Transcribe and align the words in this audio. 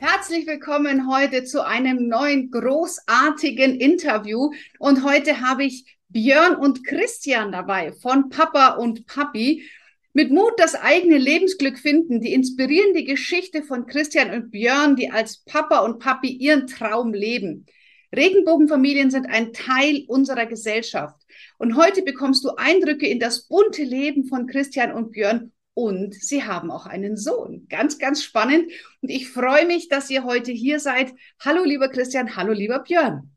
Herzlich 0.00 0.46
willkommen 0.46 1.10
heute 1.10 1.42
zu 1.42 1.66
einem 1.66 2.06
neuen 2.06 2.52
großartigen 2.52 3.80
Interview. 3.80 4.52
Und 4.78 5.02
heute 5.02 5.40
habe 5.40 5.64
ich 5.64 5.98
Björn 6.08 6.54
und 6.54 6.86
Christian 6.86 7.50
dabei 7.50 7.90
von 7.90 8.28
Papa 8.28 8.76
und 8.76 9.06
Papi. 9.06 9.64
Mit 10.12 10.30
Mut 10.30 10.52
das 10.56 10.76
eigene 10.76 11.18
Lebensglück 11.18 11.80
finden, 11.80 12.20
die 12.20 12.32
inspirierende 12.32 13.02
Geschichte 13.02 13.64
von 13.64 13.86
Christian 13.86 14.30
und 14.30 14.52
Björn, 14.52 14.94
die 14.94 15.10
als 15.10 15.38
Papa 15.38 15.80
und 15.80 15.98
Papi 15.98 16.28
ihren 16.28 16.68
Traum 16.68 17.12
leben. 17.12 17.66
Regenbogenfamilien 18.14 19.10
sind 19.10 19.26
ein 19.26 19.52
Teil 19.52 20.04
unserer 20.06 20.46
Gesellschaft. 20.46 21.16
Und 21.58 21.74
heute 21.74 22.02
bekommst 22.02 22.44
du 22.44 22.50
Eindrücke 22.56 23.08
in 23.08 23.18
das 23.18 23.48
bunte 23.48 23.82
Leben 23.82 24.26
von 24.26 24.46
Christian 24.46 24.92
und 24.92 25.10
Björn 25.10 25.50
und 25.78 26.12
sie 26.12 26.42
haben 26.42 26.72
auch 26.72 26.86
einen 26.86 27.16
Sohn. 27.16 27.68
Ganz, 27.68 28.00
ganz 28.00 28.24
spannend. 28.24 28.68
Und 29.00 29.10
ich 29.10 29.30
freue 29.30 29.64
mich, 29.64 29.88
dass 29.88 30.10
ihr 30.10 30.24
heute 30.24 30.50
hier 30.50 30.80
seid. 30.80 31.12
Hallo, 31.38 31.62
lieber 31.62 31.88
Christian. 31.88 32.34
Hallo, 32.34 32.52
lieber 32.52 32.80
Björn. 32.80 33.30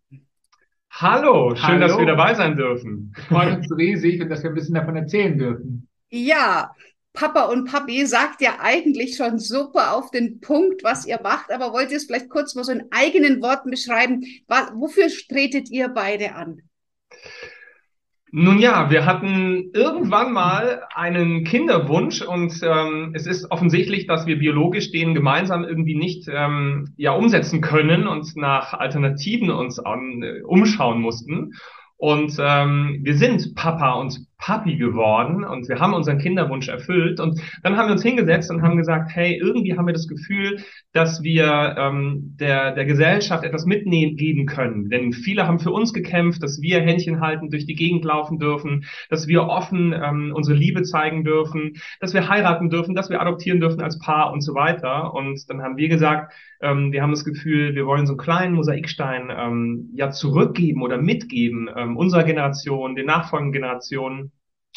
Hallo, 0.90 1.54
schön, 1.54 1.64
Hallo. 1.64 1.88
dass 1.88 1.98
wir 2.00 2.06
dabei 2.08 2.34
sein 2.34 2.58
dürfen. 2.58 3.14
Freut 3.28 3.58
uns 3.58 3.72
riesig 3.78 4.20
und 4.22 4.30
dass 4.30 4.42
wir 4.42 4.50
ein 4.50 4.56
bisschen 4.56 4.74
davon 4.74 4.96
erzählen 4.96 5.38
dürfen. 5.38 5.88
Ja, 6.10 6.72
Papa 7.14 7.44
und 7.44 7.70
Papi 7.70 8.08
sagt 8.08 8.42
ja 8.42 8.58
eigentlich 8.60 9.18
schon 9.18 9.38
super 9.38 9.94
auf 9.94 10.10
den 10.10 10.40
Punkt, 10.40 10.84
was 10.84 11.06
ihr 11.06 11.20
macht, 11.22 11.52
aber 11.52 11.74
wollt 11.74 11.92
ihr 11.92 11.98
es 11.98 12.06
vielleicht 12.06 12.30
kurz 12.30 12.56
mal 12.56 12.64
so 12.64 12.72
in 12.72 12.88
eigenen 12.90 13.44
Worten 13.44 13.70
beschreiben? 13.70 14.26
Was, 14.48 14.72
wofür 14.74 15.10
tretet 15.30 15.70
ihr 15.70 15.90
beide 15.90 16.34
an? 16.34 16.64
Nun 18.34 18.60
ja, 18.60 18.90
wir 18.90 19.06
hatten 19.06 19.72
irgendwann 19.74 20.32
mal 20.32 20.84
einen 20.96 21.44
Kinderwunsch 21.44 22.22
und 22.22 22.54
ähm, 22.64 23.12
es 23.14 23.28
ist 23.28 23.52
offensichtlich, 23.52 24.08
dass 24.08 24.26
wir 24.26 24.40
biologisch 24.40 24.92
den 24.92 25.14
gemeinsam 25.14 25.66
irgendwie 25.66 25.96
nicht 25.96 26.30
ähm, 26.32 26.94
ja 26.96 27.12
umsetzen 27.12 27.60
können 27.60 28.08
und 28.08 28.38
nach 28.38 28.74
Alternativen 28.74 29.50
uns 29.50 29.80
an, 29.80 30.24
äh, 30.24 30.42
umschauen 30.44 31.02
mussten. 31.02 31.56
Und 31.98 32.38
ähm, 32.40 33.00
wir 33.02 33.16
sind 33.16 33.54
Papa 33.54 33.96
und 33.96 34.18
Papi 34.42 34.76
geworden 34.76 35.44
und 35.44 35.70
wir 35.70 35.80
haben 35.80 35.94
unseren 35.94 36.18
Kinderwunsch 36.18 36.68
erfüllt. 36.68 37.20
Und 37.20 37.40
dann 37.64 37.78
haben 37.78 37.88
wir 37.88 37.94
uns 37.94 38.04
hingesetzt 38.04 38.52
und 38.52 38.62
haben 38.62 38.76
gesagt, 38.76 39.12
hey, 39.14 39.38
irgendwie 39.38 39.78
haben 39.78 39.86
wir 39.86 39.94
das 39.94 40.08
Gefühl, 40.08 40.58
dass 40.94 41.22
wir 41.24 41.76
ähm, 41.78 42.36
der, 42.40 42.74
der 42.74 42.86
Gesellschaft 42.86 43.44
etwas 43.44 43.66
mitnehmen 43.66 44.18
geben 44.18 44.48
können. 44.48 44.90
Denn 44.90 45.14
viele 45.14 45.48
haben 45.48 45.60
für 45.60 45.72
uns 45.72 45.94
gekämpft, 45.94 46.42
dass 46.42 46.60
wir 46.62 46.82
Händchen 46.82 47.22
halten, 47.22 47.50
durch 47.52 47.66
die 47.66 47.76
Gegend 47.76 48.04
laufen 48.04 48.40
dürfen, 48.40 48.86
dass 49.10 49.28
wir 49.28 49.44
offen 49.44 49.94
ähm, 49.94 50.34
unsere 50.36 50.58
Liebe 50.58 50.82
zeigen 50.82 51.24
dürfen, 51.24 51.74
dass 52.00 52.14
wir 52.14 52.28
heiraten 52.28 52.70
dürfen, 52.70 52.96
dass 52.96 53.10
wir 53.10 53.22
adoptieren 53.22 53.60
dürfen 53.60 53.82
als 53.82 54.00
Paar 54.00 54.34
und 54.34 54.42
so 54.42 54.56
weiter. 54.56 55.14
Und 55.14 55.50
dann 55.50 55.62
haben 55.62 55.78
wir 55.78 55.88
gesagt, 55.88 56.34
ähm, 56.62 56.92
wir 56.92 57.02
haben 57.02 57.12
das 57.12 57.26
Gefühl, 57.26 57.76
wir 57.76 57.86
wollen 57.86 58.08
so 58.08 58.14
einen 58.14 58.20
kleinen 58.20 58.56
Mosaikstein 58.56 59.30
ähm, 59.36 59.90
ja 59.94 60.12
zurückgeben 60.12 60.82
oder 60.82 60.98
mitgeben 60.98 61.70
ähm, 61.76 61.98
unserer 61.98 62.24
Generation, 62.24 62.96
den 62.96 63.06
nachfolgenden 63.06 63.54
Generationen. 63.54 64.31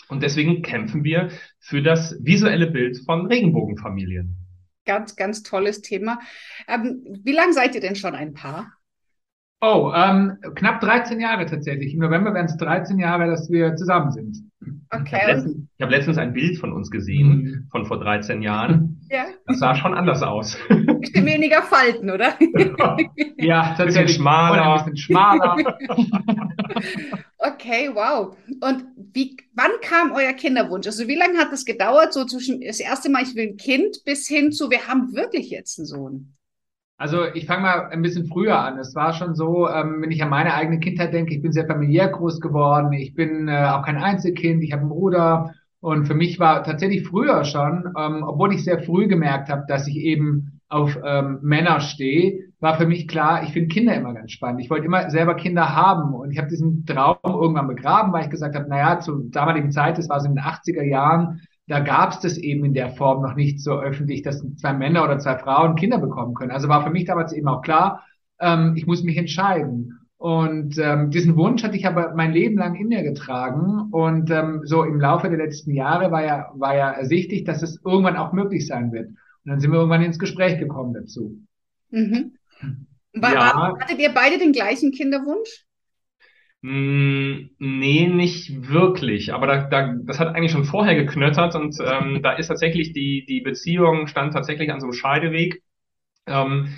Und 0.08 0.22
deswegen 0.22 0.62
kämpfen 0.62 1.04
wir 1.04 1.30
für 1.58 1.82
das 1.82 2.16
visuelle 2.20 2.66
Bild 2.66 2.98
von 3.04 3.26
Regenbogenfamilien. 3.26 4.36
Ganz, 4.84 5.16
ganz 5.16 5.42
tolles 5.42 5.80
Thema. 5.80 6.20
Ähm, 6.68 7.02
wie 7.22 7.32
lange 7.32 7.54
seid 7.54 7.74
ihr 7.74 7.80
denn 7.80 7.96
schon 7.96 8.14
ein 8.14 8.34
Paar? 8.34 8.72
Oh, 9.60 9.92
ähm, 9.94 10.36
knapp 10.54 10.80
13 10.80 11.20
Jahre 11.20 11.46
tatsächlich. 11.46 11.94
Im 11.94 12.00
November 12.00 12.34
werden 12.34 12.46
es 12.46 12.56
13 12.58 12.98
Jahre, 12.98 13.26
dass 13.26 13.50
wir 13.50 13.76
zusammen 13.76 14.10
sind. 14.10 14.36
Okay. 14.90 15.16
Ich 15.16 15.22
habe 15.22 15.32
letztens, 15.32 15.68
hab 15.80 15.90
letztens, 15.90 16.18
ein 16.18 16.32
Bild 16.32 16.58
von 16.58 16.72
uns 16.72 16.90
gesehen, 16.90 17.28
mhm. 17.28 17.68
von 17.70 17.86
vor 17.86 17.98
13 17.98 18.42
Jahren. 18.42 19.00
Ja. 19.10 19.26
Das 19.46 19.58
sah 19.58 19.76
schon 19.76 19.94
anders 19.94 20.22
aus. 20.22 20.56
Bisschen 20.68 21.26
weniger 21.26 21.62
Falten, 21.62 22.10
oder? 22.10 22.36
ja, 23.36 23.74
tatsächlich. 23.76 23.78
Ein 23.78 23.84
bisschen 23.84 24.08
schmaler. 24.08 24.72
Ein 24.72 24.78
bisschen 24.78 24.96
schmaler. 24.96 25.56
okay, 27.38 27.90
wow. 27.92 28.34
Und 28.60 28.86
wie, 29.12 29.36
wann 29.52 29.70
kam 29.82 30.12
euer 30.12 30.32
Kinderwunsch? 30.32 30.86
Also 30.86 31.06
wie 31.06 31.14
lange 31.14 31.38
hat 31.38 31.52
es 31.52 31.64
gedauert, 31.64 32.12
so 32.12 32.24
zwischen 32.24 32.62
das 32.62 32.80
erste 32.80 33.08
Mal, 33.08 33.22
ich 33.22 33.36
will 33.36 33.50
ein 33.50 33.56
Kind, 33.56 33.98
bis 34.04 34.26
hin 34.26 34.50
zu, 34.50 34.70
wir 34.70 34.88
haben 34.88 35.14
wirklich 35.14 35.50
jetzt 35.50 35.78
einen 35.78 35.86
Sohn? 35.86 36.34
Also 36.96 37.24
ich 37.34 37.46
fange 37.46 37.62
mal 37.62 37.88
ein 37.90 38.02
bisschen 38.02 38.26
früher 38.26 38.58
an. 38.58 38.78
Es 38.78 38.94
war 38.94 39.12
schon 39.12 39.34
so, 39.34 39.68
ähm, 39.68 40.00
wenn 40.00 40.10
ich 40.10 40.22
an 40.22 40.30
meine 40.30 40.54
eigene 40.54 40.78
Kindheit 40.78 41.12
denke, 41.12 41.34
ich 41.34 41.42
bin 41.42 41.52
sehr 41.52 41.66
familiär 41.66 42.08
groß 42.08 42.40
geworden. 42.40 42.92
Ich 42.92 43.14
bin 43.14 43.48
äh, 43.48 43.66
auch 43.72 43.84
kein 43.84 43.98
Einzelkind. 43.98 44.62
Ich 44.62 44.72
habe 44.72 44.82
einen 44.82 44.90
Bruder. 44.90 45.54
Und 45.80 46.06
für 46.06 46.14
mich 46.14 46.38
war 46.38 46.62
tatsächlich 46.62 47.06
früher 47.06 47.44
schon, 47.44 47.92
ähm, 47.98 48.22
obwohl 48.26 48.54
ich 48.54 48.64
sehr 48.64 48.78
früh 48.78 49.06
gemerkt 49.06 49.50
habe, 49.50 49.64
dass 49.68 49.86
ich 49.86 49.96
eben 49.96 50.60
auf 50.68 50.98
ähm, 51.04 51.40
Männer 51.42 51.80
stehe, 51.80 52.52
war 52.58 52.76
für 52.78 52.86
mich 52.86 53.06
klar, 53.06 53.42
ich 53.42 53.52
finde 53.52 53.68
Kinder 53.68 53.94
immer 53.94 54.14
ganz 54.14 54.32
spannend. 54.32 54.60
Ich 54.62 54.70
wollte 54.70 54.86
immer 54.86 55.10
selber 55.10 55.34
Kinder 55.34 55.74
haben 55.74 56.14
und 56.14 56.30
ich 56.30 56.38
habe 56.38 56.48
diesen 56.48 56.86
Traum 56.86 57.18
irgendwann 57.24 57.68
begraben, 57.68 58.12
weil 58.12 58.24
ich 58.24 58.30
gesagt 58.30 58.56
habe, 58.56 58.68
naja, 58.68 58.98
zur 59.00 59.30
damaligen 59.30 59.70
Zeit, 59.70 59.98
das 59.98 60.08
war 60.08 60.20
so 60.20 60.28
in 60.28 60.36
den 60.36 60.44
80er 60.44 60.82
Jahren, 60.82 61.42
da 61.66 61.80
gab 61.80 62.12
es 62.12 62.20
das 62.20 62.36
eben 62.36 62.64
in 62.64 62.74
der 62.74 62.90
Form 62.90 63.22
noch 63.22 63.34
nicht 63.34 63.60
so 63.60 63.78
öffentlich, 63.78 64.22
dass 64.22 64.44
zwei 64.56 64.72
Männer 64.74 65.04
oder 65.04 65.18
zwei 65.18 65.38
Frauen 65.38 65.76
Kinder 65.76 65.98
bekommen 65.98 66.34
können. 66.34 66.50
Also 66.50 66.68
war 66.68 66.84
für 66.84 66.90
mich 66.90 67.06
damals 67.06 67.32
eben 67.32 67.48
auch 67.48 67.62
klar, 67.62 68.04
ähm, 68.40 68.74
ich 68.76 68.86
muss 68.86 69.02
mich 69.02 69.16
entscheiden. 69.16 69.98
Und 70.16 70.78
ähm, 70.78 71.10
diesen 71.10 71.36
Wunsch 71.36 71.62
hatte 71.62 71.76
ich 71.76 71.86
aber 71.86 72.14
mein 72.14 72.32
Leben 72.32 72.56
lang 72.56 72.74
in 72.74 72.88
mir 72.88 73.02
getragen. 73.02 73.88
Und 73.90 74.30
ähm, 74.30 74.62
so 74.64 74.82
im 74.82 75.00
Laufe 75.00 75.28
der 75.28 75.38
letzten 75.38 75.72
Jahre 75.72 76.10
war 76.10 76.24
ja, 76.24 76.50
war 76.54 76.76
ja 76.76 76.90
ersichtlich, 76.90 77.44
dass 77.44 77.62
es 77.62 77.80
irgendwann 77.84 78.16
auch 78.16 78.32
möglich 78.32 78.66
sein 78.66 78.92
wird. 78.92 79.08
Und 79.08 79.16
dann 79.44 79.60
sind 79.60 79.70
wir 79.70 79.78
irgendwann 79.78 80.02
ins 80.02 80.18
Gespräch 80.18 80.58
gekommen 80.58 80.94
dazu. 80.94 81.38
Mhm. 81.90 82.32
War, 83.14 83.34
ja. 83.34 83.76
Hattet 83.78 83.98
ihr 83.98 84.12
beide 84.14 84.38
den 84.38 84.52
gleichen 84.52 84.92
Kinderwunsch? 84.92 85.63
Mm, 86.64 87.50
nee, 87.58 88.06
nicht 88.06 88.70
wirklich. 88.70 89.34
Aber 89.34 89.46
da, 89.46 89.68
da, 89.68 89.94
das 90.02 90.18
hat 90.18 90.34
eigentlich 90.34 90.52
schon 90.52 90.64
vorher 90.64 90.94
geknöttert 90.94 91.54
und 91.56 91.76
ähm, 91.84 92.20
da 92.22 92.32
ist 92.32 92.46
tatsächlich 92.46 92.94
die, 92.94 93.26
die 93.26 93.42
Beziehung 93.42 94.06
stand 94.06 94.32
tatsächlich 94.32 94.72
an 94.72 94.80
so 94.80 94.86
einem 94.86 94.94
Scheideweg. 94.94 95.62
Ähm, 96.26 96.68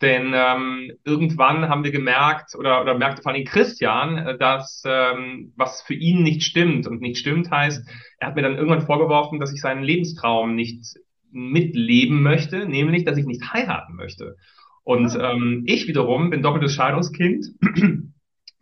denn 0.00 0.32
ähm, 0.34 0.92
irgendwann 1.04 1.68
haben 1.68 1.84
wir 1.84 1.92
gemerkt, 1.92 2.54
oder, 2.58 2.80
oder 2.80 2.96
merkte 2.96 3.20
vor 3.20 3.32
allem 3.32 3.44
Christian, 3.44 4.16
äh, 4.16 4.38
dass 4.38 4.82
ähm, 4.86 5.52
was 5.56 5.82
für 5.82 5.94
ihn 5.94 6.22
nicht 6.22 6.42
stimmt. 6.44 6.86
Und 6.86 7.02
nicht 7.02 7.18
stimmt 7.18 7.50
heißt, 7.50 7.86
er 8.20 8.28
hat 8.28 8.36
mir 8.36 8.42
dann 8.42 8.56
irgendwann 8.56 8.86
vorgeworfen, 8.86 9.40
dass 9.40 9.52
ich 9.52 9.60
seinen 9.60 9.82
Lebenstraum 9.82 10.54
nicht 10.54 10.86
mitleben 11.32 12.22
möchte, 12.22 12.66
nämlich, 12.66 13.04
dass 13.04 13.18
ich 13.18 13.26
nicht 13.26 13.52
heiraten 13.52 13.94
möchte. 13.94 14.36
Und 14.84 15.14
ah. 15.20 15.32
ähm, 15.32 15.64
ich 15.66 15.86
wiederum 15.86 16.30
bin 16.30 16.40
doppeltes 16.40 16.74
Scheidungskind. 16.74 17.44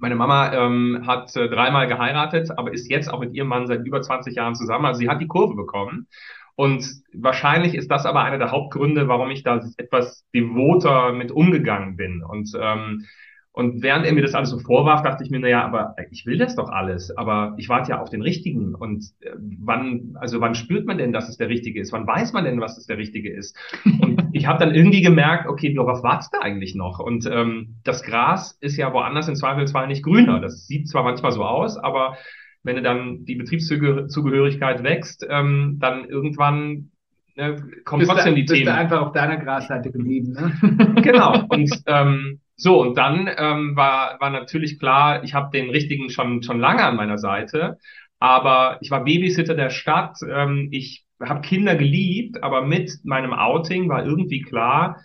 Meine 0.03 0.17
Mama 0.17 0.53
ähm, 0.53 1.05
hat 1.07 1.37
äh, 1.37 1.49
dreimal 1.49 1.87
geheiratet, 1.87 2.51
aber 2.57 2.73
ist 2.73 2.91
jetzt 2.91 3.09
auch 3.09 3.21
mit 3.21 3.35
ihrem 3.35 3.47
Mann 3.47 3.69
seit 3.69 3.87
über 3.87 4.03
20 4.03 4.35
Jahren 4.35 4.57
zusammen. 4.57 4.85
Also 4.85 4.99
sie 4.99 5.09
hat 5.09 5.21
die 5.21 5.29
Kurve 5.29 5.55
bekommen. 5.55 6.09
Und 6.57 6.85
wahrscheinlich 7.13 7.77
ist 7.77 7.89
das 7.89 8.05
aber 8.05 8.25
einer 8.25 8.39
der 8.39 8.51
Hauptgründe, 8.51 9.07
warum 9.07 9.31
ich 9.31 9.45
da 9.45 9.61
etwas 9.77 10.27
devoter 10.35 11.13
mit 11.13 11.31
umgegangen 11.31 11.95
bin. 11.95 12.25
Und 12.25 12.51
ähm, 12.61 13.07
und 13.55 13.83
während 13.83 14.07
er 14.07 14.15
mir 14.15 14.23
das 14.23 14.35
alles 14.35 14.49
so 14.49 14.59
vorwarf, 14.59 15.03
dachte 15.03 15.23
ich 15.23 15.31
mir, 15.31 15.39
na 15.39 15.49
ja, 15.49 15.63
aber 15.63 15.95
ich 16.11 16.25
will 16.25 16.39
das 16.39 16.57
doch 16.57 16.71
alles, 16.71 17.15
aber 17.15 17.55
ich 17.59 17.69
warte 17.69 17.91
ja 17.91 18.01
auf 18.01 18.09
den 18.09 18.23
Richtigen. 18.23 18.75
Und 18.75 19.05
äh, 19.21 19.33
wann, 19.61 20.17
also 20.19 20.41
wann 20.41 20.55
spürt 20.55 20.87
man 20.87 20.97
denn, 20.97 21.13
dass 21.13 21.29
es 21.29 21.37
der 21.37 21.51
Richtige 21.51 21.79
ist? 21.79 21.93
Wann 21.93 22.07
weiß 22.07 22.33
man 22.33 22.45
denn, 22.45 22.63
was 22.63 22.79
es 22.79 22.87
der 22.87 22.97
Richtige 22.97 23.31
ist? 23.31 23.55
Und 24.01 24.29
ich 24.33 24.47
habe 24.47 24.59
dann 24.59 24.75
irgendwie 24.75 25.03
gemerkt, 25.03 25.47
okay, 25.47 25.77
worauf 25.77 26.03
wartest 26.03 26.33
du 26.33 26.41
eigentlich 26.41 26.75
noch? 26.75 26.99
Und 26.99 27.27
ähm, 27.31 27.77
das 27.85 28.03
Gras 28.03 28.57
ist 28.63 28.79
ja 28.79 28.91
woanders 28.95 29.29
im 29.29 29.35
Zweifelsfall 29.35 29.87
nicht 29.87 30.03
grüner. 30.03 30.41
Das 30.41 30.67
sieht 30.67 30.89
zwar 30.89 31.03
manchmal 31.03 31.33
so 31.33 31.45
aus, 31.45 31.77
aber 31.77 32.17
wenn 32.63 32.77
du 32.77 32.83
dann 32.83 33.27
die 33.27 33.35
Betriebszugehörigkeit 33.35 34.83
wächst, 34.83 35.27
ähm, 35.29 35.77
dann 35.79 36.07
irgendwann 36.07 36.91
ne, 37.37 37.57
kommen 37.85 38.01
bist 38.01 38.11
trotzdem 38.11 38.33
da, 38.33 38.37
die 38.37 38.43
bist 38.43 38.55
Themen. 38.55 38.65
Bist 38.65 38.77
du 38.77 38.81
einfach 38.81 39.01
auf 39.03 39.13
deiner 39.13 39.37
Grasseite 39.37 39.91
geblieben, 39.91 40.33
ne? 40.33 41.03
genau. 41.03 41.45
Und 41.51 41.71
ähm, 41.87 42.41
so, 42.57 42.81
und 42.81 42.97
dann 42.97 43.29
ähm, 43.37 43.77
war, 43.77 44.21
war 44.21 44.31
natürlich 44.31 44.79
klar, 44.79 45.25
ich 45.25 45.35
habe 45.35 45.51
den 45.51 45.71
richtigen 45.71 46.11
schon, 46.11 46.43
schon 46.43 46.61
lange 46.61 46.85
an 46.85 46.97
meiner 46.97 47.19
Seite, 47.19 47.79
aber 48.19 48.79
ich 48.81 48.91
war 48.91 49.05
Babysitter 49.05 49.55
der 49.55 49.71
Stadt, 49.71 50.19
ähm, 50.29 50.69
ich 50.71 51.05
habe 51.21 51.41
Kinder 51.41 51.77
geliebt, 51.77 52.43
aber 52.43 52.63
mit 52.63 52.93
meinem 53.05 53.33
Outing 53.33 53.89
war 53.89 54.05
irgendwie 54.05 54.43
klar, 54.43 55.01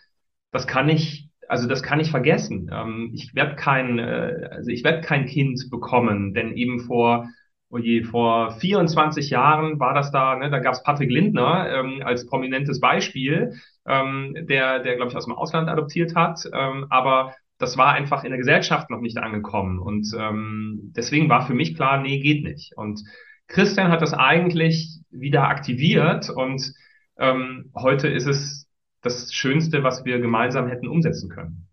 das 0.51 0.67
kann 0.67 0.87
nicht 0.87 1.27
also 1.49 1.67
das 1.67 1.81
kann 1.81 2.01
ich 2.01 2.11
vergessen. 2.11 2.69
Ähm, 2.73 3.11
ich 3.13 3.33
werde 3.33 3.55
kein, 3.55 3.99
äh, 3.99 4.49
also 4.51 4.69
ich 4.69 4.83
werde 4.83 5.01
kein 5.01 5.25
Kind 5.25 5.69
bekommen, 5.71 6.33
denn 6.33 6.53
eben 6.57 6.81
vor 6.81 7.29
oh 7.69 7.77
je, 7.77 8.03
vor 8.03 8.51
24 8.51 9.29
Jahren 9.29 9.79
war 9.79 9.93
das 9.93 10.11
da, 10.11 10.35
ne, 10.37 10.49
da 10.49 10.59
gab 10.59 10.73
es 10.73 10.83
Patrick 10.83 11.11
Lindner 11.11 11.69
ähm, 11.69 12.01
als 12.03 12.25
prominentes 12.25 12.79
Beispiel, 12.79 13.53
ähm, 13.87 14.35
der, 14.49 14.79
der 14.79 14.95
glaube 14.95 15.11
ich 15.11 15.17
aus 15.17 15.25
dem 15.25 15.33
Ausland 15.33 15.69
adoptiert 15.69 16.15
hat, 16.15 16.43
ähm, 16.53 16.87
aber 16.89 17.33
das 17.57 17.77
war 17.77 17.93
einfach 17.93 18.23
in 18.23 18.29
der 18.29 18.37
Gesellschaft 18.37 18.89
noch 18.89 19.01
nicht 19.01 19.17
angekommen 19.17 19.79
und 19.79 20.07
ähm, 20.17 20.93
deswegen 20.95 21.29
war 21.29 21.47
für 21.47 21.53
mich 21.53 21.75
klar, 21.75 22.01
nee, 22.01 22.19
geht 22.19 22.43
nicht. 22.43 22.73
Und 22.75 23.01
Christian 23.47 23.91
hat 23.91 24.01
das 24.01 24.13
eigentlich 24.13 24.99
wieder 25.09 25.43
aktiviert 25.47 26.29
und 26.29 26.73
ähm, 27.17 27.71
heute 27.75 28.07
ist 28.07 28.27
es 28.27 28.67
das 29.01 29.33
Schönste, 29.33 29.83
was 29.83 30.05
wir 30.05 30.19
gemeinsam 30.19 30.67
hätten 30.67 30.87
umsetzen 30.87 31.29
können. 31.29 31.67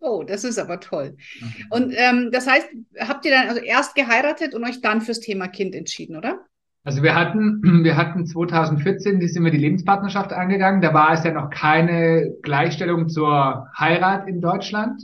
Oh, 0.00 0.22
das 0.22 0.44
ist 0.44 0.58
aber 0.58 0.80
toll. 0.80 1.16
Und 1.70 1.92
ähm, 1.96 2.30
das 2.32 2.46
heißt, 2.46 2.68
habt 3.00 3.24
ihr 3.24 3.32
dann 3.32 3.48
also 3.48 3.60
erst 3.60 3.94
geheiratet 3.94 4.54
und 4.54 4.64
euch 4.64 4.80
dann 4.80 5.00
fürs 5.00 5.20
Thema 5.20 5.48
Kind 5.48 5.74
entschieden, 5.74 6.16
oder? 6.16 6.46
Also 6.88 7.02
wir 7.02 7.14
hatten, 7.14 7.60
wir 7.84 7.98
hatten 7.98 8.24
2014, 8.24 9.20
die 9.20 9.28
sind 9.28 9.44
wir 9.44 9.50
die 9.50 9.58
Lebenspartnerschaft 9.58 10.32
angegangen. 10.32 10.80
Da 10.80 10.94
war 10.94 11.12
es 11.12 11.22
ja 11.22 11.32
noch 11.32 11.50
keine 11.50 12.32
Gleichstellung 12.42 13.10
zur 13.10 13.68
Heirat 13.78 14.26
in 14.26 14.40
Deutschland. 14.40 15.02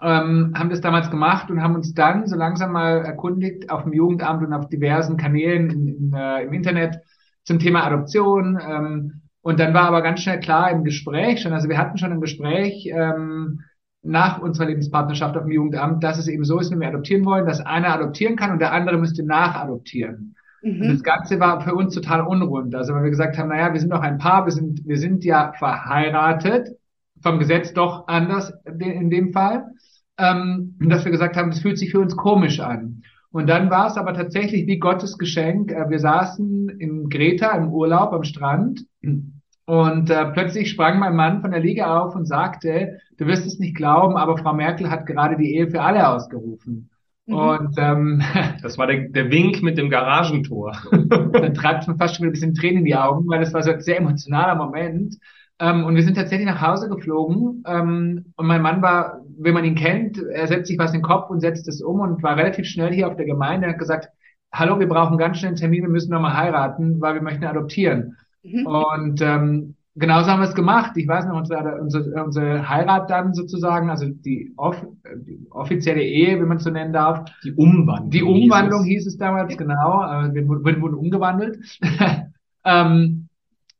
Ähm, 0.00 0.54
haben 0.56 0.70
das 0.70 0.80
damals 0.80 1.10
gemacht 1.10 1.50
und 1.50 1.60
haben 1.60 1.74
uns 1.74 1.92
dann 1.92 2.28
so 2.28 2.36
langsam 2.36 2.70
mal 2.70 3.04
erkundigt 3.04 3.68
auf 3.68 3.82
dem 3.82 3.94
Jugendamt 3.94 4.44
und 4.44 4.52
auf 4.52 4.68
diversen 4.68 5.16
Kanälen 5.16 5.70
in, 5.70 5.88
in, 5.88 6.12
äh, 6.12 6.44
im 6.44 6.52
Internet 6.52 7.00
zum 7.42 7.58
Thema 7.58 7.82
Adoption. 7.82 8.56
Ähm, 8.64 9.22
und 9.42 9.58
dann 9.58 9.74
war 9.74 9.88
aber 9.88 10.02
ganz 10.02 10.20
schnell 10.20 10.38
klar 10.38 10.70
im 10.70 10.84
Gespräch 10.84 11.42
schon, 11.42 11.52
also 11.52 11.68
wir 11.68 11.78
hatten 11.78 11.98
schon 11.98 12.12
ein 12.12 12.20
Gespräch 12.20 12.88
ähm, 12.94 13.62
nach 14.02 14.40
unserer 14.40 14.66
Lebenspartnerschaft 14.66 15.36
auf 15.36 15.42
dem 15.42 15.50
Jugendamt, 15.50 16.04
dass 16.04 16.16
es 16.16 16.28
eben 16.28 16.44
so 16.44 16.60
ist, 16.60 16.70
wenn 16.70 16.78
wir 16.78 16.86
adoptieren 16.86 17.24
wollen, 17.24 17.44
dass 17.44 17.60
einer 17.60 17.92
adoptieren 17.92 18.36
kann 18.36 18.52
und 18.52 18.60
der 18.60 18.72
andere 18.72 18.98
müsste 18.98 19.24
nachadoptieren. 19.24 20.36
Mhm. 20.62 20.88
Das 20.88 21.02
Ganze 21.02 21.40
war 21.40 21.60
für 21.60 21.74
uns 21.74 21.94
total 21.94 22.22
unrund. 22.22 22.74
Also 22.74 22.94
weil 22.94 23.04
wir 23.04 23.10
gesagt 23.10 23.38
haben, 23.38 23.48
naja, 23.48 23.72
wir 23.72 23.80
sind 23.80 23.92
doch 23.92 24.00
ein 24.00 24.18
Paar, 24.18 24.46
wir 24.46 24.52
sind, 24.52 24.86
wir 24.86 24.98
sind 24.98 25.24
ja 25.24 25.52
verheiratet, 25.58 26.68
vom 27.22 27.38
Gesetz 27.38 27.72
doch 27.72 28.06
anders 28.08 28.52
in 28.64 29.10
dem 29.10 29.32
Fall, 29.32 29.66
ähm, 30.18 30.76
dass 30.80 31.04
wir 31.04 31.12
gesagt 31.12 31.36
haben, 31.36 31.50
das 31.50 31.60
fühlt 31.60 31.78
sich 31.78 31.90
für 31.90 32.00
uns 32.00 32.16
komisch 32.16 32.60
an. 32.60 33.02
Und 33.30 33.48
dann 33.48 33.70
war 33.70 33.88
es 33.88 33.96
aber 33.96 34.14
tatsächlich 34.14 34.66
wie 34.66 34.78
Gottes 34.78 35.18
Geschenk. 35.18 35.70
Äh, 35.70 35.90
wir 35.90 35.98
saßen 35.98 36.68
in 36.68 37.08
Greta 37.08 37.50
im 37.56 37.72
Urlaub 37.72 38.12
am 38.12 38.24
Strand 38.24 38.84
und 39.66 40.10
äh, 40.10 40.24
plötzlich 40.32 40.70
sprang 40.70 40.98
mein 40.98 41.14
Mann 41.14 41.40
von 41.40 41.50
der 41.50 41.60
Liege 41.60 41.86
auf 41.86 42.14
und 42.14 42.26
sagte, 42.26 43.00
du 43.18 43.26
wirst 43.26 43.46
es 43.46 43.58
nicht 43.58 43.76
glauben, 43.76 44.16
aber 44.16 44.38
Frau 44.38 44.54
Merkel 44.54 44.90
hat 44.90 45.06
gerade 45.06 45.36
die 45.36 45.54
Ehe 45.54 45.68
für 45.68 45.82
alle 45.82 46.08
ausgerufen. 46.08 46.90
Mhm. 47.28 47.34
Und 47.34 47.74
ähm, 47.78 48.22
das 48.62 48.78
war 48.78 48.86
der, 48.86 49.08
der 49.08 49.30
Wink 49.30 49.62
mit 49.62 49.78
dem 49.78 49.90
Garagentor. 49.90 50.72
dann 50.90 51.54
treibt 51.54 51.86
mir 51.86 51.96
fast 51.96 52.16
schon 52.16 52.24
wieder 52.24 52.30
ein 52.30 52.32
bisschen 52.32 52.54
Tränen 52.54 52.78
in 52.78 52.84
die 52.84 52.96
Augen, 52.96 53.28
weil 53.28 53.40
das 53.40 53.52
war 53.54 53.62
so 53.62 53.70
ein 53.70 53.80
sehr 53.80 53.98
emotionaler 53.98 54.56
Moment. 54.56 55.16
Ähm, 55.60 55.84
und 55.84 55.94
wir 55.94 56.02
sind 56.02 56.16
tatsächlich 56.16 56.46
nach 56.46 56.62
Hause 56.62 56.88
geflogen. 56.88 57.62
Ähm, 57.66 58.32
und 58.36 58.46
mein 58.46 58.62
Mann 58.62 58.82
war, 58.82 59.20
wenn 59.38 59.54
man 59.54 59.64
ihn 59.64 59.74
kennt, 59.74 60.18
er 60.18 60.46
setzt 60.46 60.68
sich 60.68 60.78
was 60.78 60.92
in 60.92 61.00
den 61.00 61.06
Kopf 61.06 61.30
und 61.30 61.40
setzt 61.40 61.68
es 61.68 61.82
um 61.82 62.00
und 62.00 62.22
war 62.22 62.36
relativ 62.36 62.66
schnell 62.66 62.92
hier 62.92 63.08
auf 63.08 63.16
der 63.16 63.26
Gemeinde. 63.26 63.66
Er 63.66 63.72
hat 63.72 63.78
gesagt, 63.78 64.08
hallo, 64.52 64.80
wir 64.80 64.88
brauchen 64.88 65.18
ganz 65.18 65.38
schnell 65.38 65.50
einen 65.50 65.56
Termin, 65.56 65.82
wir 65.82 65.90
müssen 65.90 66.10
nochmal 66.10 66.36
heiraten, 66.36 67.00
weil 67.00 67.14
wir 67.14 67.22
möchten 67.22 67.44
adoptieren. 67.44 68.16
Mhm. 68.42 68.66
Und 68.66 69.20
ähm, 69.20 69.74
genauso 69.98 70.30
haben 70.30 70.40
wir 70.40 70.48
es 70.48 70.54
gemacht. 70.54 70.92
Ich 70.96 71.06
weiß 71.06 71.26
noch, 71.26 71.36
unsere, 71.36 71.80
unsere, 71.80 72.24
unsere 72.24 72.68
Heirat 72.68 73.10
dann 73.10 73.34
sozusagen, 73.34 73.90
also 73.90 74.06
die, 74.06 74.52
off, 74.56 74.76
die 75.26 75.46
offizielle 75.50 76.02
Ehe, 76.02 76.40
wenn 76.40 76.48
man 76.48 76.58
es 76.58 76.64
so 76.64 76.70
nennen 76.70 76.92
darf. 76.92 77.30
Die 77.44 77.52
Umwandlung. 77.52 78.10
Die 78.10 78.22
Umwandlung 78.22 78.84
hieß 78.84 79.00
es, 79.00 79.04
hieß 79.04 79.14
es 79.14 79.18
damals, 79.18 79.56
genau. 79.56 80.02
Äh, 80.02 80.34
wir 80.34 80.48
wurden, 80.48 80.80
wurden 80.80 80.94
umgewandelt. 80.94 81.58
ähm, 82.64 83.28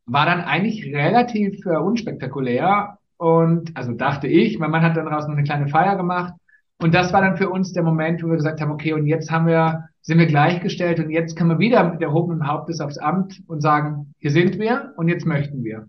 war 0.06 0.26
dann 0.26 0.40
eigentlich 0.40 0.84
relativ 0.86 1.64
äh, 1.66 1.76
unspektakulär. 1.76 2.98
Und 3.16 3.76
also 3.76 3.92
dachte 3.92 4.26
ich, 4.28 4.58
mein 4.58 4.70
Mann 4.70 4.82
hat 4.82 4.96
dann 4.96 5.06
daraus 5.06 5.26
noch 5.26 5.34
eine 5.34 5.44
kleine 5.44 5.68
Feier 5.68 5.96
gemacht. 5.96 6.34
Und 6.80 6.94
das 6.94 7.12
war 7.12 7.20
dann 7.20 7.36
für 7.36 7.50
uns 7.50 7.72
der 7.72 7.82
Moment, 7.82 8.22
wo 8.22 8.28
wir 8.28 8.36
gesagt 8.36 8.60
haben, 8.60 8.70
okay, 8.70 8.92
und 8.92 9.06
jetzt 9.06 9.30
haben 9.30 9.46
wir, 9.46 9.88
sind 10.08 10.18
wir 10.18 10.26
gleichgestellt 10.26 11.00
und 11.00 11.10
jetzt 11.10 11.36
können 11.36 11.50
wir 11.50 11.58
wieder 11.58 11.84
mit 11.84 12.00
erhobenem 12.00 12.46
Hauptes 12.46 12.80
aufs 12.80 12.96
Amt 12.96 13.42
und 13.46 13.60
sagen, 13.60 14.14
hier 14.20 14.30
sind 14.30 14.58
wir 14.58 14.94
und 14.96 15.08
jetzt 15.08 15.26
möchten 15.26 15.62
wir. 15.62 15.86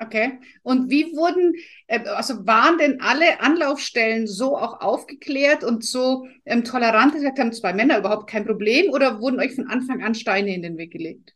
Okay. 0.00 0.38
Und 0.62 0.90
wie 0.90 1.06
wurden, 1.06 1.54
äh, 1.88 2.04
also 2.04 2.46
waren 2.46 2.78
denn 2.78 3.00
alle 3.00 3.40
Anlaufstellen 3.40 4.28
so 4.28 4.56
auch 4.56 4.80
aufgeklärt 4.80 5.64
und 5.64 5.84
so 5.84 6.28
ähm, 6.44 6.62
tolerant, 6.62 7.14
gesagt 7.14 7.40
haben 7.40 7.52
zwei 7.52 7.72
Männer 7.72 7.98
überhaupt 7.98 8.30
kein 8.30 8.46
Problem 8.46 8.92
oder 8.92 9.20
wurden 9.20 9.40
euch 9.40 9.56
von 9.56 9.66
Anfang 9.66 10.04
an 10.04 10.14
Steine 10.14 10.54
in 10.54 10.62
den 10.62 10.78
Weg 10.78 10.92
gelegt? 10.92 11.34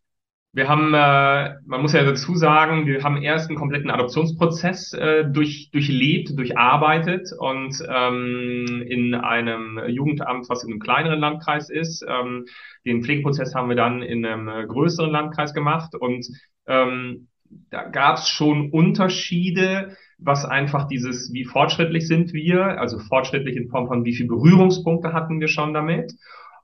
Wir 0.54 0.68
haben, 0.68 0.92
äh, 0.92 1.54
man 1.64 1.80
muss 1.80 1.94
ja 1.94 2.04
dazu 2.04 2.34
sagen, 2.34 2.86
wir 2.86 3.02
haben 3.02 3.22
erst 3.22 3.48
einen 3.48 3.58
kompletten 3.58 3.90
Adoptionsprozess 3.90 4.92
äh, 4.92 5.24
durch, 5.24 5.70
durchlebt, 5.72 6.36
durcharbeitet 6.36 7.30
und 7.38 7.74
ähm, 7.88 8.84
in 8.86 9.14
einem 9.14 9.80
Jugendamt, 9.88 10.50
was 10.50 10.62
in 10.62 10.72
einem 10.72 10.80
kleineren 10.80 11.20
Landkreis 11.20 11.70
ist. 11.70 12.04
Ähm, 12.06 12.44
den 12.84 13.02
Pflegeprozess 13.02 13.54
haben 13.54 13.70
wir 13.70 13.76
dann 13.76 14.02
in 14.02 14.26
einem 14.26 14.48
äh, 14.48 14.66
größeren 14.66 15.10
Landkreis 15.10 15.54
gemacht 15.54 15.94
und 15.94 16.26
ähm, 16.66 17.28
da 17.70 17.84
gab 17.88 18.18
es 18.18 18.28
schon 18.28 18.70
Unterschiede, 18.70 19.96
was 20.18 20.44
einfach 20.44 20.86
dieses, 20.86 21.32
wie 21.32 21.44
fortschrittlich 21.44 22.06
sind 22.06 22.34
wir, 22.34 22.78
also 22.78 22.98
fortschrittlich 22.98 23.56
in 23.56 23.70
Form 23.70 23.86
von 23.86 24.04
wie 24.04 24.14
viel 24.14 24.26
Berührungspunkte 24.26 25.14
hatten 25.14 25.40
wir 25.40 25.48
schon 25.48 25.72
damit. 25.72 26.12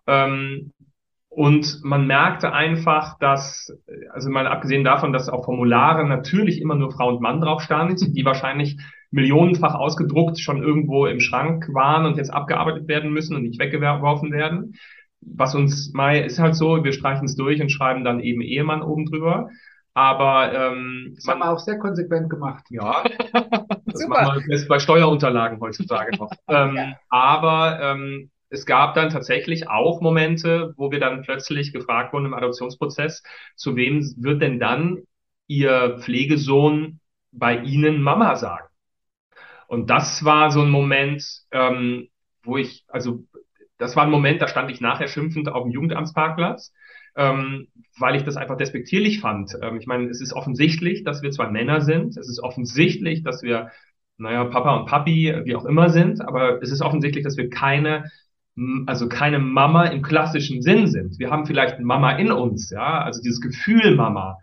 Ähm, 0.06 0.72
und 1.28 1.80
man 1.84 2.06
merkte 2.06 2.52
einfach, 2.52 3.18
dass, 3.18 3.72
also 4.12 4.30
mal 4.30 4.46
abgesehen 4.46 4.82
davon, 4.82 5.12
dass 5.12 5.28
auf 5.28 5.44
Formularen 5.44 6.08
natürlich 6.08 6.60
immer 6.60 6.74
nur 6.74 6.90
Frau 6.90 7.08
und 7.08 7.20
Mann 7.20 7.40
drauf 7.40 7.62
stand, 7.62 8.00
die 8.16 8.24
wahrscheinlich 8.24 8.78
millionenfach 9.10 9.74
ausgedruckt 9.74 10.38
schon 10.38 10.62
irgendwo 10.62 11.06
im 11.06 11.20
Schrank 11.20 11.68
waren 11.72 12.06
und 12.06 12.16
jetzt 12.16 12.32
abgearbeitet 12.32 12.88
werden 12.88 13.12
müssen 13.12 13.36
und 13.36 13.42
nicht 13.42 13.58
weggeworfen 13.58 14.32
werden. 14.32 14.74
Was 15.20 15.54
uns 15.54 15.92
mal 15.94 16.16
ist 16.16 16.38
halt 16.38 16.54
so, 16.54 16.84
wir 16.84 16.92
streichen 16.92 17.24
es 17.24 17.34
durch 17.34 17.60
und 17.60 17.72
schreiben 17.72 18.04
dann 18.04 18.20
eben 18.20 18.40
Ehemann 18.40 18.82
oben 18.82 19.06
drüber. 19.06 19.50
Aber 19.94 20.52
ähm, 20.52 21.12
das 21.16 21.24
man, 21.24 21.34
haben 21.34 21.40
wir 21.40 21.50
auch 21.50 21.58
sehr 21.58 21.78
konsequent 21.78 22.30
gemacht. 22.30 22.64
Ja, 22.70 23.02
das 23.86 24.00
Super. 24.00 24.22
machen 24.22 24.44
wir 24.46 24.68
bei 24.68 24.78
Steuerunterlagen 24.78 25.60
heutzutage 25.60 26.16
noch. 26.16 26.30
ähm, 26.48 26.76
ja. 26.76 26.92
Aber 27.08 27.80
ähm, 27.82 28.30
es 28.50 28.66
gab 28.66 28.94
dann 28.94 29.10
tatsächlich 29.10 29.68
auch 29.68 30.00
Momente, 30.00 30.72
wo 30.76 30.90
wir 30.90 31.00
dann 31.00 31.22
plötzlich 31.22 31.72
gefragt 31.72 32.12
wurden 32.12 32.26
im 32.26 32.34
Adoptionsprozess, 32.34 33.22
zu 33.56 33.76
wem 33.76 34.00
wird 34.16 34.42
denn 34.42 34.58
dann 34.58 35.02
Ihr 35.46 35.98
Pflegesohn 36.00 37.00
bei 37.32 37.58
Ihnen 37.58 38.00
Mama 38.00 38.36
sagen? 38.36 38.66
Und 39.66 39.90
das 39.90 40.24
war 40.24 40.50
so 40.50 40.62
ein 40.62 40.70
Moment, 40.70 41.24
ähm, 41.50 42.08
wo 42.42 42.56
ich, 42.56 42.84
also 42.88 43.24
das 43.76 43.96
war 43.96 44.04
ein 44.04 44.10
Moment, 44.10 44.40
da 44.40 44.48
stand 44.48 44.70
ich 44.70 44.80
nachher 44.80 45.08
schimpfend 45.08 45.48
auf 45.48 45.64
dem 45.64 45.72
Jugendamtsparkplatz, 45.72 46.72
ähm, 47.16 47.68
weil 47.98 48.16
ich 48.16 48.24
das 48.24 48.36
einfach 48.36 48.56
despektierlich 48.56 49.20
fand. 49.20 49.56
Ähm, 49.62 49.76
ich 49.76 49.86
meine, 49.86 50.08
es 50.08 50.22
ist 50.22 50.32
offensichtlich, 50.32 51.04
dass 51.04 51.22
wir 51.22 51.30
zwei 51.30 51.48
Männer 51.48 51.82
sind. 51.82 52.16
Es 52.16 52.28
ist 52.28 52.40
offensichtlich, 52.40 53.22
dass 53.22 53.42
wir, 53.42 53.70
naja, 54.16 54.44
Papa 54.44 54.74
und 54.76 54.86
Papi, 54.86 55.34
wie 55.44 55.54
auch 55.54 55.66
immer 55.66 55.90
sind. 55.90 56.22
Aber 56.22 56.62
es 56.62 56.70
ist 56.70 56.80
offensichtlich, 56.80 57.24
dass 57.24 57.36
wir 57.36 57.50
keine 57.50 58.10
also 58.86 59.08
keine 59.08 59.38
Mama 59.38 59.86
im 59.86 60.02
klassischen 60.02 60.62
Sinn 60.62 60.86
sind. 60.86 61.18
Wir 61.18 61.30
haben 61.30 61.46
vielleicht 61.46 61.80
Mama 61.80 62.12
in 62.12 62.32
uns, 62.32 62.70
ja, 62.70 63.02
also 63.02 63.20
dieses 63.22 63.40
Gefühl 63.40 63.94
Mama, 63.94 64.38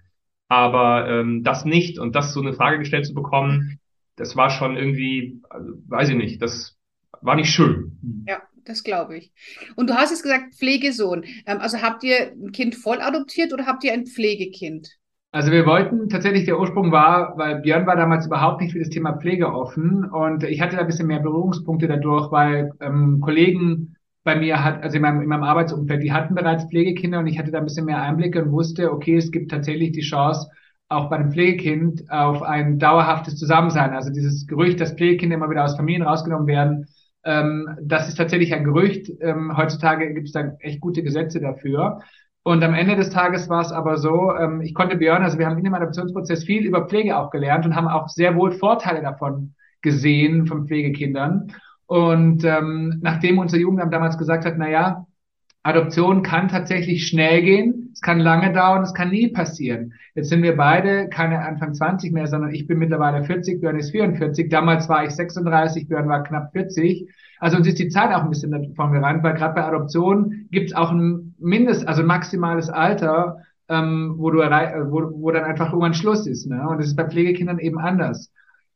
aber 0.48 1.10
ähm, 1.10 1.44
das 1.44 1.66
nicht. 1.66 2.00
Und 2.00 2.16
das 2.16 2.34
so 2.34 2.42
eine 2.42 2.54
Frage 2.54 2.80
gestellt 2.80 3.06
zu 3.06 3.14
bekommen, 3.14 3.80
das 4.16 4.36
war 4.36 4.50
schon 4.50 4.78
irgendwie, 4.78 5.42
also, 5.50 5.74
weiß 5.88 6.10
ich 6.10 6.16
nicht, 6.16 6.42
das 6.42 6.78
war 7.22 7.36
nicht 7.36 7.50
schön. 7.50 8.24
Ja, 8.28 8.42
das 8.64 8.84
glaube 8.84 9.18
ich. 9.18 9.32
Und 9.76 9.90
du 9.90 9.96
hast 9.96 10.12
jetzt 10.12 10.24
gesagt, 10.24 10.56
Pflegesohn. 10.56 11.24
Ähm, 11.46 11.58
also 11.60 11.82
habt 11.82 12.04
ihr 12.04 12.32
ein 12.32 12.52
Kind 12.52 12.76
voll 12.76 13.02
adoptiert 13.02 13.54
oder 13.54 13.66
habt 13.66 13.84
ihr 13.84 13.94
ein 13.94 14.06
Pflegekind? 14.06 14.90
Also 15.32 15.52
wir 15.52 15.66
wollten 15.66 16.08
tatsächlich, 16.08 16.46
der 16.46 16.58
Ursprung 16.58 16.94
war, 16.94 17.38
weil 17.38 17.60
Björn 17.60 17.86
war 17.86 17.98
damals 17.98 18.26
überhaupt 18.26 18.62
nicht 18.62 18.72
für 18.72 18.80
das 18.80 18.88
Thema 18.90 19.18
Pflege 19.18 19.52
offen 19.52 20.06
und 20.06 20.44
ich 20.46 20.62
hatte 20.62 20.78
da 20.78 20.82
ein 20.84 20.88
bisschen 20.88 21.08
mehr 21.08 21.20
Berührungspunkte 21.20 21.90
dadurch, 21.90 22.32
weil 22.32 22.72
ähm, 22.80 23.20
Kollegen 23.20 23.95
bei 24.26 24.36
mir 24.36 24.64
hat, 24.64 24.84
also 24.84 24.98
in 24.98 25.04
meinem, 25.04 25.22
in 25.22 25.30
meinem 25.30 25.44
Arbeitsumfeld, 25.44 26.04
die 26.04 26.12
hatten 26.12 26.34
bereits 26.34 26.66
Pflegekinder 26.66 27.20
und 27.20 27.28
ich 27.28 27.38
hatte 27.38 27.52
da 27.52 27.60
ein 27.60 27.64
bisschen 27.64 27.86
mehr 27.86 28.02
Einblicke 28.02 28.44
und 28.44 28.52
wusste, 28.52 28.92
okay, 28.92 29.16
es 29.16 29.32
gibt 29.32 29.52
tatsächlich 29.52 29.92
die 29.92 30.02
Chance, 30.02 30.50
auch 30.90 31.10
bei 31.10 31.16
einem 31.16 31.32
Pflegekind 31.32 32.10
auf 32.10 32.42
ein 32.42 32.80
dauerhaftes 32.80 33.38
Zusammensein. 33.38 33.94
Also 33.94 34.12
dieses 34.12 34.48
Gerücht, 34.48 34.82
dass 34.82 34.94
Pflegekinder 34.94 35.36
immer 35.36 35.50
wieder 35.50 35.64
aus 35.64 35.78
Familien 35.78 36.02
rausgenommen 36.02 36.48
werden, 36.48 36.88
ähm, 37.24 37.70
das 37.82 38.10
ist 38.10 38.16
tatsächlich 38.16 38.54
ein 38.54 38.64
Gerücht. 38.64 39.12
Ähm, 39.22 39.56
heutzutage 39.56 40.12
gibt 40.14 40.28
es 40.28 40.34
da 40.34 40.54
echt 40.60 40.82
gute 40.82 41.04
Gesetze 41.04 41.40
dafür. 41.40 42.02
Und 42.44 42.64
am 42.64 42.74
Ende 42.74 42.96
des 42.96 43.12
Tages 43.12 43.48
war 43.48 43.62
es 43.62 43.72
aber 43.72 43.98
so, 43.98 44.36
ähm, 44.36 44.62
ich 44.62 44.74
konnte 44.74 44.98
Björn, 44.98 45.24
also 45.24 45.38
wir 45.38 45.46
haben 45.46 45.58
in 45.58 45.64
dem 45.64 45.74
Adoptionsprozess 45.76 46.44
viel 46.44 46.66
über 46.66 46.88
Pflege 46.88 47.18
auch 47.18 47.30
gelernt 47.30 47.66
und 47.66 47.76
haben 47.76 47.88
auch 47.88 48.08
sehr 48.08 48.36
wohl 48.36 48.52
Vorteile 48.52 49.02
davon 49.02 49.54
gesehen 49.82 50.48
von 50.48 50.68
Pflegekindern. 50.68 51.52
Und 51.88 52.44
ähm, 52.44 53.00
nachdem 53.02 53.38
unser 53.38 53.58
Jugendamt 53.58 53.94
damals 53.94 54.18
gesagt 54.18 54.46
hat, 54.46 54.56
na 54.58 54.70
ja, 54.70 55.06
Adoption 55.66 56.22
kann 56.22 56.48
tatsächlich 56.48 57.08
schnell 57.08 57.42
gehen, 57.42 57.90
es 57.92 58.02
kann 58.02 58.20
lange 58.20 58.54
dauern, 58.54 58.84
es 58.84 58.94
kann 58.94 59.10
nie 59.10 59.30
passieren. 59.30 59.94
Jetzt 60.14 60.30
sind 60.30 60.44
wir 60.44 60.56
beide 60.56 61.10
keine 61.10 61.40
Anfang 61.40 61.74
20 61.74 62.14
mehr, 62.14 62.28
sondern 62.28 62.54
ich 62.54 62.68
bin 62.68 62.78
mittlerweile 62.78 63.24
40, 63.24 63.62
Björn 63.62 63.80
ist 63.80 63.90
44. 63.90 64.48
Damals 64.50 64.88
war 64.90 65.06
ich 65.06 65.12
36, 65.12 65.88
Björn 65.88 66.08
war 66.08 66.24
knapp 66.24 66.52
40. 66.52 67.10
Also 67.40 67.58
uns 67.58 67.68
ist 67.68 67.80
die 67.80 67.90
Zeit 67.90 68.14
auch 68.14 68.22
ein 68.22 68.30
bisschen 68.30 68.52
davon 68.52 68.92
gerannt, 68.92 69.24
weil 69.24 69.34
gerade 69.34 69.56
bei 69.56 69.64
Adoption 69.64 70.48
gibt 70.52 70.70
es 70.70 70.76
auch 70.76 70.92
ein 70.92 71.34
Mindest, 71.40 71.88
also 71.88 72.02
ein 72.02 72.08
maximales 72.08 72.70
Alter, 72.70 73.38
ähm, 73.68 74.14
wo 74.18 74.30
du 74.30 74.40
wo, 74.40 75.12
wo 75.20 75.32
dann 75.32 75.46
einfach 75.46 75.70
irgendwann 75.70 75.96
Schluss 75.96 76.28
ist. 76.28 76.48
Ne? 76.48 76.68
Und 76.68 76.78
das 76.78 76.88
ist 76.88 76.96
bei 76.96 77.10
Pflegekindern 77.10 77.58
eben 77.58 77.80
anders. 77.80 78.32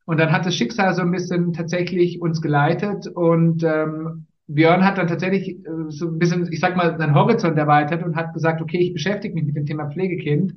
Und 0.10 0.20
dann 0.20 0.32
hat 0.32 0.44
das 0.48 0.56
Schicksal 0.56 0.96
so 0.96 1.04
ein 1.04 1.12
bisschen 1.12 1.54
tatsächlich 1.54 2.20
uns 2.20 2.42
geleitet 2.42 3.06
und 3.06 3.64
ähm, 3.64 4.26
Björn 4.48 4.84
hat 4.84 4.98
dann 4.98 5.08
tatsächlich 5.08 5.50
äh, 5.50 5.70
so 5.90 6.08
ein 6.08 6.18
bisschen, 6.18 6.52
ich 6.52 6.60
sag 6.60 6.76
mal, 6.76 6.98
seinen 6.98 7.14
Horizont 7.14 7.56
erweitert 7.56 8.04
und 8.04 8.16
hat 8.16 8.34
gesagt, 8.34 8.60
okay, 8.60 8.80
ich 8.80 8.94
beschäftige 8.94 9.36
mich 9.36 9.44
mit 9.44 9.56
dem 9.56 9.68
Thema 9.68 9.92
Pflegekind 9.92 10.56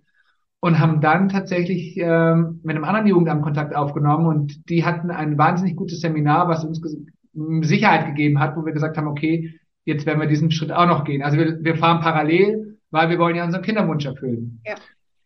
und 0.61 0.79
haben 0.79 1.03
dann 1.03 1.29
tatsächlich 1.29 1.99
ähm, 1.99 2.61
mit 2.63 2.77
einem 2.77 2.87
anderen 2.87 3.07
Jugendamt 3.07 3.43
Kontakt 3.43 3.77
aufgenommen 3.77 4.27
und 4.27 4.71
die 4.71 4.87
hatten 4.87 5.11
ein 5.11 5.37
wahnsinnig 5.37 5.77
gutes 5.77 6.01
Seminar, 6.01 6.49
was 6.49 6.65
uns 6.65 6.81
Sicherheit 7.61 8.07
gegeben 8.07 8.41
hat, 8.41 8.57
wo 8.57 8.65
wir 8.65 8.73
gesagt 8.73 8.97
haben, 8.97 9.07
okay, 9.07 9.61
jetzt 9.85 10.07
werden 10.07 10.21
wir 10.21 10.29
diesen 10.29 10.51
Schritt 10.51 10.73
auch 10.73 10.87
noch 10.87 11.05
gehen. 11.05 11.23
Also 11.23 11.37
wir, 11.37 11.63
wir 11.63 11.77
fahren 11.77 12.01
parallel, 12.01 12.79
weil 12.91 13.11
wir 13.11 13.19
wollen 13.19 13.37
ja 13.37 13.45
unseren 13.45 13.61
Kinderwunsch 13.61 14.07
erfüllen. 14.07 14.63
Ja. 14.65 14.77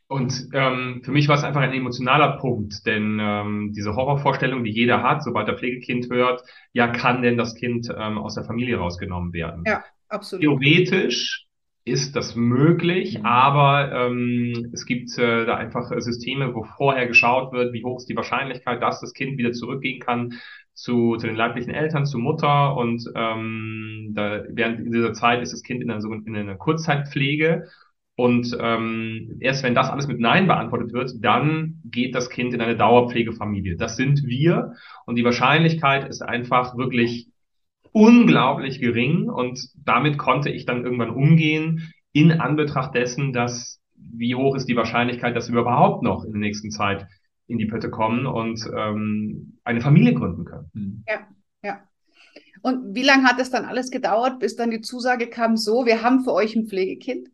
Und 0.08 0.50
ähm, 0.52 1.00
für 1.04 1.10
mich 1.10 1.26
war 1.26 1.36
es 1.36 1.42
einfach 1.42 1.62
ein 1.62 1.72
emotionaler 1.72 2.38
Punkt, 2.38 2.86
denn 2.86 3.18
ähm, 3.20 3.72
diese 3.74 3.96
Horrorvorstellung, 3.96 4.62
die 4.62 4.70
jeder 4.70 5.02
hat, 5.02 5.24
sobald 5.24 5.48
der 5.48 5.58
Pflegekind 5.58 6.08
hört, 6.10 6.42
ja, 6.72 6.86
kann 6.86 7.22
denn 7.22 7.36
das 7.36 7.56
Kind 7.56 7.88
ähm, 7.96 8.18
aus 8.18 8.36
der 8.36 8.44
Familie 8.44 8.76
rausgenommen 8.76 9.32
werden? 9.32 9.64
Ja, 9.66 9.82
absolut. 10.08 10.42
Theoretisch 10.42 11.46
ist 11.84 12.14
das 12.14 12.36
möglich, 12.36 13.18
mhm. 13.18 13.26
aber 13.26 13.92
ähm, 13.92 14.70
es 14.72 14.86
gibt 14.86 15.16
äh, 15.18 15.44
da 15.44 15.56
einfach 15.56 15.90
Systeme, 15.98 16.54
wo 16.54 16.64
vorher 16.76 17.06
geschaut 17.08 17.52
wird, 17.52 17.72
wie 17.72 17.84
hoch 17.84 17.98
ist 17.98 18.08
die 18.08 18.16
Wahrscheinlichkeit, 18.16 18.82
dass 18.82 19.00
das 19.00 19.12
Kind 19.12 19.38
wieder 19.38 19.52
zurückgehen 19.52 20.00
kann 20.00 20.34
zu, 20.72 21.16
zu 21.16 21.26
den 21.26 21.36
leiblichen 21.36 21.72
Eltern, 21.72 22.04
zu 22.04 22.18
Mutter 22.18 22.76
und 22.76 23.10
ähm, 23.14 24.12
da, 24.14 24.42
während 24.48 24.86
dieser 24.86 25.14
Zeit 25.14 25.42
ist 25.42 25.52
das 25.52 25.62
Kind 25.62 25.82
in 25.82 25.90
einer, 25.90 26.04
in 26.26 26.36
einer 26.36 26.56
Kurzzeitpflege 26.56 27.68
und 28.16 28.56
ähm, 28.58 29.36
erst 29.40 29.62
wenn 29.62 29.74
das 29.74 29.90
alles 29.90 30.08
mit 30.08 30.20
Nein 30.20 30.46
beantwortet 30.46 30.94
wird, 30.94 31.12
dann 31.20 31.80
geht 31.84 32.14
das 32.14 32.30
Kind 32.30 32.54
in 32.54 32.62
eine 32.62 32.76
Dauerpflegefamilie. 32.76 33.76
Das 33.76 33.96
sind 33.96 34.24
wir. 34.24 34.72
Und 35.04 35.16
die 35.16 35.24
Wahrscheinlichkeit 35.24 36.08
ist 36.08 36.22
einfach 36.22 36.78
wirklich 36.78 37.28
unglaublich 37.92 38.80
gering. 38.80 39.28
Und 39.28 39.68
damit 39.84 40.16
konnte 40.16 40.48
ich 40.48 40.64
dann 40.64 40.82
irgendwann 40.82 41.10
umgehen 41.10 41.92
in 42.12 42.32
Anbetracht 42.32 42.94
dessen, 42.94 43.34
dass 43.34 43.82
wie 43.94 44.34
hoch 44.34 44.56
ist 44.56 44.66
die 44.66 44.76
Wahrscheinlichkeit, 44.76 45.36
dass 45.36 45.52
wir 45.52 45.60
überhaupt 45.60 46.02
noch 46.02 46.24
in 46.24 46.32
der 46.32 46.40
nächsten 46.40 46.70
Zeit 46.70 47.06
in 47.48 47.58
die 47.58 47.66
Pötte 47.66 47.90
kommen 47.90 48.26
und 48.26 48.60
ähm, 48.74 49.58
eine 49.62 49.82
Familie 49.82 50.14
gründen 50.14 50.46
können. 50.46 50.70
Hm. 50.72 51.04
Ja, 51.06 51.28
ja. 51.62 51.80
Und 52.62 52.94
wie 52.94 53.02
lange 53.02 53.24
hat 53.24 53.38
es 53.40 53.50
dann 53.50 53.66
alles 53.66 53.90
gedauert, 53.90 54.38
bis 54.38 54.56
dann 54.56 54.70
die 54.70 54.80
Zusage 54.80 55.28
kam, 55.28 55.58
so, 55.58 55.84
wir 55.84 56.02
haben 56.02 56.24
für 56.24 56.32
euch 56.32 56.56
ein 56.56 56.66
Pflegekind? 56.66 57.28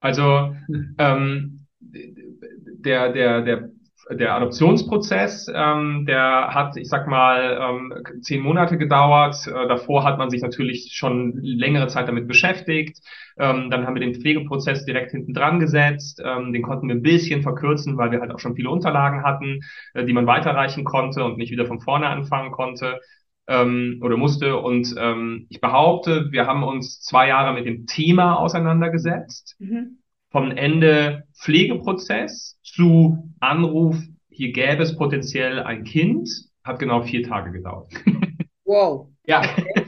Also 0.00 0.54
ähm, 0.98 1.66
der, 1.80 3.12
der, 3.12 3.42
der, 3.42 3.70
der 4.10 4.34
Adoptionsprozess, 4.36 5.50
ähm, 5.52 6.04
der 6.06 6.54
hat, 6.54 6.76
ich 6.76 6.88
sag 6.88 7.08
mal, 7.08 7.58
ähm, 7.60 8.22
zehn 8.22 8.40
Monate 8.40 8.78
gedauert. 8.78 9.46
Äh, 9.46 9.66
davor 9.66 10.04
hat 10.04 10.18
man 10.18 10.30
sich 10.30 10.42
natürlich 10.42 10.92
schon 10.92 11.32
längere 11.42 11.88
Zeit 11.88 12.06
damit 12.08 12.28
beschäftigt. 12.28 12.98
Ähm, 13.38 13.70
dann 13.70 13.86
haben 13.86 13.94
wir 13.94 14.00
den 14.00 14.14
Pflegeprozess 14.14 14.84
direkt 14.84 15.10
hinten 15.10 15.34
dran 15.34 15.58
gesetzt. 15.58 16.22
Ähm, 16.24 16.52
den 16.52 16.62
konnten 16.62 16.88
wir 16.88 16.94
ein 16.94 17.02
bisschen 17.02 17.42
verkürzen, 17.42 17.96
weil 17.96 18.12
wir 18.12 18.20
halt 18.20 18.30
auch 18.30 18.38
schon 18.38 18.54
viele 18.54 18.70
Unterlagen 18.70 19.24
hatten, 19.24 19.60
äh, 19.94 20.04
die 20.04 20.12
man 20.12 20.26
weiterreichen 20.26 20.84
konnte 20.84 21.24
und 21.24 21.36
nicht 21.36 21.50
wieder 21.50 21.66
von 21.66 21.80
vorne 21.80 22.06
anfangen 22.06 22.52
konnte 22.52 23.00
ähm, 23.48 24.00
oder 24.02 24.16
musste. 24.16 24.56
Und 24.58 24.94
ähm, 24.98 25.46
ich 25.48 25.60
behaupte, 25.60 26.30
wir 26.30 26.46
haben 26.46 26.62
uns 26.62 27.00
zwei 27.00 27.28
Jahre 27.28 27.54
mit 27.54 27.66
dem 27.66 27.86
Thema 27.86 28.36
auseinandergesetzt. 28.38 29.56
Mhm. 29.58 29.98
Vom 30.30 30.50
Ende 30.50 31.24
Pflegeprozess 31.34 32.58
zu 32.62 33.32
Anruf, 33.40 33.96
hier 34.28 34.52
gäbe 34.52 34.82
es 34.82 34.96
potenziell 34.96 35.60
ein 35.60 35.84
Kind, 35.84 36.28
hat 36.64 36.78
genau 36.78 37.02
vier 37.02 37.22
Tage 37.22 37.52
gedauert. 37.52 37.90
Wow. 38.68 39.10
Ja, 39.26 39.42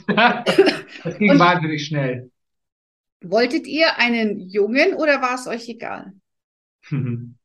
das 1.03 1.19
ging 1.19 1.33
Und 1.33 1.39
wahnsinnig 1.41 1.85
schnell. 1.85 2.31
Wolltet 3.25 3.67
ihr 3.67 3.99
einen 3.99 4.39
Jungen 4.39 4.95
oder 4.95 5.21
war 5.21 5.35
es 5.35 5.49
euch 5.49 5.69
egal? 5.69 6.13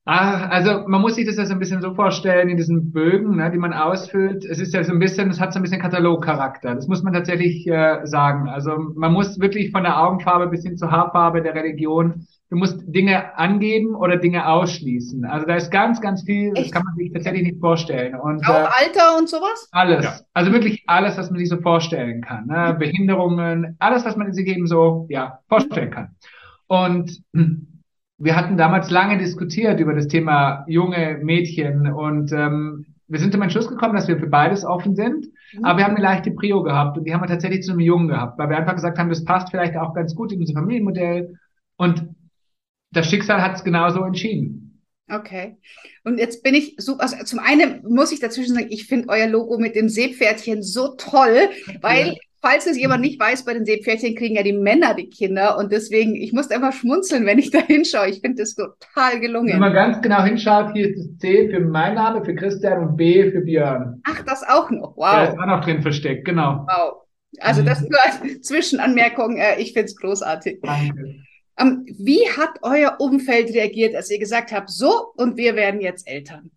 Ah, 0.05 0.47
also 0.47 0.85
man 0.85 0.99
muss 0.99 1.15
sich 1.15 1.25
das 1.25 1.37
ja 1.37 1.45
so 1.45 1.53
ein 1.53 1.59
bisschen 1.59 1.81
so 1.81 1.93
vorstellen 1.93 2.49
in 2.49 2.57
diesen 2.57 2.91
Bögen, 2.91 3.37
ne, 3.37 3.49
die 3.51 3.57
man 3.57 3.71
ausfüllt. 3.71 4.43
Es 4.43 4.59
ist 4.59 4.73
ja 4.73 4.83
so 4.83 4.91
ein 4.91 4.99
bisschen, 4.99 5.29
es 5.29 5.39
hat 5.39 5.53
so 5.53 5.59
ein 5.59 5.61
bisschen 5.61 5.79
Katalogcharakter. 5.81 6.75
Das 6.75 6.89
muss 6.89 7.03
man 7.03 7.13
tatsächlich 7.13 7.65
äh, 7.67 8.01
sagen. 8.03 8.49
Also 8.49 8.77
man 8.95 9.13
muss 9.13 9.39
wirklich 9.39 9.71
von 9.71 9.83
der 9.83 9.97
Augenfarbe 9.97 10.47
bis 10.47 10.63
hin 10.63 10.75
zur 10.75 10.91
Haarfarbe 10.91 11.41
der 11.41 11.55
Religion, 11.55 12.27
du 12.49 12.57
musst 12.57 12.83
Dinge 12.85 13.37
angeben 13.37 13.95
oder 13.95 14.17
Dinge 14.17 14.47
ausschließen. 14.47 15.23
Also 15.23 15.47
da 15.47 15.55
ist 15.55 15.71
ganz, 15.71 16.01
ganz 16.01 16.23
viel, 16.23 16.49
Echt? 16.49 16.65
das 16.65 16.71
kann 16.71 16.83
man 16.83 16.95
sich 16.95 17.13
tatsächlich 17.13 17.43
nicht 17.43 17.59
vorstellen. 17.61 18.15
Und, 18.15 18.45
Auch 18.45 18.53
äh, 18.53 18.85
Alter 18.85 19.17
und 19.17 19.29
sowas? 19.29 19.69
Alles. 19.71 20.03
Ja. 20.03 20.15
Also 20.33 20.51
wirklich 20.51 20.83
alles, 20.85 21.17
was 21.17 21.31
man 21.31 21.39
sich 21.39 21.47
so 21.47 21.61
vorstellen 21.61 22.21
kann. 22.21 22.47
Ne? 22.47 22.75
Behinderungen, 22.77 23.77
alles, 23.79 24.03
was 24.03 24.17
man 24.17 24.33
sich 24.33 24.47
eben 24.47 24.67
so 24.67 25.07
ja, 25.09 25.39
vorstellen 25.47 25.91
kann. 25.91 26.09
Und 26.67 27.23
wir 28.23 28.35
hatten 28.35 28.57
damals 28.57 28.89
lange 28.89 29.17
diskutiert 29.17 29.79
über 29.79 29.93
das 29.93 30.07
Thema 30.07 30.63
junge 30.67 31.19
Mädchen 31.21 31.91
und 31.91 32.31
ähm, 32.31 32.85
wir 33.07 33.19
sind 33.19 33.33
zum 33.33 33.41
Entschluss 33.41 33.67
gekommen, 33.67 33.95
dass 33.95 34.07
wir 34.07 34.17
für 34.17 34.27
beides 34.27 34.63
offen 34.63 34.95
sind, 34.95 35.27
mhm. 35.53 35.65
aber 35.65 35.79
wir 35.79 35.85
haben 35.85 35.95
eine 35.95 36.03
leichte 36.03 36.31
Prio 36.31 36.63
gehabt 36.63 36.97
und 36.97 37.03
die 37.03 37.13
haben 37.13 37.21
wir 37.21 37.27
tatsächlich 37.27 37.63
zu 37.63 37.71
einem 37.71 37.81
Jungen 37.81 38.07
gehabt, 38.07 38.39
weil 38.39 38.49
wir 38.49 38.57
einfach 38.57 38.75
gesagt 38.75 38.97
haben, 38.97 39.09
das 39.09 39.25
passt 39.25 39.49
vielleicht 39.51 39.75
auch 39.75 39.93
ganz 39.93 40.15
gut 40.15 40.31
in 40.31 40.39
unser 40.39 40.53
Familienmodell 40.53 41.37
und 41.75 42.07
das 42.91 43.09
Schicksal 43.09 43.41
hat 43.41 43.55
es 43.55 43.63
genauso 43.63 44.03
entschieden. 44.03 44.81
Okay. 45.11 45.57
Und 46.05 46.17
jetzt 46.17 46.43
bin 46.43 46.55
ich 46.55 46.75
so, 46.77 46.97
also 46.97 47.17
zum 47.25 47.39
einen 47.39 47.83
muss 47.83 48.13
ich 48.13 48.21
dazwischen 48.21 48.55
sagen, 48.55 48.67
ich 48.69 48.87
finde 48.87 49.09
euer 49.09 49.27
Logo 49.27 49.57
mit 49.57 49.75
dem 49.75 49.89
Seepferdchen 49.89 50.63
so 50.63 50.95
toll, 50.95 51.49
weil 51.81 52.15
falls 52.43 52.67
es 52.67 52.77
jemand 52.77 53.01
nicht 53.01 53.19
weiß, 53.19 53.45
bei 53.45 53.53
den 53.53 53.65
Seepferdchen 53.65 54.15
kriegen 54.15 54.35
ja 54.35 54.43
die 54.43 54.53
Männer 54.53 54.93
die 54.93 55.09
Kinder 55.09 55.57
und 55.57 55.71
deswegen, 55.71 56.15
ich 56.15 56.33
musste 56.33 56.53
einfach 56.53 56.73
schmunzeln, 56.73 57.25
wenn 57.25 57.39
ich 57.39 57.49
da 57.49 57.59
hinschaue. 57.67 58.09
Ich 58.09 58.19
finde 58.19 58.43
das 58.43 58.53
total 58.53 59.19
gelungen. 59.21 59.53
Wenn 59.53 59.59
man 59.59 59.73
ganz 59.73 60.01
genau 60.01 60.21
hinschaut, 60.23 60.73
hier 60.73 60.89
ist 60.89 60.97
das 60.97 61.17
C 61.19 61.49
für 61.49 61.61
mein 61.61 61.95
Name, 61.95 62.23
für 62.23 62.35
Christian 62.35 62.89
und 62.89 62.97
B 62.97 63.31
für 63.31 63.41
Björn. 63.41 64.01
Ach, 64.03 64.21
das 64.25 64.43
auch 64.47 64.69
noch. 64.69 64.95
Wow. 64.97 65.15
Der 65.15 65.29
ist 65.29 65.39
auch 65.39 65.45
noch 65.45 65.63
drin 65.63 65.81
versteckt, 65.81 66.25
genau. 66.25 66.67
Wow. 66.67 67.03
Also 67.39 67.63
das 67.63 67.81
nur 67.81 67.99
als 68.03 68.41
Zwischenanmerkung. 68.41 69.37
Äh, 69.37 69.59
ich 69.59 69.73
finde 69.73 69.85
es 69.85 69.95
großartig. 69.95 70.59
Danke. 70.61 71.15
Ähm, 71.57 71.85
wie 71.97 72.27
hat 72.37 72.59
euer 72.61 72.97
Umfeld 72.99 73.53
reagiert, 73.53 73.95
als 73.95 74.11
ihr 74.11 74.19
gesagt 74.19 74.51
habt, 74.51 74.69
so 74.69 75.13
und 75.15 75.37
wir 75.37 75.55
werden 75.55 75.79
jetzt 75.81 76.07
Eltern? 76.07 76.51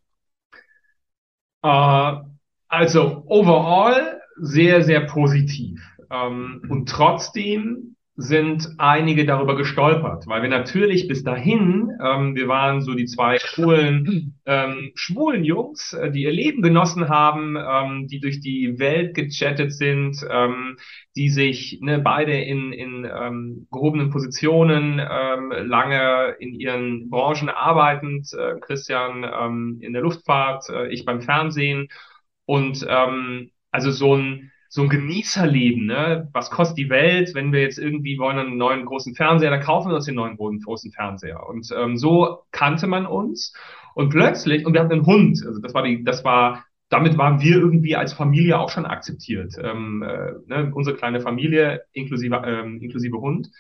Uh, 1.64 2.23
also 2.69 3.25
overall 3.26 4.21
sehr, 4.37 4.83
sehr 4.83 5.02
positiv. 5.02 5.81
Ähm, 6.11 6.62
und 6.69 6.88
trotzdem 6.88 7.97
sind 8.19 8.66
einige 8.78 9.26
darüber 9.26 9.57
gestolpert, 9.57 10.26
weil 10.26 10.40
wir 10.40 10.49
natürlich 10.49 11.07
bis 11.07 11.23
dahin, 11.23 11.90
ähm, 12.02 12.35
wir 12.35 12.49
waren 12.49 12.81
so 12.81 12.95
die 12.95 13.05
zwei 13.05 13.38
schwulen, 13.38 14.38
ähm, 14.47 14.93
schwulen 14.95 15.45
Jungs, 15.45 15.93
äh, 15.93 16.11
die 16.11 16.23
ihr 16.23 16.33
Leben 16.33 16.62
genossen 16.62 17.11
haben, 17.11 17.57
ähm, 17.57 18.09
die 18.09 18.21
durch 18.21 18.40
die 18.40 18.78
Welt 18.78 19.14
gechattet 19.14 19.75
sind, 19.75 20.16
ähm, 20.31 20.78
die 21.14 21.28
sich 21.28 21.78
ne, 21.83 21.99
beide 21.99 22.33
in, 22.33 22.73
in 22.73 23.05
ähm, 23.05 23.66
gehobenen 23.71 24.09
Positionen 24.09 24.99
ähm, 24.99 25.52
lange 25.66 26.37
in 26.40 26.55
ihren 26.55 27.11
Branchen 27.11 27.50
arbeitend, 27.50 28.33
äh, 28.33 28.59
Christian 28.61 29.25
ähm, 29.25 29.78
in 29.83 29.93
der 29.93 30.00
Luftfahrt, 30.00 30.71
äh, 30.71 30.88
ich 30.88 31.05
beim 31.05 31.21
Fernsehen 31.21 31.88
und 32.47 32.87
ähm, 32.88 33.50
also 33.76 33.90
so 33.90 34.16
ein 34.16 34.50
so 34.68 34.83
ein 34.83 34.88
Genießerleben, 34.88 35.87
ne? 35.87 36.28
Was 36.33 36.50
kostet 36.50 36.76
die 36.78 36.90
Welt, 36.90 37.35
wenn 37.35 37.52
wir 37.52 37.62
jetzt 37.62 37.78
irgendwie 37.78 38.18
wollen 38.18 38.38
einen 38.38 38.56
neuen 38.56 38.85
großen 38.85 39.14
Fernseher, 39.14 39.50
dann 39.50 39.61
kaufen 39.61 39.90
wir 39.90 39.97
uns 39.97 40.06
den 40.06 40.16
neuen 40.16 40.37
großen 40.37 40.90
Fernseher. 40.90 41.49
Und 41.49 41.73
ähm, 41.76 41.97
so 41.97 42.40
kannte 42.50 42.88
man 42.88 43.06
uns. 43.06 43.54
Und 43.95 44.11
plötzlich, 44.11 44.66
und 44.66 44.73
wir 44.75 44.80
hatten 44.80 44.92
einen 44.92 45.06
Hund, 45.06 45.42
also 45.47 45.61
das 45.61 45.73
war 45.73 45.85
die, 45.85 46.02
das 46.02 46.25
war, 46.25 46.64
damit 46.88 47.16
waren 47.16 47.40
wir 47.40 47.56
irgendwie 47.56 47.97
als 47.97 48.12
Familie 48.12 48.59
auch 48.59 48.71
schon 48.71 48.87
akzeptiert. 48.87 49.54
Ähm, 49.62 50.02
äh, 50.02 50.33
ne? 50.47 50.73
Unsere 50.75 50.97
kleine 50.97 51.21
Familie 51.21 51.83
inklusive, 51.92 52.42
ähm, 52.45 52.80
inklusive 52.80 53.18
Hund. 53.18 53.50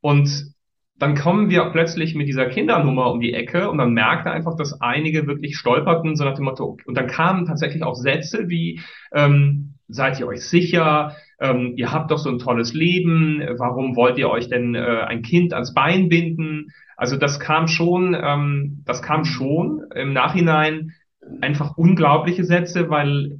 Und 0.00 0.54
dann 0.98 1.14
kommen 1.14 1.48
wir 1.48 1.64
plötzlich 1.66 2.14
mit 2.14 2.28
dieser 2.28 2.46
Kindernummer 2.46 3.10
um 3.10 3.20
die 3.20 3.32
Ecke 3.32 3.70
und 3.70 3.76
man 3.76 3.92
merkte 3.92 4.30
einfach, 4.30 4.56
dass 4.56 4.80
einige 4.80 5.26
wirklich 5.26 5.56
stolperten, 5.56 6.16
so 6.16 6.24
nach 6.24 6.34
dem 6.34 6.44
Motto, 6.44 6.76
und 6.86 6.96
dann 6.96 7.06
kamen 7.06 7.46
tatsächlich 7.46 7.84
auch 7.84 7.94
Sätze 7.94 8.48
wie, 8.48 8.80
ähm, 9.12 9.74
seid 9.88 10.18
ihr 10.18 10.26
euch 10.26 10.44
sicher, 10.44 11.16
ähm, 11.40 11.74
ihr 11.76 11.92
habt 11.92 12.10
doch 12.10 12.18
so 12.18 12.28
ein 12.28 12.38
tolles 12.38 12.74
Leben, 12.74 13.42
warum 13.58 13.94
wollt 13.94 14.18
ihr 14.18 14.28
euch 14.28 14.48
denn 14.48 14.74
äh, 14.74 14.80
ein 15.06 15.22
Kind 15.22 15.54
ans 15.54 15.72
Bein 15.72 16.08
binden? 16.08 16.72
Also 16.96 17.16
das 17.16 17.38
kam 17.38 17.68
schon, 17.68 18.16
ähm, 18.20 18.82
das 18.84 19.02
kam 19.02 19.24
schon 19.24 19.84
im 19.94 20.12
Nachhinein 20.12 20.94
einfach 21.40 21.76
unglaubliche 21.76 22.42
Sätze, 22.42 22.90
weil 22.90 23.38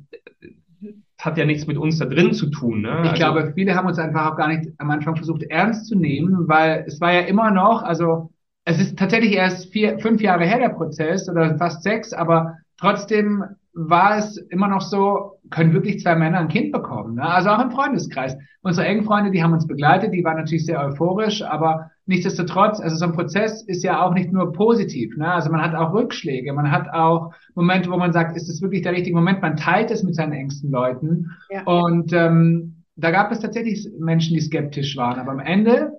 hat 1.20 1.36
ja 1.36 1.44
nichts 1.44 1.66
mit 1.66 1.76
uns 1.76 1.98
da 1.98 2.04
drin 2.04 2.32
zu 2.32 2.46
tun. 2.46 2.82
Ne? 2.82 3.00
Ich 3.02 3.10
also, 3.10 3.14
glaube, 3.14 3.52
viele 3.54 3.74
haben 3.74 3.88
uns 3.88 3.98
einfach 3.98 4.30
auch 4.32 4.36
gar 4.36 4.48
nicht 4.48 4.70
am 4.78 4.90
Anfang 4.90 5.16
versucht 5.16 5.42
ernst 5.44 5.86
zu 5.86 5.96
nehmen, 5.96 6.48
weil 6.48 6.84
es 6.86 7.00
war 7.00 7.12
ja 7.12 7.20
immer 7.22 7.50
noch, 7.50 7.82
also 7.82 8.30
es 8.64 8.78
ist 8.78 8.98
tatsächlich 8.98 9.32
erst 9.32 9.72
vier, 9.72 9.98
fünf 9.98 10.20
Jahre 10.20 10.44
her 10.44 10.58
der 10.58 10.68
Prozess 10.68 11.28
oder 11.28 11.56
fast 11.56 11.82
sechs, 11.82 12.12
aber 12.12 12.58
trotzdem 12.78 13.44
war 13.72 14.18
es 14.18 14.36
immer 14.36 14.68
noch 14.68 14.82
so, 14.82 15.37
können 15.50 15.72
wirklich 15.72 16.00
zwei 16.00 16.14
Männer 16.14 16.38
ein 16.38 16.48
Kind 16.48 16.72
bekommen. 16.72 17.16
Ne? 17.16 17.22
Also 17.22 17.50
auch 17.50 17.62
im 17.62 17.70
Freundeskreis. 17.70 18.36
Unsere 18.62 18.86
engen 18.86 19.04
Freunde, 19.04 19.30
die 19.30 19.42
haben 19.42 19.52
uns 19.52 19.66
begleitet, 19.66 20.12
die 20.12 20.24
waren 20.24 20.36
natürlich 20.36 20.66
sehr 20.66 20.80
euphorisch, 20.84 21.42
aber 21.42 21.90
nichtsdestotrotz, 22.06 22.80
also 22.80 22.96
so 22.96 23.04
ein 23.06 23.12
Prozess 23.12 23.62
ist 23.62 23.82
ja 23.84 24.02
auch 24.02 24.12
nicht 24.12 24.32
nur 24.32 24.52
positiv. 24.52 25.16
Ne? 25.16 25.30
Also 25.30 25.50
man 25.50 25.62
hat 25.62 25.74
auch 25.74 25.92
Rückschläge, 25.92 26.52
man 26.52 26.70
hat 26.70 26.88
auch 26.92 27.32
Momente, 27.54 27.90
wo 27.90 27.96
man 27.96 28.12
sagt, 28.12 28.36
ist 28.36 28.48
das 28.48 28.60
wirklich 28.60 28.82
der 28.82 28.92
richtige 28.92 29.16
Moment? 29.16 29.42
Man 29.42 29.56
teilt 29.56 29.90
es 29.90 30.02
mit 30.02 30.14
seinen 30.14 30.32
engsten 30.32 30.70
Leuten. 30.70 31.30
Ja. 31.50 31.62
Und 31.64 32.12
ähm, 32.12 32.84
da 32.96 33.10
gab 33.10 33.30
es 33.30 33.40
tatsächlich 33.40 33.88
Menschen, 33.98 34.34
die 34.34 34.40
skeptisch 34.40 34.96
waren. 34.96 35.20
Aber 35.20 35.32
am 35.32 35.40
Ende, 35.40 35.92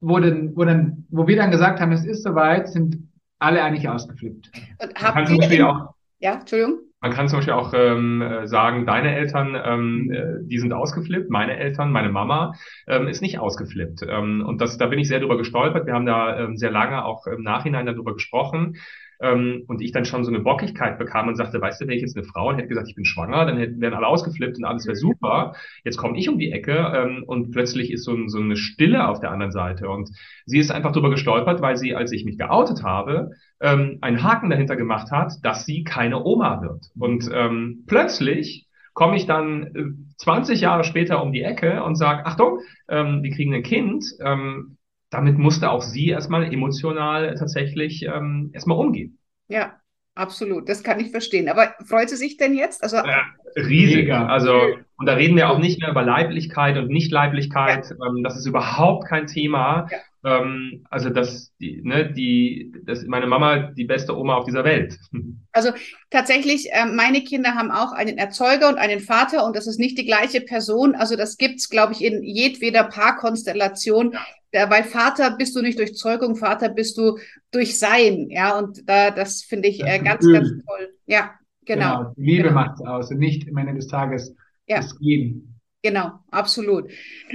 wo, 0.00 0.18
denn, 0.18 0.56
wo, 0.56 0.64
dann, 0.64 1.04
wo 1.10 1.26
wir 1.26 1.36
dann 1.36 1.50
gesagt 1.50 1.80
haben, 1.80 1.92
es 1.92 2.04
ist 2.04 2.22
soweit, 2.22 2.68
sind 2.68 3.08
alle 3.38 3.62
eigentlich 3.62 3.88
ausgeflippt. 3.88 4.50
Und 4.80 4.94
habt 5.02 5.52
ihr 5.52 5.68
auch, 5.68 5.94
ja, 6.20 6.34
Entschuldigung. 6.34 6.87
Man 7.00 7.12
kann 7.12 7.28
zum 7.28 7.38
Beispiel 7.38 7.54
auch 7.54 7.72
ähm, 7.74 8.40
sagen, 8.44 8.84
deine 8.84 9.14
Eltern, 9.14 9.56
ähm, 9.64 10.10
äh, 10.10 10.44
die 10.48 10.58
sind 10.58 10.72
ausgeflippt, 10.72 11.30
meine 11.30 11.56
Eltern, 11.56 11.92
meine 11.92 12.10
Mama 12.10 12.54
ähm, 12.88 13.06
ist 13.06 13.22
nicht 13.22 13.38
ausgeflippt. 13.38 14.02
Ähm, 14.08 14.44
und 14.44 14.60
das, 14.60 14.78
da 14.78 14.86
bin 14.86 14.98
ich 14.98 15.06
sehr 15.06 15.20
drüber 15.20 15.38
gestolpert. 15.38 15.86
Wir 15.86 15.94
haben 15.94 16.06
da 16.06 16.38
ähm, 16.38 16.56
sehr 16.56 16.72
lange 16.72 17.04
auch 17.04 17.26
im 17.28 17.42
Nachhinein 17.42 17.86
darüber 17.86 18.14
gesprochen. 18.14 18.76
Ähm, 19.20 19.64
und 19.66 19.80
ich 19.80 19.92
dann 19.92 20.04
schon 20.04 20.24
so 20.24 20.30
eine 20.30 20.40
Bockigkeit 20.40 20.98
bekam 20.98 21.28
und 21.28 21.36
sagte, 21.36 21.60
weißt 21.60 21.80
du, 21.80 21.86
wäre 21.86 21.96
ich 21.96 22.02
jetzt 22.02 22.16
eine 22.16 22.24
Frau 22.24 22.48
und 22.48 22.56
hätte 22.56 22.68
gesagt, 22.68 22.88
ich 22.88 22.94
bin 22.94 23.04
schwanger, 23.04 23.46
dann 23.46 23.58
hätten, 23.58 23.80
wären 23.80 23.94
alle 23.94 24.06
ausgeflippt 24.06 24.58
und 24.58 24.64
alles 24.64 24.86
wäre 24.86 24.96
super. 24.96 25.54
Jetzt 25.84 25.96
komme 25.96 26.18
ich 26.18 26.28
um 26.28 26.38
die 26.38 26.52
Ecke 26.52 26.92
ähm, 26.94 27.24
und 27.26 27.50
plötzlich 27.50 27.92
ist 27.92 28.04
so, 28.04 28.14
ein, 28.14 28.28
so 28.28 28.38
eine 28.38 28.56
Stille 28.56 29.08
auf 29.08 29.20
der 29.20 29.30
anderen 29.30 29.52
Seite. 29.52 29.88
Und 29.88 30.10
sie 30.46 30.58
ist 30.58 30.70
einfach 30.70 30.92
drüber 30.92 31.10
gestolpert, 31.10 31.60
weil 31.60 31.76
sie, 31.76 31.94
als 31.94 32.12
ich 32.12 32.24
mich 32.24 32.38
geoutet 32.38 32.82
habe, 32.82 33.30
ähm, 33.60 33.98
einen 34.00 34.22
Haken 34.22 34.50
dahinter 34.50 34.76
gemacht 34.76 35.10
hat, 35.10 35.32
dass 35.42 35.66
sie 35.66 35.84
keine 35.84 36.24
Oma 36.24 36.62
wird. 36.62 36.86
Und 36.98 37.28
ähm, 37.32 37.84
plötzlich 37.86 38.68
komme 38.94 39.16
ich 39.16 39.26
dann 39.26 39.62
äh, 39.74 39.84
20 40.18 40.60
Jahre 40.60 40.84
später 40.84 41.22
um 41.22 41.32
die 41.32 41.42
Ecke 41.42 41.82
und 41.84 41.94
sage, 41.94 42.26
Achtung, 42.26 42.60
ähm, 42.88 43.22
wir 43.22 43.30
kriegen 43.30 43.54
ein 43.54 43.62
Kind. 43.62 44.04
Ähm, 44.20 44.77
damit 45.10 45.38
musste 45.38 45.70
auch 45.70 45.82
sie 45.82 46.08
erstmal 46.08 46.52
emotional 46.52 47.34
tatsächlich 47.34 48.04
ähm, 48.04 48.50
erstmal 48.52 48.78
umgehen. 48.78 49.18
Ja, 49.48 49.80
absolut. 50.14 50.68
Das 50.68 50.82
kann 50.82 51.00
ich 51.00 51.10
verstehen. 51.10 51.48
Aber 51.48 51.74
freut 51.86 52.10
sie 52.10 52.16
sich 52.16 52.36
denn 52.36 52.54
jetzt? 52.54 52.82
Also 52.82 52.96
ja, 52.96 53.22
riesig. 53.56 54.12
Also 54.12 54.60
und 54.98 55.06
da 55.06 55.14
reden 55.14 55.36
wir 55.36 55.48
auch 55.48 55.58
nicht 55.58 55.80
mehr 55.80 55.90
über 55.90 56.02
Leiblichkeit 56.02 56.76
und 56.76 56.88
Nichtleiblichkeit. 56.88 57.90
Ja. 57.90 58.06
Ähm, 58.06 58.22
das 58.24 58.36
ist 58.36 58.46
überhaupt 58.46 59.08
kein 59.08 59.26
Thema. 59.26 59.86
Ja. 59.90 59.98
Ähm, 60.28 60.84
also 60.90 61.10
dass 61.10 61.52
die, 61.58 61.80
ne, 61.82 62.12
die, 62.12 62.72
das 62.84 63.04
meine 63.06 63.26
Mama 63.26 63.70
die 63.72 63.84
beste 63.84 64.16
Oma 64.16 64.34
auf 64.34 64.44
dieser 64.44 64.64
Welt. 64.64 64.98
Also 65.52 65.70
tatsächlich, 66.10 66.68
äh, 66.70 66.86
meine 66.86 67.24
Kinder 67.24 67.56
haben 67.56 67.72
auch 67.72 67.90
einen 67.90 68.16
Erzeuger 68.16 68.68
und 68.68 68.78
einen 68.78 69.00
Vater 69.00 69.44
und 69.44 69.56
das 69.56 69.66
ist 69.66 69.80
nicht 69.80 69.98
die 69.98 70.04
gleiche 70.04 70.40
Person. 70.40 70.94
Also 70.94 71.16
das 71.16 71.36
gibt's, 71.36 71.68
glaube 71.68 71.94
ich, 71.94 72.04
in 72.04 72.22
jedweder 72.22 72.84
Paarkonstellation. 72.84 74.14
Ja. 74.52 74.66
Bei 74.66 74.84
Vater 74.84 75.36
bist 75.36 75.56
du 75.56 75.62
nicht 75.62 75.80
durch 75.80 75.96
Zeugung, 75.96 76.36
Vater 76.36 76.68
bist 76.68 76.96
du 76.96 77.18
durch 77.50 77.76
Sein. 77.76 78.28
Ja, 78.30 78.56
und 78.56 78.88
da, 78.88 79.10
das 79.10 79.42
finde 79.42 79.66
ich 79.66 79.82
äh, 79.84 79.98
ganz, 79.98 80.24
ganz 80.30 80.48
toll. 80.48 80.94
Ja, 81.06 81.32
genau. 81.64 81.98
genau. 81.98 82.12
Liebe 82.16 82.42
genau. 82.44 82.54
macht 82.54 82.74
es 82.76 82.86
aus 82.86 83.10
und 83.10 83.18
nicht 83.18 83.48
am 83.48 83.56
Ende 83.56 83.74
des 83.74 83.88
Tages 83.88 84.36
ja. 84.68 84.76
das 84.76 84.96
Geben. 85.00 85.57
Genau, 85.88 86.10
absolut. 86.30 86.90